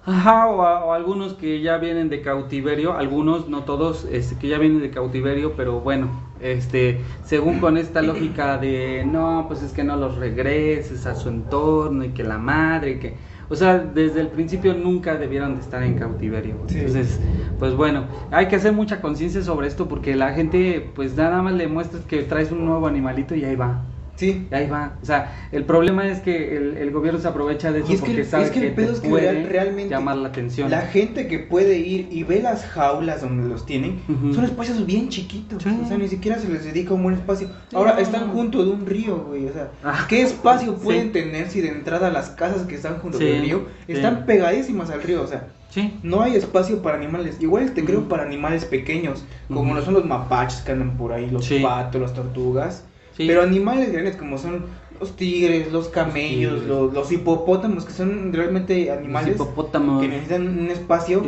Ajá, 0.03 0.47
o, 0.47 0.63
a- 0.63 0.83
o 0.85 0.93
algunos 0.93 1.33
que 1.35 1.61
ya 1.61 1.77
vienen 1.77 2.09
de 2.09 2.21
cautiverio, 2.21 2.93
algunos, 2.97 3.49
no 3.49 3.65
todos, 3.65 4.07
este, 4.11 4.35
que 4.37 4.47
ya 4.47 4.57
vienen 4.57 4.81
de 4.81 4.89
cautiverio, 4.89 5.53
pero 5.55 5.79
bueno, 5.81 6.09
este, 6.41 7.01
según 7.23 7.59
con 7.59 7.77
esta 7.77 8.01
lógica 8.01 8.57
de, 8.57 9.05
no, 9.05 9.45
pues 9.47 9.61
es 9.61 9.73
que 9.73 9.83
no 9.83 9.95
los 9.97 10.15
regreses 10.15 11.05
a 11.05 11.13
su 11.13 11.29
entorno 11.29 12.03
y 12.03 12.09
que 12.09 12.23
la 12.23 12.39
madre, 12.39 12.91
y 12.93 12.99
que, 12.99 13.13
o 13.51 13.55
sea, 13.57 13.79
desde 13.79 14.21
el 14.21 14.29
principio 14.29 14.73
nunca 14.73 15.17
debieron 15.17 15.55
de 15.55 15.59
estar 15.59 15.83
en 15.83 15.95
cautiverio. 15.95 16.55
Sí. 16.67 16.77
Entonces, 16.77 17.19
pues 17.59 17.75
bueno, 17.75 18.05
hay 18.31 18.47
que 18.47 18.55
hacer 18.55 18.71
mucha 18.71 19.01
conciencia 19.01 19.43
sobre 19.43 19.67
esto 19.67 19.89
porque 19.89 20.15
la 20.15 20.31
gente, 20.31 20.89
pues 20.95 21.17
nada 21.17 21.41
más 21.41 21.53
le 21.55 21.67
muestras 21.67 22.05
que 22.05 22.23
traes 22.23 22.49
un 22.53 22.65
nuevo 22.65 22.87
animalito 22.87 23.35
y 23.35 23.43
ahí 23.43 23.57
va. 23.57 23.90
Sí. 24.15 24.47
y 24.51 24.53
Ahí 24.53 24.67
va, 24.67 24.93
o 25.01 25.05
sea, 25.05 25.47
el 25.51 25.63
problema 25.65 26.07
es 26.07 26.19
que 26.19 26.55
el, 26.55 26.77
el 26.77 26.91
gobierno 26.91 27.19
se 27.19 27.27
aprovecha 27.27 27.71
de 27.71 27.79
eso 27.79 27.91
Y 27.91 27.95
es 27.95 28.01
que, 28.01 28.05
porque 28.07 28.21
el- 28.21 28.27
sabe 28.27 28.43
es 28.45 28.51
que 28.51 28.67
el 28.67 28.73
pedo 28.73 28.93
es 28.93 28.99
que 28.99 29.09
puede 29.09 29.31
real- 29.31 29.47
realmente 29.49 29.89
llamar 29.95 30.17
la 30.17 30.27
atención. 30.29 30.69
La 30.69 30.81
gente 30.81 31.27
que 31.27 31.39
puede 31.39 31.79
ir 31.79 32.07
y 32.11 32.23
ve 32.23 32.41
las 32.41 32.65
jaulas 32.65 33.21
donde 33.21 33.47
los 33.49 33.65
tienen, 33.65 33.99
son 34.33 34.43
espacios 34.45 34.85
bien 34.85 35.09
chiquitos. 35.09 35.63
Sí. 35.63 35.79
O 35.83 35.87
sea, 35.87 35.97
ni 35.97 36.07
siquiera 36.07 36.37
se 36.37 36.49
les 36.49 36.63
dedica 36.65 36.93
un 36.93 37.03
buen 37.03 37.15
espacio. 37.15 37.49
Ahora 37.73 37.93
no, 37.93 37.99
están 37.99 38.27
no. 38.27 38.33
junto 38.33 38.63
de 38.63 38.71
un 38.71 38.85
río, 38.85 39.17
güey. 39.27 39.47
O 39.47 39.53
sea, 39.53 39.71
Ah, 39.83 40.05
¿qué 40.07 40.21
espacio 40.21 40.73
sí. 40.73 40.79
pueden 40.83 41.11
tener 41.11 41.49
si 41.49 41.61
de 41.61 41.69
entrada 41.69 42.09
las 42.11 42.29
casas 42.29 42.63
que 42.67 42.75
están 42.75 42.99
junto 42.99 43.17
del 43.17 43.41
río 43.41 43.65
están 43.87 44.25
pegadísimas 44.25 44.89
al 44.91 45.01
río? 45.01 45.23
O 45.23 45.27
sea, 45.27 45.47
Sí. 45.69 45.97
no 46.03 46.21
hay 46.21 46.35
espacio 46.35 46.81
para 46.81 46.97
animales. 46.97 47.37
Igual 47.39 47.71
te 47.71 47.85
creo 47.85 48.09
para 48.09 48.23
animales 48.23 48.65
pequeños, 48.65 49.23
como 49.47 49.73
lo 49.73 49.81
son 49.83 49.93
los 49.93 50.05
mapaches 50.05 50.61
que 50.61 50.73
andan 50.73 50.97
por 50.97 51.13
ahí, 51.13 51.29
los 51.31 51.45
Sí. 51.45 51.59
patos, 51.59 52.01
las 52.01 52.13
tortugas. 52.13 52.83
Sí. 53.17 53.27
Pero 53.27 53.43
animales 53.43 53.91
grandes 53.91 54.15
como 54.15 54.37
son 54.37 54.65
los 54.99 55.15
tigres, 55.15 55.71
los 55.71 55.87
camellos, 55.87 56.63
los, 56.63 56.93
los 56.93 57.11
hipopótamos, 57.11 57.85
que 57.85 57.91
son 57.91 58.31
realmente 58.31 58.91
animales 58.91 59.35
que 59.35 60.07
necesitan 60.07 60.47
un 60.47 60.69
espacio 60.69 61.23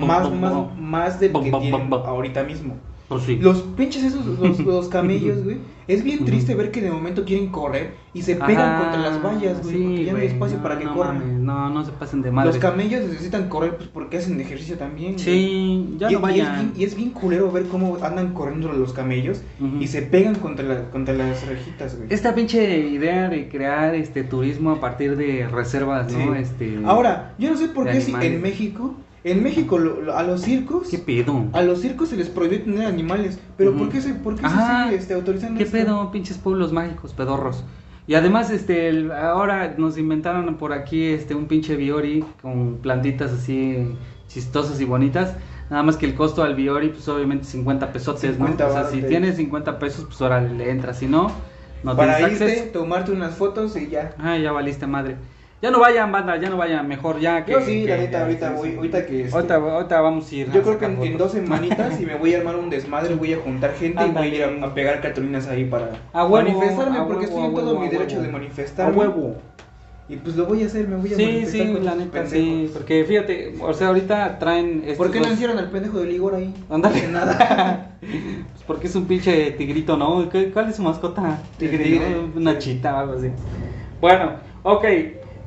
más, 0.00 0.30
más, 0.32 0.76
más 0.76 1.20
del 1.20 1.32
que 1.32 1.52
tienen 1.52 1.92
ahorita 1.92 2.42
mismo. 2.42 2.74
Sí. 3.24 3.36
Los 3.36 3.62
pinches 3.62 4.02
esos, 4.02 4.26
los, 4.26 4.58
los 4.60 4.88
camellos, 4.96 5.44
güey. 5.44 5.58
Es 5.86 6.02
bien 6.02 6.24
triste 6.24 6.56
ver 6.56 6.72
que 6.72 6.80
de 6.82 6.90
momento 6.90 7.24
quieren 7.24 7.46
correr 7.52 7.92
y 8.12 8.22
se 8.22 8.34
pegan 8.34 8.70
Ajá, 8.74 8.82
contra 8.82 9.00
las 9.02 9.22
vallas, 9.22 9.62
güey. 9.62 9.76
sí, 9.76 9.82
porque 9.84 10.04
ya 10.04 10.12
no 10.12 10.18
hay 10.18 10.24
güey, 10.24 10.34
espacio 10.34 10.56
no, 10.56 10.62
para 10.64 10.78
que 10.80 10.84
no 10.84 10.94
corran. 10.96 11.18
mames, 11.18 11.38
no, 11.38 11.68
no 11.70 11.84
se 11.84 11.92
pasen 11.92 12.22
de 12.22 12.32
madre. 12.32 12.48
Los 12.50 12.58
camellos 12.58 13.04
necesitan 13.08 13.48
correr 13.48 13.76
pues 13.76 13.88
porque 13.90 14.16
hacen 14.18 14.40
ejercicio 14.40 14.76
también. 14.76 15.12
güey. 15.12 15.24
Sí, 15.24 15.94
ya 15.96 16.10
y, 16.10 16.10
no 16.10 16.10
y 16.10 16.14
es 16.16 16.20
vayan. 16.20 16.54
bien, 16.56 16.72
y 16.76 16.84
es 16.84 16.96
bien 16.96 17.10
culero 17.10 17.52
ver 17.52 17.66
cómo 17.66 17.96
andan 18.02 18.34
corriendo 18.34 18.72
los 18.72 18.92
camellos 18.92 19.42
y 19.78 19.86
se 19.86 20.02
pegan 20.02 20.34
contra, 20.34 20.64
la- 20.66 20.90
contra 20.90 21.14
las 21.14 21.46
rejitas, 21.46 21.96
güey. 21.96 22.08
Esta 22.12 22.34
pinche 22.34 22.80
idea 22.88 23.28
de 23.28 23.48
crear 23.48 23.94
este 23.94 24.24
turismo 24.24 24.72
a 24.72 24.80
partir 24.80 25.16
de 25.16 25.46
reservas, 25.46 26.12
¿no? 26.12 26.34
Sí. 26.34 26.40
Este 26.40 26.80
Ahora, 26.84 27.34
yo 27.38 27.48
no 27.52 27.56
sé 27.56 27.68
por 27.68 27.88
qué 27.88 28.00
si 28.00 28.12
en 28.12 28.42
México, 28.42 28.92
en 29.30 29.42
México 29.42 29.78
lo- 29.78 30.00
lo- 30.00 30.16
a 30.16 30.22
los 30.22 30.42
circos, 30.42 30.88
¿Qué 30.88 30.98
pedo? 30.98 31.44
a 31.52 31.62
los 31.62 31.80
circos 31.80 32.08
se 32.10 32.16
les 32.16 32.28
prohíbe 32.28 32.58
tener 32.60 32.86
animales, 32.86 33.38
pero. 33.56 33.76
¿por 33.76 33.88
qué 33.88 34.00
se, 34.00 34.14
por 34.14 34.34
qué 34.34 34.40
se 34.42 34.46
Ajá. 34.46 34.84
sigue 34.84 34.96
este, 34.96 35.14
autorizando 35.14 35.58
¿Qué 35.58 35.64
esto? 35.64 35.76
pedo, 35.76 36.10
pinches 36.12 36.38
pueblos 36.38 36.72
mágicos, 36.72 37.12
pedorros? 37.12 37.64
Y 38.06 38.14
además, 38.14 38.50
este, 38.50 38.88
el- 38.88 39.10
ahora 39.10 39.74
nos 39.78 39.98
inventaron 39.98 40.54
por 40.56 40.72
aquí, 40.72 41.02
este, 41.06 41.34
un 41.34 41.46
pinche 41.46 41.74
Biori 41.76 42.24
con 42.40 42.76
plantitas 42.76 43.32
así 43.32 43.96
chistosas 44.28 44.80
y 44.80 44.84
bonitas. 44.84 45.34
Nada 45.70 45.82
más 45.82 45.96
que 45.96 46.06
el 46.06 46.14
costo 46.14 46.44
al 46.44 46.54
Biori, 46.54 46.90
pues 46.90 47.08
obviamente 47.08 47.44
50 47.46 47.92
pesotes, 47.92 48.36
50 48.36 48.64
¿no? 48.64 48.70
O 48.70 48.72
sea, 48.72 48.84
si 48.84 49.02
tienes 49.02 49.34
50 49.36 49.80
pesos, 49.80 50.04
pues 50.04 50.20
ahora 50.22 50.40
le 50.40 50.70
entras. 50.70 50.98
Si 50.98 51.06
no, 51.06 51.32
No 51.82 51.94
Para 51.96 52.16
tienes 52.16 52.32
irte, 52.40 52.44
acceso. 52.52 52.72
tomarte 52.72 53.12
unas 53.12 53.34
fotos 53.34 53.76
y 53.76 53.88
ya. 53.88 54.14
Ay, 54.18 54.42
ya 54.42 54.50
valiste 54.52 54.86
madre. 54.86 55.16
Ya 55.66 55.72
no 55.72 55.80
vayan, 55.80 56.12
banda, 56.12 56.36
ya 56.36 56.48
no 56.48 56.56
vayan, 56.56 56.86
mejor 56.86 57.18
ya 57.18 57.44
que... 57.44 57.50
Yo 57.50 57.60
sí, 57.60 57.82
que- 57.82 57.90
la 57.90 57.96
neta, 57.96 58.22
ahorita 58.22 58.50
voy, 58.52 58.76
ahorita 58.76 59.04
que... 59.04 59.22
este, 59.22 59.34
Ahorita, 59.34 59.54
ahorita 59.56 60.00
vamos 60.00 60.30
a 60.30 60.34
ir. 60.36 60.46
Yo 60.52 60.60
a 60.60 60.62
creo 60.62 60.78
que 60.78 60.84
en, 60.84 61.02
en 61.02 61.18
dos 61.18 61.32
semanitas 61.32 62.00
y 62.00 62.06
me 62.06 62.14
voy 62.14 62.34
a 62.34 62.38
armar 62.38 62.54
un 62.54 62.70
desmadre, 62.70 63.16
voy 63.16 63.32
a 63.32 63.38
juntar 63.38 63.72
gente 63.74 64.06
y 64.06 64.10
voy 64.12 64.22
a 64.22 64.26
ir 64.28 64.44
a, 64.44 64.66
a 64.66 64.74
pegar 64.74 65.00
cartulinas 65.00 65.48
ahí 65.48 65.64
para 65.64 65.90
A 66.12 66.24
huevo, 66.24 66.36
manifestarme, 66.36 66.98
a 66.98 67.04
porque 67.08 67.24
estoy 67.24 67.42
a 67.42 67.46
en 67.46 67.54
todo 67.56 67.64
huevo, 67.66 67.80
mi 67.80 67.86
a 67.88 67.90
derecho 67.90 68.22
de 68.22 68.28
A 68.28 68.30
manifestarme. 68.30 68.96
huevo. 68.96 69.36
Y 70.08 70.14
pues 70.14 70.36
lo 70.36 70.46
voy 70.46 70.62
a 70.62 70.66
hacer, 70.66 70.86
me 70.86 70.94
voy 70.98 71.12
a 71.12 71.16
Sí, 71.16 71.24
manifestar 71.24 71.66
sí, 71.66 71.72
con 71.72 71.84
la 71.84 71.94
neta, 71.96 72.26
sí. 72.26 72.70
Porque 72.72 73.04
fíjate, 73.04 73.54
o 73.60 73.74
sea, 73.74 73.88
ahorita 73.88 74.38
traen. 74.38 74.82
estos 74.84 74.98
¿Por 74.98 75.10
qué 75.10 75.18
no 75.18 75.26
encierran 75.26 75.58
al 75.58 75.68
pendejo 75.72 75.98
del 75.98 76.12
Igor 76.12 76.36
ahí? 76.36 76.54
Ándale. 76.70 77.08
Nada. 77.08 77.90
Pues 78.06 78.62
porque 78.68 78.86
es 78.86 78.94
un 78.94 79.06
pinche 79.06 79.50
tigrito, 79.52 79.96
¿no? 79.96 80.28
¿Qué- 80.28 80.52
¿Cuál 80.52 80.68
es 80.68 80.76
su 80.76 80.82
mascota? 80.84 81.40
¿no? 81.60 82.40
Una 82.40 82.56
chita 82.58 82.94
o 82.94 82.98
algo 82.98 83.12
así. 83.14 83.30
Bueno, 84.00 84.34
ok. 84.62 84.84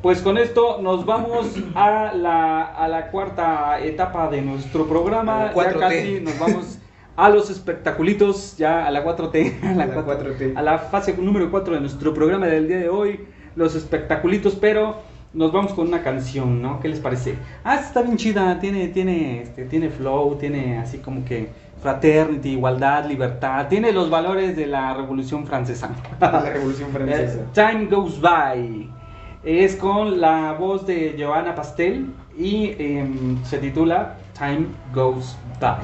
Pues 0.02 0.22
con 0.22 0.38
esto 0.38 0.80
nos 0.82 1.06
vamos 1.06 1.56
a 1.76 2.14
la, 2.14 2.64
a 2.64 2.88
la 2.88 3.12
cuarta 3.12 3.82
etapa 3.82 4.30
de 4.30 4.42
nuestro 4.42 4.88
programa. 4.88 5.48
Ya 5.48 5.54
4T. 5.54 5.80
casi 5.80 6.22
nos 6.22 6.40
vamos 6.40 6.80
a 7.18 7.30
los 7.30 7.50
espectaculitos, 7.50 8.56
ya 8.56 8.88
a 8.88 8.92
la 8.92 9.04
4T. 9.04 9.62
A 9.64 9.74
la, 9.74 9.84
A 9.84 9.88
la 9.88 9.94
4, 9.94 10.36
4T. 10.38 10.58
A 10.58 10.62
la 10.62 10.78
fase 10.78 11.18
número 11.18 11.52
4 11.52 11.74
de 11.74 11.82
nuestro 11.82 12.14
programa 12.14 12.46
del 12.48 12.70
día 12.70 12.78
de 12.78 12.88
hoy. 12.88 13.26
Los 13.58 13.76
espectaculitos, 13.76 14.56
pero 14.56 15.02
nos 15.34 15.52
vamos 15.52 15.74
con 15.74 15.88
una 15.90 16.02
canción, 16.02 16.62
¿no? 16.62 16.80
¿Qué 16.80 16.88
les 16.88 17.02
parece? 17.02 17.36
Ah, 17.66 17.76
está 17.76 18.02
bien 18.02 18.16
chida, 18.16 18.58
tiene, 18.62 18.88
tiene, 18.88 19.42
este, 19.42 19.66
tiene 19.66 19.90
flow, 19.90 20.36
tiene 20.36 20.78
así 20.78 21.00
como 21.00 21.26
que 21.26 21.50
fraternity, 21.82 22.52
igualdad, 22.52 23.06
libertad, 23.06 23.68
tiene 23.68 23.92
los 23.92 24.10
valores 24.10 24.56
de 24.56 24.66
la 24.66 24.94
Revolución 24.94 25.46
Francesa. 25.46 25.90
La 26.22 26.40
Revolución 26.40 26.90
Francesa. 26.94 27.40
Eh, 27.40 27.46
Time 27.54 27.86
Goes 27.88 28.22
By. 28.22 28.99
Es 29.44 29.78
con 29.78 30.20
la 30.20 30.52
voz 30.54 30.86
de 30.86 31.16
Joanna 31.18 31.56
Pastel 31.56 32.14
y 32.38 32.76
em, 32.78 33.42
se 33.46 33.58
titula 33.58 34.18
Time 34.38 34.68
Goes 34.94 35.38
By. 35.62 35.80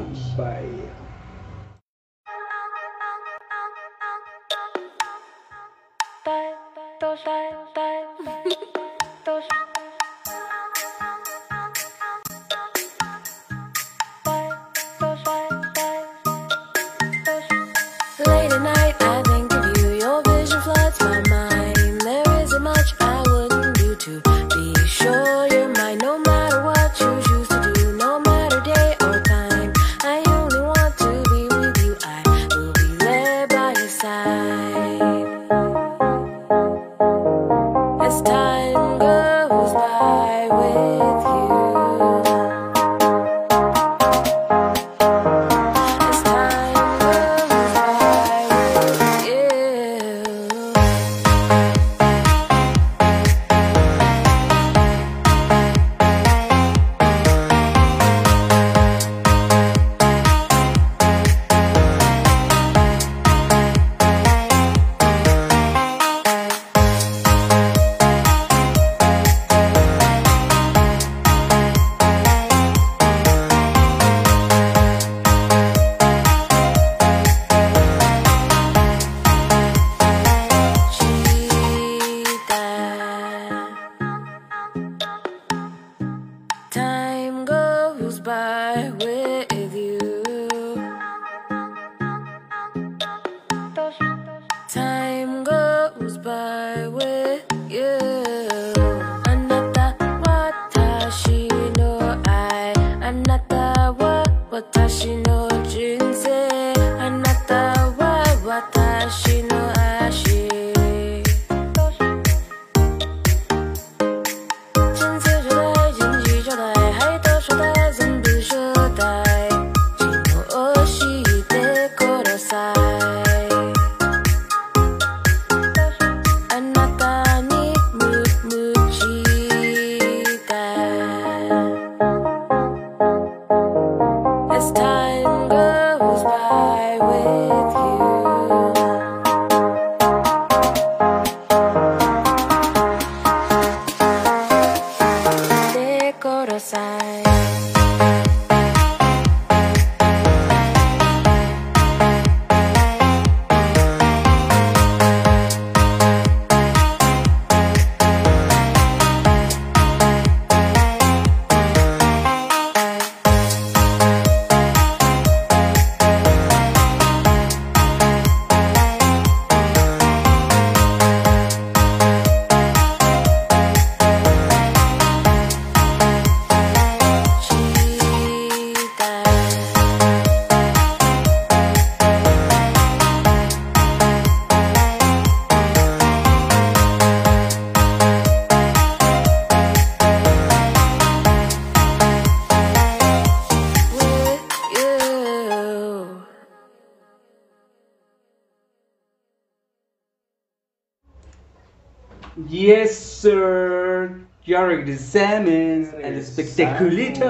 Yes, 202.49 202.93
sir. 202.93 204.25
Ya 204.45 204.65
regresamos 204.65 205.93
al 206.03 206.13
espectaculito. 206.13 207.25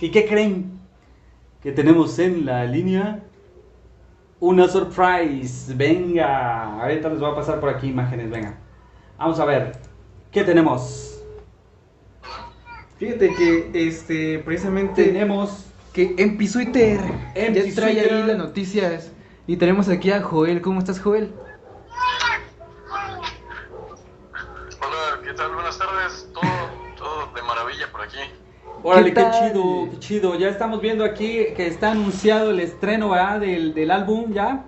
¿Y 0.00 0.10
qué 0.10 0.26
creen? 0.26 0.78
Que 1.60 1.72
tenemos 1.72 2.18
en 2.18 2.46
la 2.46 2.64
línea 2.64 3.20
una 4.38 4.68
surprise. 4.68 5.74
Venga, 5.74 6.80
ahorita 6.80 7.08
les 7.08 7.20
voy 7.20 7.32
a 7.32 7.34
pasar 7.34 7.60
por 7.60 7.68
aquí 7.68 7.88
imágenes. 7.88 8.30
Venga, 8.30 8.58
vamos 9.18 9.40
a 9.40 9.44
ver. 9.44 9.72
¿Qué 10.30 10.44
tenemos? 10.44 11.20
Fíjate 12.98 13.34
que 13.34 13.70
este 13.88 14.38
precisamente 14.38 15.04
Tenemos 15.04 15.66
que 15.92 16.14
en 16.16 16.38
Pisuiter 16.38 17.00
ya 17.34 17.74
trae 17.74 18.00
ahí 18.00 18.26
las 18.26 18.38
noticias 18.38 19.10
y 19.46 19.56
tenemos 19.56 19.88
aquí 19.88 20.12
a 20.12 20.22
Joel. 20.22 20.62
¿Cómo 20.62 20.78
estás, 20.78 21.00
Joel? 21.00 21.32
Órale, 28.84 29.14
qué, 29.14 29.30
chido, 29.30 29.88
qué 29.90 29.98
chido. 30.00 30.34
Ya 30.36 30.48
estamos 30.48 30.80
viendo 30.80 31.04
aquí 31.04 31.46
que 31.56 31.66
está 31.68 31.92
anunciado 31.92 32.50
el 32.50 32.60
estreno 32.60 33.10
¿verdad? 33.10 33.40
Del, 33.40 33.74
del 33.74 33.90
álbum 33.90 34.32
ya. 34.32 34.64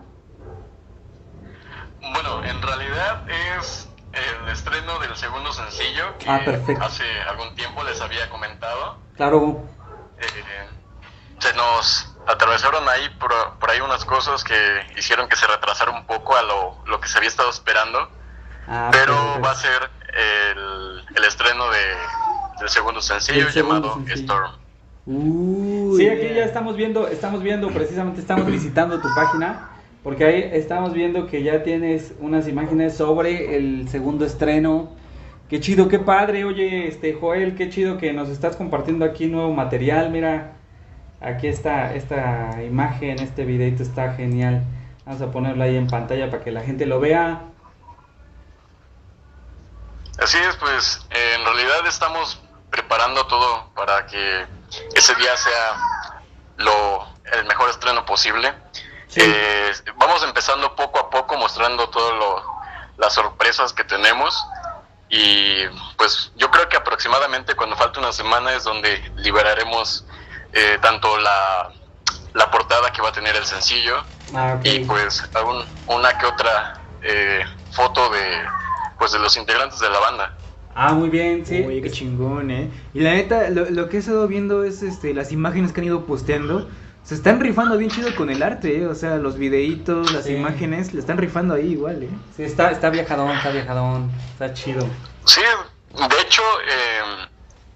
Bueno, 2.01 2.45
en 2.45 2.63
realidad 2.63 3.25
es 3.59 3.89
el 4.13 4.49
estreno 4.51 4.99
del 5.01 5.17
segundo 5.17 5.53
sencillo 5.53 6.17
que 6.19 6.29
Ah, 6.31 6.41
perfecto. 6.45 6.85
hace 6.85 7.05
algún 7.29 7.55
tiempo 7.57 7.83
les 7.85 8.01
había 8.01 8.29
comentado. 8.31 8.99
Claro. 9.17 9.63
Eh, 10.19 10.27
se 11.39 11.53
nos 11.55 12.15
atravesaron 12.27 12.89
ahí 12.89 13.09
por, 13.19 13.33
por 13.59 13.71
ahí 13.71 13.81
unas 13.81 14.05
cosas 14.05 14.45
que 14.45 14.55
hicieron 14.97 15.29
que 15.29 15.37
se 15.37 15.47
retrasara 15.47 15.91
un 15.91 16.07
poco 16.07 16.37
a 16.37 16.43
lo, 16.43 16.77
lo 16.87 17.01
que 17.01 17.09
se 17.09 17.19
había 17.19 17.29
estado 17.29 17.51
esperando, 17.51 18.09
Ah, 18.69 18.89
pero 18.93 19.15
perfecto. 19.15 19.41
va 19.43 19.51
a 19.51 19.55
ser 19.57 19.91
el, 20.15 21.05
el 21.17 21.25
estreno 21.25 21.69
de, 21.71 21.97
del 22.59 22.69
segundo 22.69 23.01
sencillo 23.01 23.51
segundo 23.51 23.89
llamado 23.89 23.95
sencillo. 23.95 24.15
Storm. 24.23 24.51
Uy, 25.07 25.99
Sí, 25.99 26.09
aquí 26.09 26.35
ya 26.35 26.45
estamos 26.45 26.77
viendo, 26.77 27.09
estamos 27.09 27.43
viendo, 27.43 27.69
precisamente 27.69 28.21
estamos 28.21 28.47
visitando 28.47 29.01
tu 29.01 29.09
página, 29.15 29.69
porque 30.03 30.25
ahí 30.25 30.51
estamos 30.53 30.93
viendo 30.95 31.27
que 31.27 31.43
ya 31.43 31.63
tienes 31.63 32.15
unas 32.21 32.49
imágenes 32.49 32.97
sobre 32.97 33.57
el 33.57 33.89
segundo 33.89 34.25
estreno. 34.25 34.91
Qué 35.49 35.61
chido, 35.61 35.89
qué 35.89 35.99
padre, 35.99 36.45
oye, 36.45 36.89
este 36.89 37.13
Joel, 37.13 37.55
qué 37.55 37.69
chido 37.69 37.99
que 37.99 38.13
nos 38.13 38.31
estás 38.31 38.57
compartiendo 38.57 39.05
aquí 39.05 39.27
nuevo 39.27 39.53
material, 39.53 40.11
mira, 40.11 40.53
aquí 41.21 41.49
está 41.49 41.95
esta 41.95 42.63
imagen, 42.65 43.19
este 43.19 43.45
videito 43.45 43.83
está 43.83 44.15
genial. 44.15 44.65
Vamos 45.05 45.21
a 45.21 45.31
ponerlo 45.31 45.65
ahí 45.65 45.77
en 45.77 45.87
pantalla 45.87 46.31
para 46.31 46.43
que 46.43 46.51
la 46.51 46.63
gente 46.63 46.87
lo 46.87 46.99
vea. 46.99 47.43
Así 50.19 50.39
es, 50.39 50.57
pues 50.57 51.07
eh, 51.11 51.35
en 51.39 51.45
realidad 51.45 51.87
estamos 51.87 52.41
preparando 52.75 53.25
todo 53.27 53.71
para 53.73 54.05
que 54.07 54.47
ese 54.97 55.15
día 55.15 55.37
sea 55.37 55.77
lo 56.57 57.07
el 57.33 57.45
mejor 57.45 57.71
estreno 57.71 58.05
posible. 58.05 58.53
Sí. 59.07 59.21
Eh, 59.23 59.73
vamos 59.95 60.25
empezando 60.25 60.75
poco 60.75 60.99
a 60.99 61.09
poco 61.09 61.37
mostrando 61.37 61.89
todas 61.89 62.43
las 62.97 63.15
sorpresas 63.15 63.73
que 63.73 63.85
tenemos 63.85 64.45
y 65.09 65.65
pues 65.97 66.33
yo 66.35 66.51
creo 66.51 66.69
que 66.69 66.77
aproximadamente 66.77 67.55
cuando 67.55 67.77
falte 67.77 68.01
una 68.01 68.13
semana 68.13 68.53
es 68.55 68.65
donde 68.65 68.99
liberaremos 69.19 70.05
eh, 70.53 70.77
tanto 70.83 71.17
la, 71.19 71.71
la 72.33 72.51
portada 72.51 72.91
que 72.93 73.01
va 73.01 73.11
a 73.11 73.13
tener 73.13 73.37
el 73.37 73.47
sencillo 73.47 74.03
Ah, 74.35 74.59
y 74.65 74.81
pues 74.85 75.23
aún 75.35 75.65
una 75.87 76.17
que 76.19 76.27
otra 76.27 76.81
eh, 77.03 77.45
foto 77.73 78.09
de 78.09 78.45
pues 78.99 79.13
de 79.13 79.19
los 79.19 79.37
integrantes 79.37 79.79
de 79.81 79.91
la 79.91 79.99
banda. 80.01 80.37
Ah, 80.75 80.93
muy 80.93 81.09
bien, 81.09 81.47
sí. 81.47 81.63
Oye, 81.67 81.81
qué 81.83 81.91
chingón, 81.91 82.51
eh. 82.51 82.71
Y 82.95 83.01
la 83.01 83.13
neta, 83.13 83.49
lo, 83.51 83.71
lo 83.71 83.89
que 83.89 83.97
he 83.97 84.01
estado 84.01 84.27
viendo 84.27 84.65
es 84.65 84.83
este, 84.83 85.15
las 85.15 85.31
imágenes 85.33 85.73
que 85.73 85.81
han 85.81 85.87
ido 85.87 86.05
posteando. 86.05 86.69
Se 87.05 87.15
están 87.15 87.39
rifando 87.39 87.77
bien 87.77 87.91
chido 87.91 88.15
con 88.17 88.31
el 88.31 88.43
arte, 88.43 88.79
eh. 88.79 88.87
O 88.87 88.95
sea, 88.95 89.17
los 89.17 89.37
videitos, 89.37 90.11
las 90.13 90.25
Sí. 90.25 90.33
imágenes, 90.35 90.93
le 90.95 91.01
están 91.01 91.19
rifando 91.19 91.55
ahí 91.55 91.73
igual, 91.73 92.03
eh. 92.03 92.09
Sí, 92.37 92.43
está, 92.45 92.71
está 92.71 92.91
viajadón, 92.91 93.31
está 93.37 93.51
viajadón, 93.51 94.11
está 94.33 94.53
chido. 94.55 94.87
Sí, 95.27 95.41
de 95.95 96.21
hecho, 96.23 96.43
eh, 96.69 97.27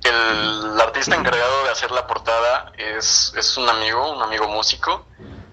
el 0.05 0.81
artista 0.81 1.15
encargado 1.15 1.65
de 1.65 1.71
hacer 1.71 1.91
la 1.91 2.07
portada 2.07 2.73
es, 2.79 3.33
es 3.37 3.57
un 3.57 3.69
amigo, 3.69 4.17
un 4.17 4.23
amigo 4.23 4.49
músico. 4.49 5.05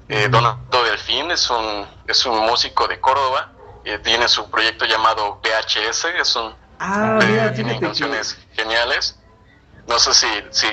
Eh, 0.08 0.28
Donato 0.30 0.84
Delfín 0.84 1.32
es 1.32 1.50
un, 1.50 1.86
es 2.08 2.26
un 2.26 2.40
músico 2.46 2.88
de 2.88 3.00
Córdoba. 3.00 3.52
eh, 3.84 4.00
tiene 4.00 4.28
su 4.28 4.50
proyecto 4.50 4.86
llamado 4.86 5.40
VHS. 5.44 6.06
Es 6.20 6.36
un, 6.36 6.52
Ah, 6.80 7.20
mira, 7.28 7.54
tiene 7.54 7.76
que... 7.76 7.86
canciones 7.86 8.38
geniales. 8.54 9.20
No 9.88 10.00
sé 10.00 10.14
si, 10.14 10.28
si, 10.52 10.68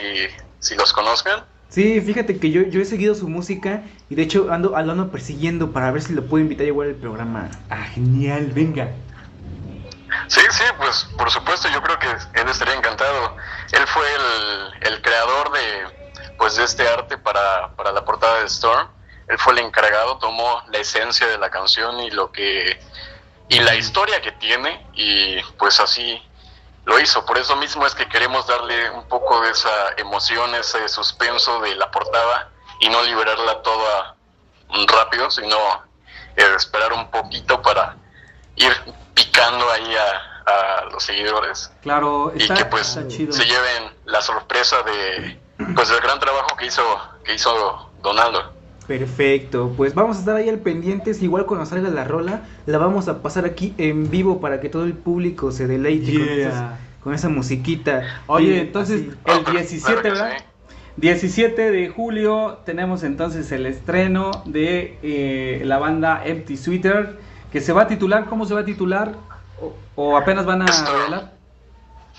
si 0.59 0.75
los 0.75 0.93
conozcan. 0.93 1.45
Sí, 1.69 2.01
fíjate 2.01 2.39
que 2.39 2.51
yo, 2.51 2.63
yo 2.63 2.81
he 2.83 2.85
seguido 2.85 3.15
su 3.15 3.29
música 3.29 3.83
y 4.11 4.15
de 4.15 4.23
hecho 4.23 4.53
ando, 4.53 4.71
lo 4.71 4.77
ando 4.93 5.11
persiguiendo 5.11 5.73
para 5.73 5.91
ver 5.91 6.03
si 6.03 6.13
lo 6.13 6.27
puedo 6.27 6.43
invitar 6.43 6.67
igual 6.67 6.89
al 6.89 6.95
programa. 6.97 7.49
Ah, 7.71 7.85
genial, 7.95 8.49
venga. 8.55 8.91
Sí, 10.29 10.43
sí, 10.51 10.65
pues 10.77 11.09
por 11.17 11.31
supuesto, 11.31 11.69
yo 11.73 11.83
creo 11.83 11.99
que 11.99 12.09
él 12.09 12.49
estaría 12.49 12.75
encantado. 12.75 13.37
Él 13.73 13.87
fue 13.87 14.05
el, 14.15 14.93
el 14.93 15.03
creador 15.03 15.51
de, 15.53 16.33
pues, 16.37 16.57
de 16.57 16.65
este 16.65 16.87
arte 16.87 17.17
para, 17.17 17.75
para 17.77 17.93
la 17.93 18.05
portada 18.05 18.41
de 18.41 18.47
Storm. 18.47 18.89
Él 19.29 19.39
fue 19.39 19.55
el 19.55 19.61
encargado, 19.61 20.19
tomó 20.19 20.63
la 20.71 20.79
esencia 20.79 21.27
de 21.27 21.39
la 21.39 21.51
canción 21.51 22.01
y 22.01 22.11
lo 22.11 22.33
que 22.33 22.79
y 23.53 23.61
la 23.61 23.75
historia 23.75 24.21
que 24.23 24.33
tiene 24.33 24.87
y 24.95 25.41
pues 25.59 25.79
así 25.81 26.21
lo 26.85 26.99
hizo. 26.99 27.25
Por 27.27 27.39
eso 27.39 27.55
mismo 27.57 27.87
es 27.87 27.95
que 27.95 28.09
queremos 28.09 28.47
darle 28.47 28.91
un 28.91 29.07
poco 29.09 29.41
de 29.43 29.51
esa 29.51 29.71
emoción, 29.99 30.55
ese 30.55 30.89
suspenso 30.89 31.61
de 31.61 31.77
la 31.77 31.91
portada 31.91 32.51
y 32.81 32.89
no 32.89 33.03
liberarla 33.03 33.63
toda 33.63 34.17
rápido, 34.89 35.31
sino 35.31 35.57
eh, 36.37 36.55
esperar 36.57 36.93
un 36.93 37.11
poquito 37.11 37.61
para 37.61 37.97
ir 38.57 38.73
picando 39.15 39.71
ahí 39.71 39.95
a, 39.97 40.81
a 40.81 40.85
los 40.87 41.03
seguidores 41.05 41.71
Claro, 41.83 42.33
y 42.35 42.43
está, 42.43 42.55
que 42.55 42.65
pues 42.65 42.89
está 42.97 43.07
chido. 43.07 43.33
se 43.33 43.45
lleven 43.45 43.95
la 44.07 44.23
sorpresa 44.23 44.83
de 44.83 45.39
pues 45.75 45.89
del 45.89 46.01
gran 46.01 46.19
trabajo 46.19 46.57
que 46.57 46.67
hizo 46.67 46.83
que 47.25 47.35
hizo 47.35 47.91
Donaldo. 48.01 48.53
Perfecto, 48.87 49.73
pues 49.77 49.95
vamos 49.95 50.17
a 50.17 50.21
estar 50.21 50.37
ahí 50.37 50.49
al 50.49 50.59
pendientes, 50.59 51.23
igual 51.23 51.47
cuando 51.47 51.67
salga 51.67 51.89
la 51.89 52.05
rola, 52.05 52.43
la 52.67 52.79
vamos 52.79 53.09
a 53.09 53.23
pasar 53.23 53.45
aquí 53.45 53.75
en 53.79 54.11
vivo 54.11 54.41
para 54.41 54.61
que 54.61 54.69
todo 54.69 54.85
el 54.85 54.95
público 54.95 55.53
se 55.53 55.67
deleite 55.67 56.13
con, 56.19 56.29
esas- 56.29 56.79
con 57.03 57.15
esa 57.15 57.29
musiquita. 57.29 58.23
Oye, 58.27 58.57
Y 58.57 58.59
entonces 58.59 59.01
así. 59.03 59.09
el 59.11 59.17
Ah, 59.25 59.41
claro 59.45 59.53
17, 59.53 60.03
que 60.03 60.09
¿verdad? 60.11 60.33
sí. 60.39 60.45
17 60.97 61.71
de 61.71 61.89
julio 61.89 62.59
tenemos 62.67 63.03
entonces 63.03 63.51
el 63.53 63.65
estreno 63.67 64.31
de 64.45 64.99
eh, 65.03 65.63
la 65.65 65.79
banda 65.79 66.23
Empty 66.25 66.57
Sweater, 66.57 67.19
que 67.51 67.61
se 67.61 67.73
va 67.73 67.83
a 67.83 67.87
titular, 67.89 68.27
¿cómo 68.27 68.45
se 68.47 68.53
va 68.55 68.61
a 68.61 68.65
titular? 68.65 69.13
¿O, 69.61 69.75
o 69.95 70.17
apenas 70.17 70.45
van 70.45 70.63
a 70.63 70.67
Storm. 70.67 70.99
revelar? 70.99 71.33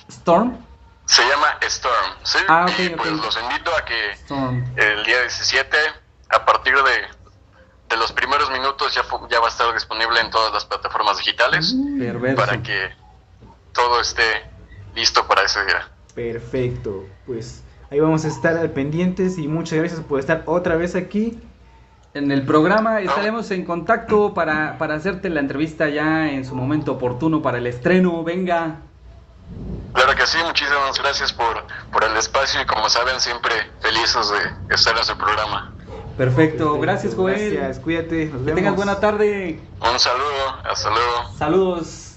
Storm. 0.10 0.58
Se 1.06 1.22
llama 1.22 1.48
Storm, 1.62 2.12
¿sí? 2.24 2.38
Ah, 2.48 2.66
ok, 2.68 2.80
y 2.80 2.94
ok. 2.94 2.98
pues 2.98 3.12
los 3.12 3.40
invito 3.44 3.72
a 3.78 3.86
que 3.86 4.12
Storm. 4.14 4.64
el 4.76 5.04
día 5.06 5.20
17, 5.22 5.78
a 6.30 6.46
partir 6.46 6.76
de, 6.76 7.08
de 7.90 7.98
los 7.98 8.12
primeros 8.12 8.50
minutos, 8.52 8.94
ya, 8.96 9.04
ya 9.30 9.40
va 9.40 9.48
a 9.48 9.50
estar 9.50 9.74
disponible 9.74 10.20
en 10.20 10.30
todas 10.30 10.54
las 10.54 10.66
plataformas 10.66 11.18
digitales 11.18 11.76
Perverso. 12.00 12.36
para 12.36 12.62
que 12.62 12.90
todo 13.74 14.00
esté 14.02 14.24
listo 14.96 15.26
para 15.28 15.44
ese 15.44 15.64
día. 15.66 15.90
Perfecto, 16.16 17.06
pues 17.26 17.64
ahí 17.90 18.00
vamos 18.00 18.26
a 18.26 18.28
estar 18.28 18.58
al 18.58 18.72
pendientes 18.72 19.38
y 19.38 19.48
muchas 19.48 19.80
gracias 19.80 20.02
por 20.02 20.20
estar 20.20 20.44
otra 20.46 20.76
vez 20.76 20.96
aquí. 20.96 21.40
En 22.14 22.32
el 22.32 22.46
programa 22.46 23.02
estaremos 23.02 23.50
en 23.50 23.66
contacto 23.66 24.36
para, 24.36 24.78
para 24.78 24.94
hacerte 24.94 25.30
la 25.30 25.40
entrevista 25.40 25.90
ya 25.90 26.30
en 26.30 26.46
su 26.46 26.54
momento 26.54 26.92
oportuno 26.92 27.42
para 27.42 27.58
el 27.58 27.66
estreno. 27.66 28.24
Venga. 28.24 28.82
Claro 29.94 30.16
que 30.16 30.28
sí, 30.28 30.38
muchísimas 30.46 31.00
gracias 31.00 31.34
por, 31.34 31.66
por 31.92 32.04
el 32.04 32.16
espacio 32.16 32.62
y 32.62 32.66
como 32.66 32.88
saben, 32.90 33.20
siempre 33.20 33.54
felices 33.82 34.30
de 34.30 34.76
estar 34.76 34.96
en 34.96 35.04
su 35.04 35.18
programa. 35.18 35.73
Perfecto. 36.18 36.80
Gracias, 36.80 37.16
Joel. 37.16 37.54
Gracias, 37.56 37.80
cuídate, 37.80 38.26
nos 38.26 38.34
Que 38.40 38.46
vemos. 38.46 38.56
tengas 38.56 38.76
buena 38.76 39.00
tarde. 39.00 39.60
Un 39.82 40.00
saludo, 40.00 40.70
hasta 40.70 40.90
luego. 40.90 41.38
Saludos. 41.38 42.10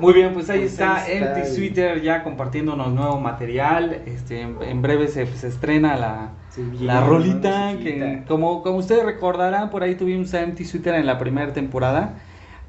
Muy 0.00 0.12
bien, 0.12 0.32
pues 0.32 0.48
ahí 0.48 0.60
Pues 0.60 0.72
está 0.72 0.96
ahí 1.04 1.12
está. 1.18 1.38
Empty 1.40 1.54
Sweater 1.56 2.02
ya 2.02 2.22
compartiéndonos 2.22 2.92
nuevo 2.92 3.18
material. 3.20 4.00
Este, 4.06 4.42
en, 4.42 4.56
en 4.62 4.80
breve 4.82 5.08
se, 5.08 5.26
se 5.26 5.48
estrena 5.48 5.96
la, 5.96 6.28
la 6.80 7.00
rolita. 7.00 7.74
Que, 7.82 8.22
como, 8.28 8.62
como 8.62 8.78
ustedes 8.78 9.04
recordarán, 9.04 9.70
por 9.70 9.82
ahí 9.82 9.96
tuvimos 9.96 10.32
a 10.34 10.42
Empty 10.42 10.64
Sweater 10.64 10.94
en 10.94 11.06
la 11.06 11.18
primera 11.18 11.52
temporada. 11.52 12.14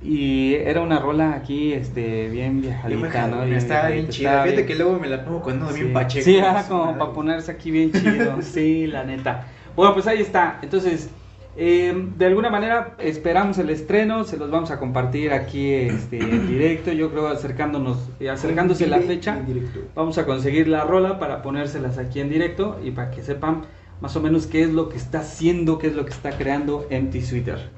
Y 0.01 0.55
era 0.55 0.81
una 0.81 0.97
rola 0.99 1.33
aquí, 1.33 1.73
este, 1.73 2.29
bien 2.29 2.61
viajadita, 2.61 3.27
¿no? 3.27 3.41
Bien 3.43 3.57
Está 3.57 3.87
bien 3.89 4.07
viajadita, 4.07 4.09
chida. 4.13 4.29
estaba 4.29 4.43
Fíjate 4.45 4.55
bien- 4.63 4.67
que 4.67 4.83
luego 4.83 4.99
me 4.99 5.07
la 5.09 5.25
pongo 5.25 5.41
cuando 5.41 5.65
ando 5.65 5.75
Sí, 5.75 5.81
bien 5.81 5.93
pacheco. 5.93 6.23
Sí, 6.25 6.39
ah, 6.39 6.63
Su 6.63 6.69
como 6.69 6.97
para 6.97 7.11
ponerse 7.11 7.51
aquí 7.51 7.69
bien 7.69 7.91
chido. 7.91 8.41
sí, 8.41 8.87
la 8.87 9.03
neta. 9.03 9.45
Bueno, 9.75 9.93
pues 9.93 10.07
ahí 10.07 10.21
está. 10.21 10.59
Entonces, 10.61 11.09
eh, 11.61 11.93
de 12.17 12.25
alguna 12.25 12.49
manera 12.49 12.95
esperamos 12.99 13.57
el 13.57 13.69
estreno, 13.69 14.23
se 14.23 14.37
los 14.37 14.49
vamos 14.49 14.71
a 14.71 14.79
compartir 14.79 15.33
aquí 15.33 15.73
este, 15.73 16.19
en 16.19 16.47
directo. 16.51 16.91
Yo 16.91 17.11
creo 17.11 17.27
acercándonos, 17.27 17.97
eh, 18.19 18.29
acercándose 18.29 18.87
la 18.87 18.99
fecha, 18.99 19.39
vamos 19.95 20.17
a 20.17 20.25
conseguir 20.25 20.67
la 20.67 20.83
rola 20.83 21.19
para 21.19 21.41
ponérselas 21.41 21.97
aquí 21.97 22.19
en 22.19 22.29
directo 22.29 22.79
y 22.83 22.91
para 22.91 23.11
que 23.11 23.23
sepan 23.23 23.63
más 23.99 24.15
o 24.15 24.21
menos 24.21 24.47
qué 24.47 24.61
es 24.63 24.69
lo 24.69 24.89
que 24.89 24.97
está 24.97 25.19
haciendo, 25.19 25.77
qué 25.77 25.87
es 25.87 25.95
lo 25.95 26.05
que 26.05 26.11
está 26.11 26.31
creando 26.31 26.87
Empty 26.89 27.21
Sweater. 27.21 27.69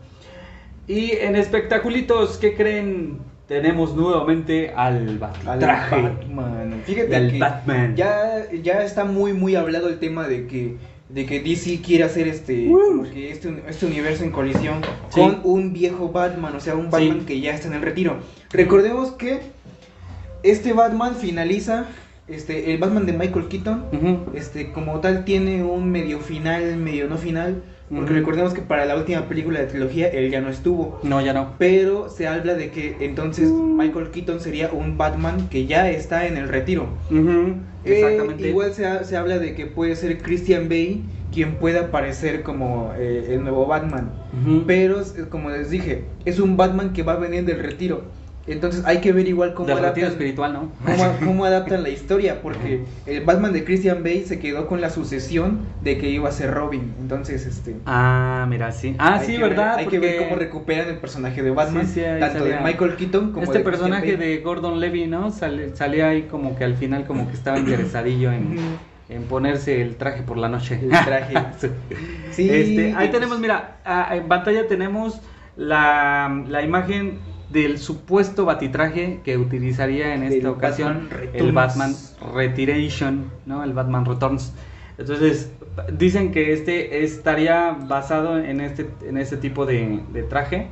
Y 0.88 1.12
en 1.14 1.36
espectaculitos, 1.36 2.38
¿qué 2.38 2.56
creen? 2.56 3.20
Tenemos 3.48 3.96
nuevamente 3.96 4.72
al 4.76 5.20
Al 5.46 5.60
traje. 5.60 6.02
Batman. 6.02 6.82
Fíjate 6.86 7.08
Del 7.10 7.32
que 7.32 7.40
Batman. 7.40 7.96
Ya, 7.96 8.50
ya 8.62 8.84
está 8.84 9.06
muy 9.06 9.34
muy 9.34 9.56
hablado 9.56 9.90
el 9.90 10.00
tema 10.00 10.28
de 10.28 10.48
que 10.48 10.78
de 11.14 11.26
que 11.26 11.40
DC 11.42 11.82
quiere 11.82 12.04
hacer 12.06 12.28
este 12.28 12.68
como 12.70 13.04
que 13.04 13.32
este, 13.32 13.64
este 13.68 13.86
universo 13.86 14.24
en 14.24 14.32
colisión 14.32 14.82
Sí. 15.10 15.20
con 15.20 15.42
un 15.44 15.74
viejo 15.74 16.10
Batman, 16.10 16.56
o 16.56 16.60
sea, 16.60 16.76
un 16.76 16.90
Batman 16.90 17.20
Sí. 17.22 17.26
que 17.26 17.42
ya 17.42 17.54
está 17.54 17.68
en 17.68 17.74
el 17.74 17.82
retiro. 17.82 18.18
Recordemos 18.52 19.12
que 19.12 19.42
este 20.44 20.74
Batman 20.74 21.16
finaliza 21.16 21.86
este, 22.28 22.72
el 22.72 22.78
Batman 22.78 23.06
de 23.06 23.12
Michael 23.14 23.48
Keaton, 23.50 23.84
este, 24.36 24.72
como 24.72 25.00
tal, 25.02 25.26
tiene 25.26 25.64
un 25.66 25.92
medio 25.92 26.20
final, 26.22 26.78
medio 26.78 27.10
no 27.10 27.18
final. 27.18 27.62
Porque 27.94 28.14
recordemos 28.14 28.54
que 28.54 28.62
para 28.62 28.86
la 28.86 28.96
última 28.96 29.28
película 29.28 29.60
de 29.60 29.66
trilogía 29.68 30.08
él 30.08 30.32
ya 30.32 30.40
no 30.42 30.50
estuvo. 30.50 31.00
No, 31.04 31.20
ya 31.22 31.34
no. 31.34 31.56
Pero 31.58 32.10
se 32.10 32.28
habla 32.28 32.54
de 32.54 32.72
que 32.72 32.96
entonces 33.02 33.50
Michael 33.50 34.12
Keaton 34.12 34.40
sería 34.40 34.72
un 34.72 34.98
Batman 34.98 35.50
que 35.50 35.66
ya 35.66 35.90
está 35.90 36.26
en 36.28 36.38
el 36.38 36.48
retiro. 36.48 36.88
Eh, 37.12 37.56
Exactamente. 37.84 38.48
igual 38.48 38.74
se, 38.74 38.86
ha- 38.86 39.04
se 39.04 39.18
habla 39.18 39.40
de 39.40 39.56
que 39.56 39.66
puede 39.66 39.96
ser 39.96 40.20
Christian 40.22 40.70
Bale 40.70 41.02
quien 41.34 41.56
pueda 41.56 41.82
aparecer 41.82 42.44
como 42.44 42.94
eh, 42.98 43.28
el 43.30 43.42
nuevo 43.44 43.66
Batman. 43.66 44.12
Pero, 44.68 45.02
como 45.30 45.50
les 45.50 45.70
dije, 45.70 46.04
es 46.26 46.40
un 46.40 46.58
Batman 46.58 46.94
que 46.94 47.04
va 47.04 47.14
a 47.14 47.18
venir 47.18 47.46
del 47.46 47.60
retiro. 47.60 48.04
Entonces 48.48 48.84
hay 48.86 49.02
que 49.02 49.14
ver 49.14 49.28
igual 49.28 49.54
cómo 49.54 49.72
adaptan, 49.72 50.06
espiritual, 50.06 50.52
¿no? 50.54 50.72
cómo, 50.84 51.16
cómo 51.26 51.46
adaptan 51.46 51.84
la 51.84 51.90
historia. 51.90 52.42
Porque 52.42 52.84
el 53.06 53.24
Batman 53.24 53.54
de 53.54 53.64
Christian 53.64 54.04
Bale 54.04 54.26
se 54.26 54.40
quedó 54.40 54.68
con 54.68 54.82
la 54.82 54.90
sucesión 54.90 55.60
de 55.84 55.98
que 56.00 56.10
iba 56.10 56.28
a 56.28 56.32
ser 56.32 56.52
Robin. 56.52 56.94
Entonces, 57.00 57.46
este... 57.46 57.76
Ah, 57.86 58.48
mira, 58.50 58.72
sí. 58.72 58.96
Ah, 58.98 59.22
sí, 59.24 59.34
ver- 59.38 59.50
¿verdad? 59.52 59.76
hay 59.78 59.86
que 59.88 60.00
ver 60.00 60.18
cómo 60.18 60.36
recuperan 60.38 60.90
el 60.90 60.98
personaje 60.98 61.44
de 61.44 61.52
Batman. 61.52 61.86
Sí, 61.88 62.02
sí, 62.02 62.20
tanto 62.20 62.44
de. 62.46 62.60
Michael 62.62 62.96
Keaton 62.96 63.32
como 63.32 63.44
Este 63.44 63.60
de 63.60 63.64
personaje 63.64 64.14
Bale. 64.14 64.26
de 64.26 64.38
Gordon 64.40 64.80
Levy, 64.80 65.06
¿no? 65.08 65.32
Sale- 65.32 65.76
salía 65.76 66.10
ahí 66.10 66.24
como 66.24 66.56
que 66.58 66.64
al 66.64 66.76
final 66.76 67.06
como 67.06 67.28
que 67.28 67.34
estaba 67.36 67.60
interesadillo 67.60 68.32
en, 68.32 68.56
en 69.10 69.24
ponerse 69.24 69.82
el 69.84 69.98
traje 69.98 70.24
por 70.24 70.38
la 70.38 70.50
noche. 70.50 70.80
El 70.82 70.90
traje. 71.06 71.36
Sí. 71.60 71.68
Sí, 72.32 72.50
Este, 72.50 72.94
ahí 72.96 73.10
tenemos, 73.12 73.40
mira, 73.40 73.78
ah, 73.86 74.16
en 74.16 74.28
pantalla 74.28 74.68
tenemos 74.68 75.22
la, 75.58 76.44
la 76.48 76.62
imagen 76.64 77.20
del 77.52 77.78
supuesto 77.80 78.46
batitraje 78.46 79.20
que 79.24 79.38
utilizaría 79.38 80.14
en 80.16 80.24
esta 80.24 80.50
ocasión 80.52 81.10
Batman 81.10 81.30
el. 81.34 81.52
Batman 81.52 81.94
Retiration, 82.34 83.32
¿no? 83.46 83.64
El 83.64 83.74
Batman 83.74 84.06
Returns. 84.06 84.54
Entonces, 84.98 85.52
dicen 85.98 86.32
que 86.32 86.54
este 86.54 87.04
estaría 87.04 87.72
basado 87.88 88.38
en 88.40 88.62
este, 88.62 88.88
en 89.08 89.18
este 89.18 89.38
tipo 89.38 89.66
de, 89.66 90.02
de 90.14 90.24
traje, 90.24 90.68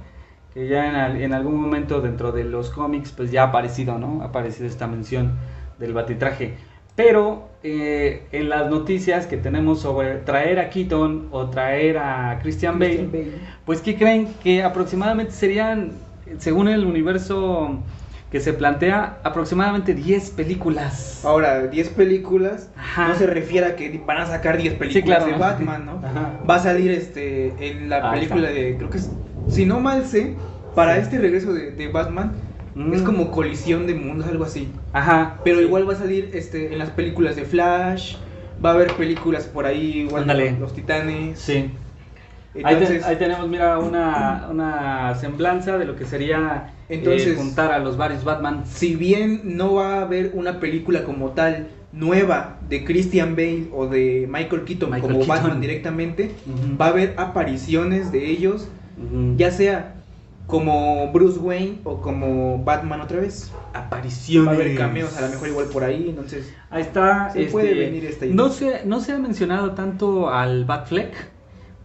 que 0.54 0.68
ya 0.68 0.88
en, 0.90 0.96
al- 0.96 1.22
en 1.22 1.34
algún 1.34 1.56
momento 1.60 2.02
dentro 2.02 2.32
de 2.32 2.44
los 2.44 2.70
cómics, 2.70 3.12
pues 3.12 3.32
ya 3.32 3.44
ha 3.44 3.48
aparecido, 3.48 3.98
¿no? 3.98 4.22
Ha 4.22 4.26
aparecido 4.26 4.68
esta 4.68 4.88
mención 4.88 5.34
del 5.80 5.94
batitraje. 5.94 6.56
Pero 6.96 7.48
eh, 7.64 8.24
en 8.34 8.50
las 8.50 8.70
noticias 8.70 9.26
que 9.26 9.38
tenemos 9.38 9.80
sobre 9.80 10.16
traer 10.18 10.60
a 10.60 10.70
Keaton 10.70 11.30
o 11.32 11.50
traer 11.50 11.98
a 11.98 12.40
Christian 12.42 12.78
Bale, 12.78 12.98
Christian 13.08 13.12
Bale. 13.12 13.32
pues 13.66 13.82
que 13.82 13.96
creen 13.96 14.28
que 14.44 14.64
aproximadamente 14.64 15.32
serían, 15.32 15.94
según 16.38 16.68
el 16.68 16.86
universo 16.86 17.80
que 18.32 18.40
se 18.40 18.54
plantea, 18.54 19.18
aproximadamente 19.24 19.96
10 19.96 20.30
películas. 20.32 21.22
Ahora, 21.26 21.66
10 21.68 21.90
películas 21.90 22.70
Ajá. 22.78 23.08
no 23.08 23.16
se 23.16 23.26
refiere 23.26 23.66
a 23.66 23.76
que 23.76 24.00
van 24.06 24.18
a 24.18 24.26
sacar 24.28 24.58
10 24.58 24.76
películas 24.76 24.94
Sí, 24.94 25.02
claro, 25.04 25.26
de 25.26 25.32
¿no? 25.32 25.40
Batman, 25.40 25.86
¿no? 25.86 26.08
Ajá. 26.08 26.34
Va 26.48 26.56
a 26.56 26.60
salir 26.60 26.92
este 26.92 27.54
en 27.60 27.90
la 27.90 28.12
película 28.12 28.50
está. 28.50 28.60
de 28.62 28.76
creo 28.78 28.90
que 28.92 28.98
es 29.00 29.10
si 29.48 29.66
no 29.66 29.80
mal 29.80 30.06
sé, 30.06 30.36
para 30.76 30.96
Sí. 30.96 31.02
este 31.02 31.18
regreso 31.18 31.54
de, 31.54 31.72
de 31.72 31.88
Batman 31.88 32.34
Mm. 32.76 32.94
es 32.94 33.02
como 33.02 33.32
colisión 33.32 33.88
de 33.88 33.96
mundos, 33.96 34.28
algo 34.28 34.44
así. 34.44 34.70
Ajá. 34.94 35.38
Pero 35.44 35.58
sí. 35.58 35.64
igual 35.66 35.90
va 35.90 35.94
a 35.94 35.98
salir 35.98 36.30
este 36.34 36.72
en 36.72 36.78
las 36.78 36.92
películas 36.92 37.36
de 37.36 37.44
Flash, 37.44 38.16
va 38.64 38.70
a 38.70 38.74
haber 38.74 38.94
películas 38.94 39.46
por 39.46 39.66
ahí 39.66 40.02
igual 40.08 40.28
los 40.60 40.74
Titanes. 40.74 41.40
Sí. 41.40 41.72
Ahí, 42.56 42.64
te- 42.64 42.70
Entonces, 42.72 43.06
ahí 43.06 43.16
tenemos, 43.18 43.47
mira, 43.47 43.78
una, 43.80 44.47
una 44.50 45.16
semblanza 45.16 45.78
de 45.78 45.86
lo 45.86 45.95
que 45.95 46.06
sería 46.06 46.72
eh, 46.89 46.95
Entonces- 46.95 47.38
juntar 47.38 47.72
a 47.72 47.80
los 47.80 47.95
varios 47.97 48.24
Batman. 48.24 48.64
si 48.66 48.95
bien 48.95 49.41
no 49.43 49.76
va 49.76 49.95
a 49.97 50.02
haber 50.02 50.32
una 50.34 50.60
película 50.60 51.04
como 51.04 51.30
tal 51.32 51.68
nueva 51.91 52.58
de 52.68 52.84
Christian 52.86 53.36
Bale 53.36 53.68
o 53.74 53.88
de 53.88 54.28
Michael 54.32 54.64
Keaton 54.64 54.89
Michael 54.89 55.02
como 55.14 55.20
Keaton. 55.26 55.36
Batman 55.38 55.62
directamente, 55.62 56.32
va 56.80 56.86
a 56.88 56.89
haber 56.89 57.14
apariciones 57.18 58.12
de 58.12 58.30
ellos, 58.30 58.68
ya 59.38 59.52
sea 59.52 59.95
como 60.47 61.12
Bruce 61.12 61.39
Wayne 61.39 61.78
o 61.84 62.02
como 62.02 62.64
Batman 62.64 63.02
otra 63.02 63.20
vez. 63.20 63.52
apariciones. 63.74 64.47
Va 64.47 64.52
a 64.54 64.56
haber 64.56 64.76
cameos 64.76 65.16
a 65.18 65.22
lo 65.22 65.30
mejor 65.30 65.47
igual 65.50 65.66
por 65.68 65.84
ahí, 65.84 66.08
entonces 66.10 66.52
Ahí 66.72 66.82
está. 66.82 67.30
Se 67.32 67.45
puede 67.45 67.74
venir 67.76 68.06
esta 68.06 68.26
idea. 68.26 68.36
no 68.36 68.50
se, 68.50 68.82
no 68.86 69.00
se 69.00 69.12
ha 69.12 69.20
mencionado 69.20 69.72
tanto 69.74 70.30
al 70.32 70.66
Batfleck, 70.66 71.14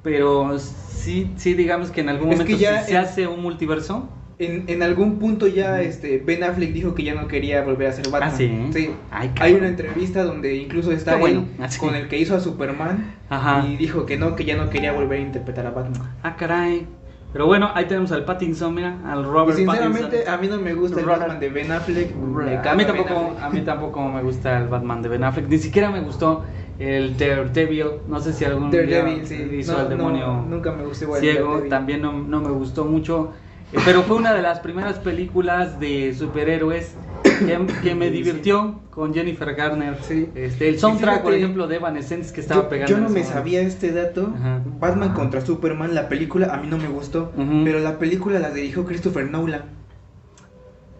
pero 0.04 0.56
sí, 0.60 1.32
sí 1.36 1.54
digamos 1.54 1.90
que 1.90 2.02
en 2.02 2.10
algún 2.10 2.28
Es 2.30 2.38
momento 2.38 2.56
que 2.56 2.62
ya 2.62 2.82
si 2.82 2.92
se 2.92 2.96
hace 2.98 3.26
un 3.26 3.42
multiverso. 3.42 4.08
en, 4.38 4.64
en 4.68 4.82
algún 4.82 5.18
punto 5.18 5.46
ya 5.46 5.80
este 5.80 6.18
Ben 6.18 6.42
Affleck 6.44 6.72
dijo 6.72 6.94
que 6.94 7.02
ya 7.04 7.14
no 7.14 7.26
quería 7.28 7.62
volver 7.62 7.88
a 7.88 7.92
ser 7.92 8.08
Batman. 8.10 8.30
Ah, 8.32 8.70
¿sí? 8.72 8.90
Ay, 9.10 9.30
Hay 9.40 9.54
una 9.54 9.68
entrevista 9.68 10.22
donde 10.24 10.54
incluso 10.56 10.92
está 10.92 11.14
Qué 11.14 11.20
bueno. 11.20 11.40
él 11.40 11.64
Ah, 11.64 11.68
con 11.78 11.94
el 11.96 12.08
que 12.08 12.18
hizo 12.18 12.36
a 12.36 12.40
Superman 12.40 13.14
Ajá. 13.30 13.64
y 13.66 13.76
dijo 13.76 14.06
que 14.06 14.16
no, 14.16 14.36
que 14.36 14.44
ya 14.44 14.56
no 14.56 14.70
quería 14.70 14.92
volver 14.92 15.18
a 15.18 15.22
interpretar 15.22 15.66
a 15.66 15.70
Batman. 15.70 16.02
Ah, 16.22 16.36
caray. 16.36 16.86
Pero 17.32 17.46
bueno, 17.46 17.70
ahí 17.74 17.86
tenemos 17.86 18.12
al 18.12 18.24
Pattinson, 18.24 18.72
mira, 18.74 18.96
al 19.04 19.24
Robert 19.24 19.56
sinceramente 19.58 20.02
Pattinson. 20.18 20.34
a 20.34 20.36
mí 20.38 20.46
no 20.46 20.58
me 20.60 20.72
gusta 20.74 21.00
el 21.00 21.06
Robert- 21.06 21.20
Batman 21.22 21.40
de 21.40 21.48
Ben 21.48 21.72
Affleck. 21.72 22.14
me 22.14 22.42
a 22.58 22.74
mí 22.74 22.84
Ben 22.84 22.86
tampoco, 22.86 23.14
Affleck. 23.14 23.42
a 23.42 23.50
mí 23.50 23.60
tampoco 23.62 24.08
me 24.08 24.22
gusta 24.22 24.58
el 24.58 24.68
Batman 24.68 25.02
de 25.02 25.08
Ben 25.08 25.24
Affleck. 25.24 25.48
Ni 25.48 25.58
siquiera 25.58 25.90
me 25.90 26.00
gustó 26.00 26.44
el 26.78 27.16
Daredevil. 27.16 27.86
No 28.08 28.20
sé 28.20 28.32
si 28.32 28.44
algún 28.44 28.70
Daredevil, 28.70 29.16
día 29.16 29.26
sí. 29.26 29.56
hizo 29.58 29.72
No, 29.72 29.78
al 29.78 29.88
demonio 29.88 30.26
no, 30.26 30.42
nunca 30.46 30.72
me 30.72 30.84
gustó 30.84 31.04
igual 31.04 31.20
ciego. 31.20 31.62
También 31.68 32.02
no, 32.02 32.12
no 32.12 32.40
me 32.40 32.50
gustó 32.50 32.84
mucho. 32.84 33.32
Eh, 33.72 33.78
Pero 33.84 34.02
fue 34.02 34.16
una 34.16 34.32
de 34.34 34.42
las 34.42 34.60
primeras 34.60 34.98
películas 34.98 35.80
de 35.80 36.14
superhéroes 36.14 36.94
que, 37.24 37.66
que 37.82 37.94
me 37.94 38.10
divirtió 38.10 38.80
con 38.90 39.12
Jennifer 39.14 39.54
Garner. 39.54 39.96
Sí. 40.02 40.28
Este, 40.34 40.68
el 40.68 40.78
soundtrack, 40.78 41.22
por 41.22 41.34
ejemplo, 41.34 41.66
de 41.66 41.76
Evanescence 41.76 42.32
que 42.32 42.40
estaba 42.40 42.62
Yo, 42.64 42.68
pegando. 42.68 42.90
yo 42.92 42.98
no 43.00 43.08
me 43.08 43.24
sabía 43.24 43.62
este 43.62 43.90
dato. 43.92 44.32
Ajá. 44.36 44.60
Batman 44.78 45.14
contra 45.14 45.40
Superman, 45.40 45.94
la 45.94 46.08
película 46.08 46.54
a 46.54 46.58
mí 46.58 46.68
no 46.68 46.78
me 46.78 46.88
gustó. 46.88 47.32
Pero 47.64 47.80
la 47.80 47.98
película 47.98 48.38
la 48.38 48.50
dirigió 48.50 48.84
Christopher 48.84 49.28
Nolan. 49.30 49.62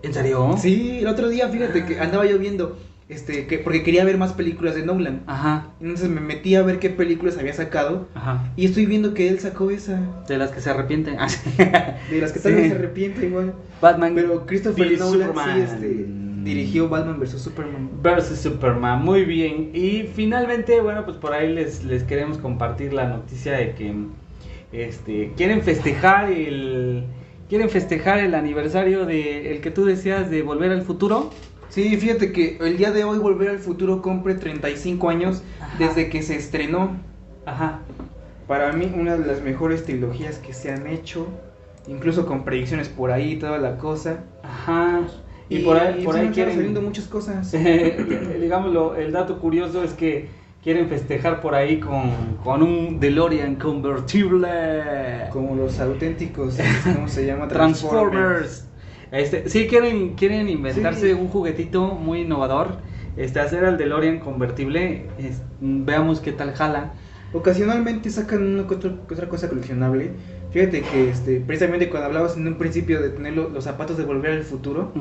¿En 0.03 0.13
serio? 0.13 0.55
Sí, 0.59 0.99
el 1.01 1.07
otro 1.07 1.29
día, 1.29 1.49
fíjate 1.49 1.85
que 1.87 1.99
andaba 1.99 2.27
yo 2.27 2.39
viendo, 2.39 2.77
este, 3.09 3.47
que, 3.47 3.59
porque 3.59 3.83
quería 3.83 4.05
ver 4.05 4.17
más 4.19 4.33
películas 4.33 4.75
de 4.75 4.85
Nolan. 4.87 5.23
Ajá, 5.27 5.69
Entonces 5.81 6.09
me 6.09 6.21
metí 6.21 6.55
a 6.57 6.63
ver 6.63 6.79
qué 6.79 6.91
películas 6.91 7.37
había 7.39 7.53
sacado. 7.53 8.09
ajá. 8.15 8.51
Y 8.57 8.65
estoy 8.67 8.87
viendo 8.87 9.13
que 9.15 9.29
él 9.29 9.39
sacó 9.41 9.71
esa. 9.71 10.01
De 10.27 10.39
las 10.39 10.51
que 10.51 10.61
se 10.61 10.71
arrepienten. 10.71 11.17
Ah. 11.19 11.29
De 12.11 12.21
las 12.21 12.33
que 12.33 12.41
tal 12.41 12.53
Sí. 12.53 12.59
vez 12.61 12.69
se 12.73 12.79
arrepiente 12.79 13.27
igual. 13.27 13.53
Batman. 13.81 14.13
Pero 14.15 14.47
Christopher 14.47 14.99
Nolan 14.99 15.13
Superman. 15.29 15.57
sí 15.57 15.61
este, 15.75 16.07
dirigió 16.45 16.89
Batman 16.89 17.21
vs 17.21 17.31
Superman. 17.43 17.91
Versus 18.03 18.39
Superman, 18.39 19.03
muy 19.03 19.25
bien. 19.25 19.71
Y 19.75 20.05
finalmente, 20.15 20.81
bueno, 20.81 21.05
pues 21.05 21.17
por 21.19 21.33
ahí 21.35 21.53
les, 21.53 21.85
les 21.85 22.03
queremos 22.05 22.39
compartir 22.39 22.93
la 22.95 23.07
noticia 23.09 23.53
de 23.53 23.75
que 23.75 23.95
este, 24.73 25.33
quieren 25.37 25.63
festejar 25.63 26.31
el 26.33 27.05
quieren 27.49 27.69
festejar 27.69 28.19
el 28.19 28.35
aniversario 28.35 29.05
de 29.07 29.53
el 29.53 29.61
que 29.61 29.71
tú 29.71 29.85
decías 29.85 30.31
de 30.31 30.43
Volver 30.43 30.71
al 30.73 30.83
Futuro. 30.83 31.31
Sí, 31.75 31.97
fíjate 31.97 32.31
que 32.31 32.57
el 32.61 32.77
día 32.77 32.93
de 32.93 33.03
hoy 33.03 33.19
Volver 33.19 33.51
al 33.51 33.59
Futuro 33.59 34.01
cumple 34.01 34.37
35 34.37 35.11
años 35.11 35.43
Ajá. 35.61 35.77
desde 35.77 36.09
que 36.09 36.23
se 36.23 36.37
estrenó. 36.37 36.93
Ajá. 37.47 37.81
Para 38.47 38.71
mí, 38.73 38.93
una 38.95 39.17
de 39.17 39.27
las 39.27 39.43
mejores 39.43 39.85
trilogías 39.85 40.39
que 40.39 40.53
se 40.53 40.71
han 40.71 40.87
hecho. 40.87 41.27
Incluso 41.89 42.27
con 42.27 42.45
predicciones 42.45 42.89
por 42.89 43.11
ahí 43.11 43.33
y 43.33 43.39
toda 43.41 43.59
la 43.59 43.77
cosa. 43.77 44.21
Ajá. 44.45 45.01
Y, 45.49 45.65
por 45.65 45.77
ahí, 45.77 46.05
por 46.05 46.15
ahí 46.15 46.29
quieren 46.29 46.55
saliendo 46.55 46.81
muchas 46.81 47.07
cosas. 47.07 47.51
digámoslo, 48.41 48.95
el 48.95 49.11
dato 49.11 49.41
curioso 49.41 49.83
es 49.83 49.95
que 49.95 50.29
quieren 50.63 50.89
festejar 50.89 51.41
por 51.41 51.57
ahí 51.57 51.81
con, 51.81 52.37
con 52.45 52.63
un 52.63 53.01
DeLorean 53.01 53.57
convertible. 53.57 54.49
Como 55.33 55.57
los 55.57 55.81
auténticos, 55.81 56.57
¿cómo 56.95 57.09
se 57.09 57.27
llama? 57.27 57.49
Transformers. 57.49 58.69
Este, 59.15 59.49
sí, 59.49 59.67
quieren, 59.69 60.15
quieren 60.15 60.49
inventarse 60.49 61.09
Sí. 61.09 61.13
un 61.13 61.29
juguetito 61.29 61.87
muy 61.95 62.23
innovador. 62.23 62.79
Este, 63.17 63.39
hacer 63.41 63.65
al 63.65 63.79
DeLorean 63.79 64.19
convertible. 64.19 65.07
es- 65.19 65.41
veamos 65.61 66.21
qué 66.21 66.33
tal 66.33 66.53
jala. 66.53 66.95
Ocasionalmente 67.33 68.11
sacan 68.11 68.43
una 68.45 68.67
que 68.67 68.75
otra, 68.75 68.91
otra 69.11 69.29
cosa 69.29 69.49
coleccionable. 69.49 70.11
Fíjate 70.53 70.83
que 70.83 71.11
este, 71.11 71.41
precisamente 71.41 71.89
cuando 71.91 72.07
hablabas 72.07 72.37
en 72.37 72.47
un 72.47 72.55
principio 72.55 73.01
de 73.03 73.11
tener 73.11 73.35
lo- 73.35 73.49
los 73.49 73.65
zapatos 73.65 73.97
de 73.97 74.05
volver 74.05 74.33
al 74.33 74.43
futuro. 74.45 74.93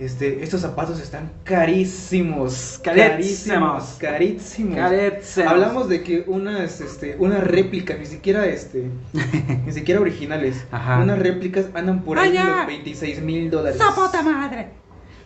Este, 0.00 0.42
estos 0.42 0.62
zapatos 0.62 0.98
están 0.98 1.30
carísimos. 1.44 2.80
Carísimos. 2.82 3.96
Carísimos. 3.98 4.74
Carísimos. 4.74 5.50
Hablamos 5.50 5.90
de 5.90 6.02
que 6.02 6.24
unas, 6.26 6.80
este, 6.80 7.16
unas 7.18 7.44
réplicas, 7.44 7.98
ni 7.98 8.06
siquiera 8.06 8.46
este, 8.46 8.90
ni 9.66 9.72
siquiera 9.72 10.00
originales. 10.00 10.64
Ajá. 10.70 11.00
Unas 11.02 11.18
réplicas 11.18 11.66
andan 11.74 12.00
por 12.00 12.18
ahí 12.18 12.30
¡Ay, 12.30 12.34
ya! 12.34 12.56
los 12.56 12.66
26 12.68 13.20
mil 13.20 13.50
dólares. 13.50 13.78
madre! 14.24 14.68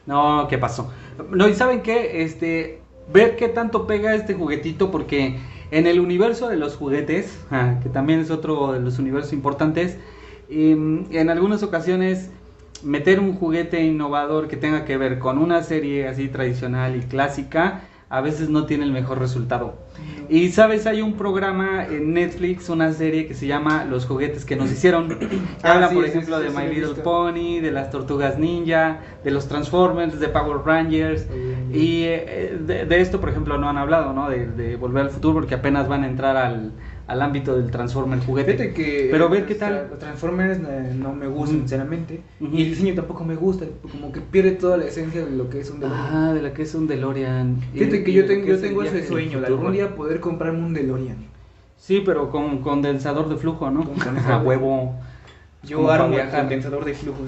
No, 0.06 0.48
¿qué 0.50 0.58
pasó? 0.58 0.92
No, 1.30 1.48
y 1.48 1.54
saben 1.54 1.80
qué, 1.80 2.24
este, 2.24 2.80
ver 3.12 3.36
qué 3.36 3.48
tanto 3.48 3.86
pega 3.86 4.16
este 4.16 4.34
juguetito, 4.34 4.90
porque 4.90 5.38
en 5.70 5.86
el 5.86 6.00
universo 6.00 6.48
de 6.48 6.56
los 6.56 6.74
juguetes, 6.74 7.38
ah, 7.52 7.78
que 7.80 7.90
también 7.90 8.18
es 8.18 8.32
otro 8.32 8.72
de 8.72 8.80
los 8.80 8.98
universos 8.98 9.32
importantes, 9.32 9.98
em, 10.50 11.06
en 11.12 11.30
algunas 11.30 11.62
ocasiones 11.62 12.30
meter 12.84 13.20
un 13.20 13.34
juguete 13.34 13.82
innovador 13.82 14.48
que 14.48 14.56
tenga 14.56 14.84
que 14.84 14.96
ver 14.96 15.18
con 15.18 15.38
una 15.38 15.62
serie 15.62 16.08
así 16.08 16.28
tradicional 16.28 16.96
y 16.96 17.00
clásica, 17.00 17.82
a 18.08 18.20
veces 18.20 18.48
no 18.48 18.66
tiene 18.66 18.84
el 18.84 18.92
mejor 18.92 19.18
resultado. 19.18 19.76
Y 20.28 20.50
sabes, 20.50 20.86
hay 20.86 21.02
un 21.02 21.14
programa 21.14 21.84
en 21.84 22.14
Netflix, 22.14 22.68
una 22.68 22.92
serie 22.92 23.26
que 23.26 23.34
se 23.34 23.46
llama 23.46 23.84
Los 23.84 24.06
juguetes 24.06 24.44
que 24.44 24.56
nos 24.56 24.70
hicieron. 24.70 25.08
Que 25.08 25.28
Ah, 25.62 25.72
habla, 25.72 25.88
sí, 25.88 25.94
por 25.94 26.04
ejemplo, 26.04 26.38
sí, 26.38 26.44
de 26.44 26.50
My 26.50 26.74
Little. 26.74 27.02
Pony, 27.02 27.60
de 27.60 27.70
las 27.72 27.90
Tortugas 27.90 28.38
Ninja, 28.38 29.00
de 29.24 29.30
los 29.30 29.48
Transformers, 29.48 30.20
de 30.20 30.28
Power 30.28 30.58
Rangers. 30.64 31.26
Y 31.72 32.04
eh, 32.04 32.58
de, 32.60 32.86
de 32.86 33.00
esto, 33.00 33.20
por 33.20 33.30
ejemplo, 33.30 33.58
no 33.58 33.68
han 33.68 33.78
hablado, 33.78 34.12
¿no? 34.12 34.28
De, 34.30 34.46
de 34.46 34.76
Volver 34.76 35.04
al 35.04 35.10
Futuro, 35.10 35.34
porque 35.34 35.54
apenas 35.54 35.88
van 35.88 36.04
a 36.04 36.06
entrar 36.06 36.36
al, 36.36 36.72
al 37.06 37.22
ámbito 37.22 37.56
del 37.56 37.70
Transformer 37.70 38.20
juguete. 38.20 38.52
Fíjate 38.52 38.72
que. 38.74 39.08
Pero 39.10 39.28
ver 39.28 39.46
qué 39.46 39.54
tal. 39.54 39.88
Los 39.90 39.98
Transformers 39.98 40.58
eh, 40.58 40.94
no 40.96 41.12
me 41.12 41.26
gustan, 41.26 41.58
sinceramente. 41.58 42.22
Y 42.40 42.62
el 42.62 42.70
diseño 42.70 42.94
tampoco 42.94 43.24
me 43.24 43.36
gusta. 43.36 43.66
Como 43.90 44.10
que 44.12 44.20
pierde 44.20 44.52
toda 44.52 44.76
la 44.76 44.86
esencia 44.86 45.24
de 45.24 45.30
lo 45.30 45.50
que 45.50 45.60
es 45.60 45.70
un 45.70 45.80
DeLorean. 45.80 46.06
Ah, 46.14 46.32
de 46.32 46.42
la 46.42 46.54
que 46.54 46.62
es 46.62 46.74
un 46.74 46.86
DeLorean. 46.86 47.60
Fíjate 47.72 48.04
que 48.04 48.12
yo 48.12 48.26
tengo, 48.26 48.46
yo 48.46 48.60
tengo 48.60 48.82
ese 48.82 49.06
sueño, 49.06 49.40
de 49.40 49.46
algún 49.46 49.72
día 49.72 49.94
poder 49.94 50.20
comprarme 50.20 50.60
un 50.60 50.74
DeLorean. 50.74 51.34
Sí, 51.76 52.02
pero 52.04 52.30
con 52.30 52.62
condensador 52.62 53.28
de 53.28 53.36
flujo, 53.36 53.70
¿no? 53.70 53.84
Con 53.84 54.18
A 54.26 54.38
huevo. 54.38 54.94
Yo 55.62 55.90
armo 55.90 56.10
viajar. 56.10 56.40
condensador 56.40 56.84
de 56.84 56.94
flujo. 56.94 57.20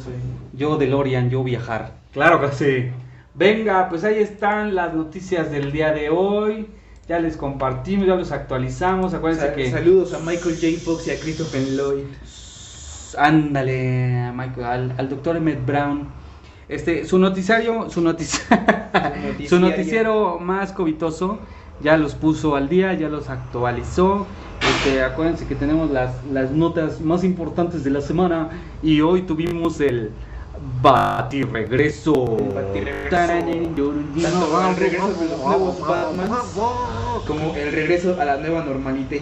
Yo 0.52 0.76
DeLorean, 0.76 1.30
yo 1.30 1.44
viajar. 1.44 1.92
Claro 2.12 2.40
que 2.40 2.48
sí. 2.52 2.90
Venga, 3.34 3.88
pues 3.90 4.04
ahí 4.04 4.18
están 4.18 4.74
las 4.74 4.94
noticias 4.94 5.50
del 5.50 5.72
día 5.72 5.92
de 5.92 6.08
hoy. 6.08 6.66
Ya 7.08 7.20
les 7.20 7.36
compartimos, 7.36 8.06
ya 8.06 8.16
los 8.16 8.32
actualizamos. 8.32 9.14
Acuérdense 9.14 9.54
que. 9.54 9.70
Saludos 9.70 10.12
a 10.14 10.18
Michael 10.18 10.56
J. 10.60 10.80
Fox 10.84 11.06
y 11.06 11.10
a 11.12 11.20
Christopher 11.20 11.62
Lloyd. 11.76 12.04
Ándale, 13.16 14.32
Michael, 14.34 14.64
al, 14.66 14.94
al 14.98 15.08
doctor 15.08 15.36
Emmett 15.36 15.64
Brown. 15.64 16.08
Este, 16.68 17.04
su 17.04 17.18
noticiario, 17.18 17.88
su, 17.90 18.02
notici- 18.02 18.40
su 19.48 19.60
noticiero 19.60 20.40
más 20.40 20.72
covitoso, 20.72 21.38
ya 21.80 21.96
los 21.96 22.14
puso 22.14 22.56
al 22.56 22.68
día, 22.68 22.92
ya 22.94 23.08
los 23.08 23.28
actualizó. 23.30 24.26
Este, 24.60 25.02
acuérdense 25.04 25.46
que 25.46 25.54
tenemos 25.54 25.90
las, 25.92 26.24
las 26.32 26.50
notas 26.50 27.00
más 27.00 27.22
importantes 27.22 27.84
de 27.84 27.90
la 27.90 28.00
semana 28.00 28.48
y 28.82 29.00
hoy 29.00 29.22
tuvimos 29.22 29.80
el 29.80 30.10
batirregreso. 30.82 32.36
El 32.38 32.54
batirregreso. 32.54 33.10
Tanto 33.10 34.68
el 34.68 34.76
regreso 34.76 35.12
de 35.14 35.28
los 35.28 35.38
nuevos 35.44 35.80
Batmans 35.80 36.54
como 37.26 37.54
el 37.54 37.72
regreso 37.72 38.16
a 38.20 38.24
la 38.24 38.36
nueva 38.36 38.64
normalidad. 38.64 39.20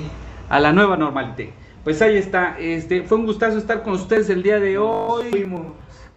a 0.48 0.60
la 0.60 0.72
nueva 0.72 0.96
normalidad. 0.96 1.50
Pues 1.82 2.00
ahí 2.00 2.16
está, 2.16 2.56
este, 2.58 3.02
fue 3.02 3.18
un 3.18 3.26
gustazo 3.26 3.58
estar 3.58 3.82
con 3.82 3.92
ustedes 3.94 4.30
el 4.30 4.42
día 4.42 4.58
de 4.58 4.78
hoy. 4.78 5.30
Fuimos. 5.30 5.62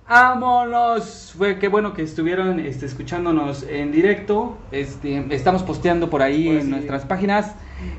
¡Vámonos! 0.10 1.34
Fue 1.38 1.60
qué 1.60 1.68
bueno 1.68 1.94
que 1.94 2.02
estuvieron 2.02 2.62
este, 2.62 2.86
escuchándonos 2.86 3.64
en 3.64 3.92
directo. 3.92 4.58
Este, 4.72 5.26
estamos 5.32 5.64
posteando 5.64 6.10
por 6.10 6.22
ahí 6.22 6.46
Pues 6.46 6.60
en 6.60 6.64
sí. 6.66 6.70
nuestras 6.72 7.04
páginas. 7.06 7.56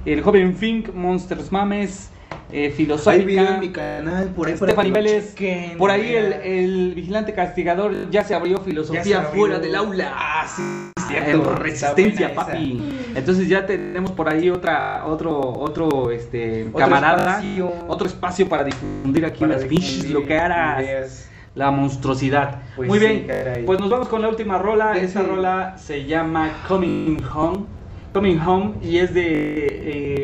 El 0.06 0.22
joven 0.22 0.56
Fink, 0.56 0.94
Monsters 0.94 1.52
Mames, 1.52 2.08
eh, 2.50 2.64
Hay 2.66 2.68
video 2.68 2.68
en 2.68 2.72
Filosófica, 2.72 3.58
mi 3.60 3.70
canal, 3.70 4.28
por 4.28 4.48
ahí 4.48 4.56
Stephanie 4.56 4.92
que 4.92 4.98
lo 4.98 5.04
Vélez. 5.04 5.34
Por 5.76 5.90
ahí 5.90 6.14
el, 6.14 6.94
vigilante 6.94 7.32
castigador 7.34 8.10
ya 8.10 8.24
se 8.24 8.34
abrió 8.34 8.58
se 8.58 8.64
filosofía 8.64 9.18
abrió. 9.22 9.40
fuera 9.40 9.58
del 9.58 9.74
aula. 9.74 10.12
Ah, 10.14 10.46
sí, 10.48 10.62
cierto. 11.08 11.54
resistencia, 11.56 12.34
papi. 12.34 12.82
Entonces 13.14 13.48
ya 13.48 13.66
tenemos 13.66 14.12
por 14.12 14.28
ahí 14.28 14.50
otra, 14.50 15.04
otro, 15.06 15.38
otro, 15.40 16.10
este, 16.10 16.64
Otro 16.68 16.78
camarada, 16.78 17.38
espacio. 17.38 17.72
otro 17.86 18.06
espacio 18.06 18.48
para 18.48 18.64
difundir 18.64 19.24
aquí 19.26 19.40
Para 19.40 19.54
las 19.54 19.64
pinches 19.64 19.94
difundir 20.02 20.14
loqueras. 20.16 20.82
ideas. 20.82 21.24
La 21.54 21.70
monstruosidad. 21.72 22.62
Pues 22.76 22.88
Muy 22.88 22.98
sí, 23.00 23.04
bien, 23.06 23.26
caray. 23.26 23.64
pues 23.64 23.80
nos 23.80 23.90
vamos 23.90 24.08
con 24.08 24.22
la 24.22 24.28
última 24.28 24.58
rola. 24.58 24.92
De 24.92 25.04
Esa 25.04 25.22
rola 25.22 25.76
se 25.76 26.04
llama 26.04 26.50
Coming 26.68 27.18
Home. 27.34 27.64
Coming 28.12 28.38
Home 28.40 28.74
y 28.82 28.98
es 28.98 29.12
de 29.12 29.66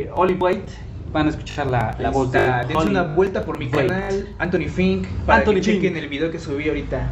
eh, 0.04 0.10
Olive 0.14 0.38
White. 0.40 0.72
Van 1.14 1.28
a 1.28 1.30
escuchar 1.30 1.68
la, 1.68 1.96
la 2.00 2.10
voz 2.10 2.32
de 2.32 2.40
está. 2.40 2.64
Dense 2.64 2.88
una 2.88 3.04
vuelta 3.04 3.44
por 3.44 3.56
mi 3.56 3.66
White. 3.66 3.86
canal, 3.86 4.28
Anthony 4.40 4.68
Fink, 4.68 5.06
para 5.24 5.38
Anthony 5.38 5.54
que 5.54 5.60
chequen 5.60 5.94
Fink. 5.94 6.02
el 6.02 6.08
video 6.08 6.30
que 6.32 6.40
subí 6.40 6.68
ahorita. 6.68 7.08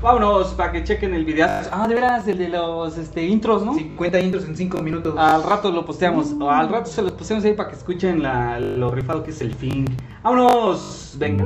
Vámonos 0.00 0.54
para 0.54 0.72
que 0.72 0.82
chequen 0.82 1.12
el 1.12 1.26
video. 1.26 1.46
Ah, 1.70 1.86
de 1.86 1.94
veras, 1.94 2.26
el 2.28 2.38
de 2.38 2.48
los 2.48 2.96
este, 2.96 3.26
intros, 3.26 3.62
¿no? 3.62 3.74
50 3.74 4.20
intros 4.20 4.44
en 4.46 4.56
5 4.56 4.80
minutos. 4.80 5.14
Al 5.18 5.42
rato 5.42 5.70
lo 5.70 5.84
posteamos. 5.84 6.32
O 6.40 6.50
al 6.50 6.70
rato 6.70 6.90
se 6.90 7.02
los 7.02 7.12
posteamos 7.12 7.44
ahí 7.44 7.52
para 7.52 7.68
que 7.68 7.76
escuchen 7.76 8.22
la, 8.22 8.58
lo 8.58 8.90
rifado 8.90 9.22
que 9.22 9.32
es 9.32 9.40
el 9.42 9.54
fin. 9.54 9.84
¡Vámonos! 10.22 11.14
Venga. 11.18 11.44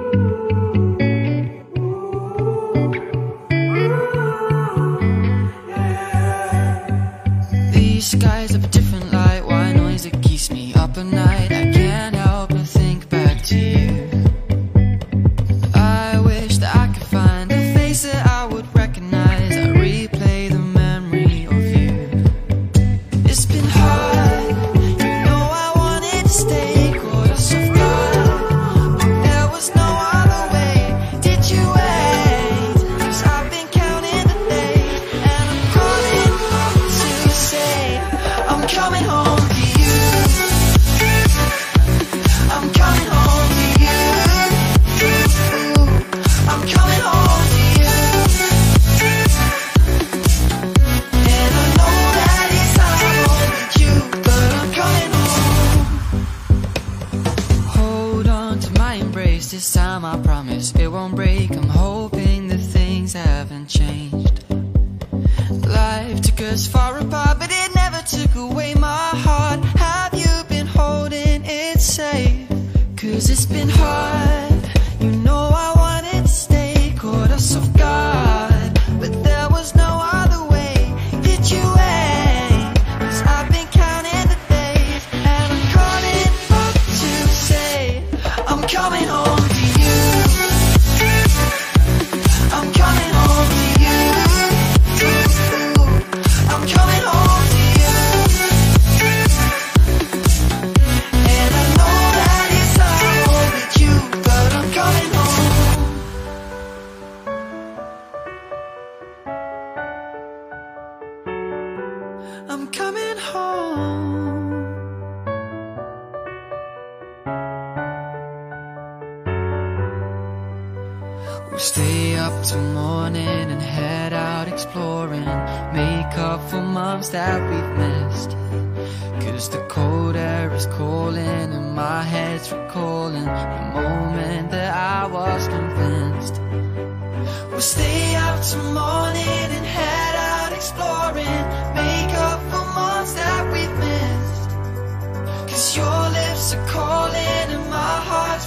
These 7.72 8.12
skies 8.12 8.53
have 8.53 8.64
a 8.64 8.68
different 8.68 9.12
light, 9.12 9.45
white 9.45 9.74
noise 9.74 10.05
that 10.05 10.22
keeps 10.22 10.53
me 10.53 10.72
up 10.74 10.97
at 10.97 11.07
night. 11.07 11.59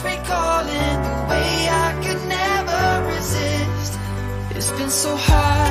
recalling 0.03 0.97
the 1.07 1.15
way 1.29 1.67
I 1.85 1.89
could 2.03 2.21
never 2.27 3.15
resist. 3.15 3.99
It's 4.55 4.71
been 4.71 4.89
so 4.89 5.15
hard. 5.15 5.62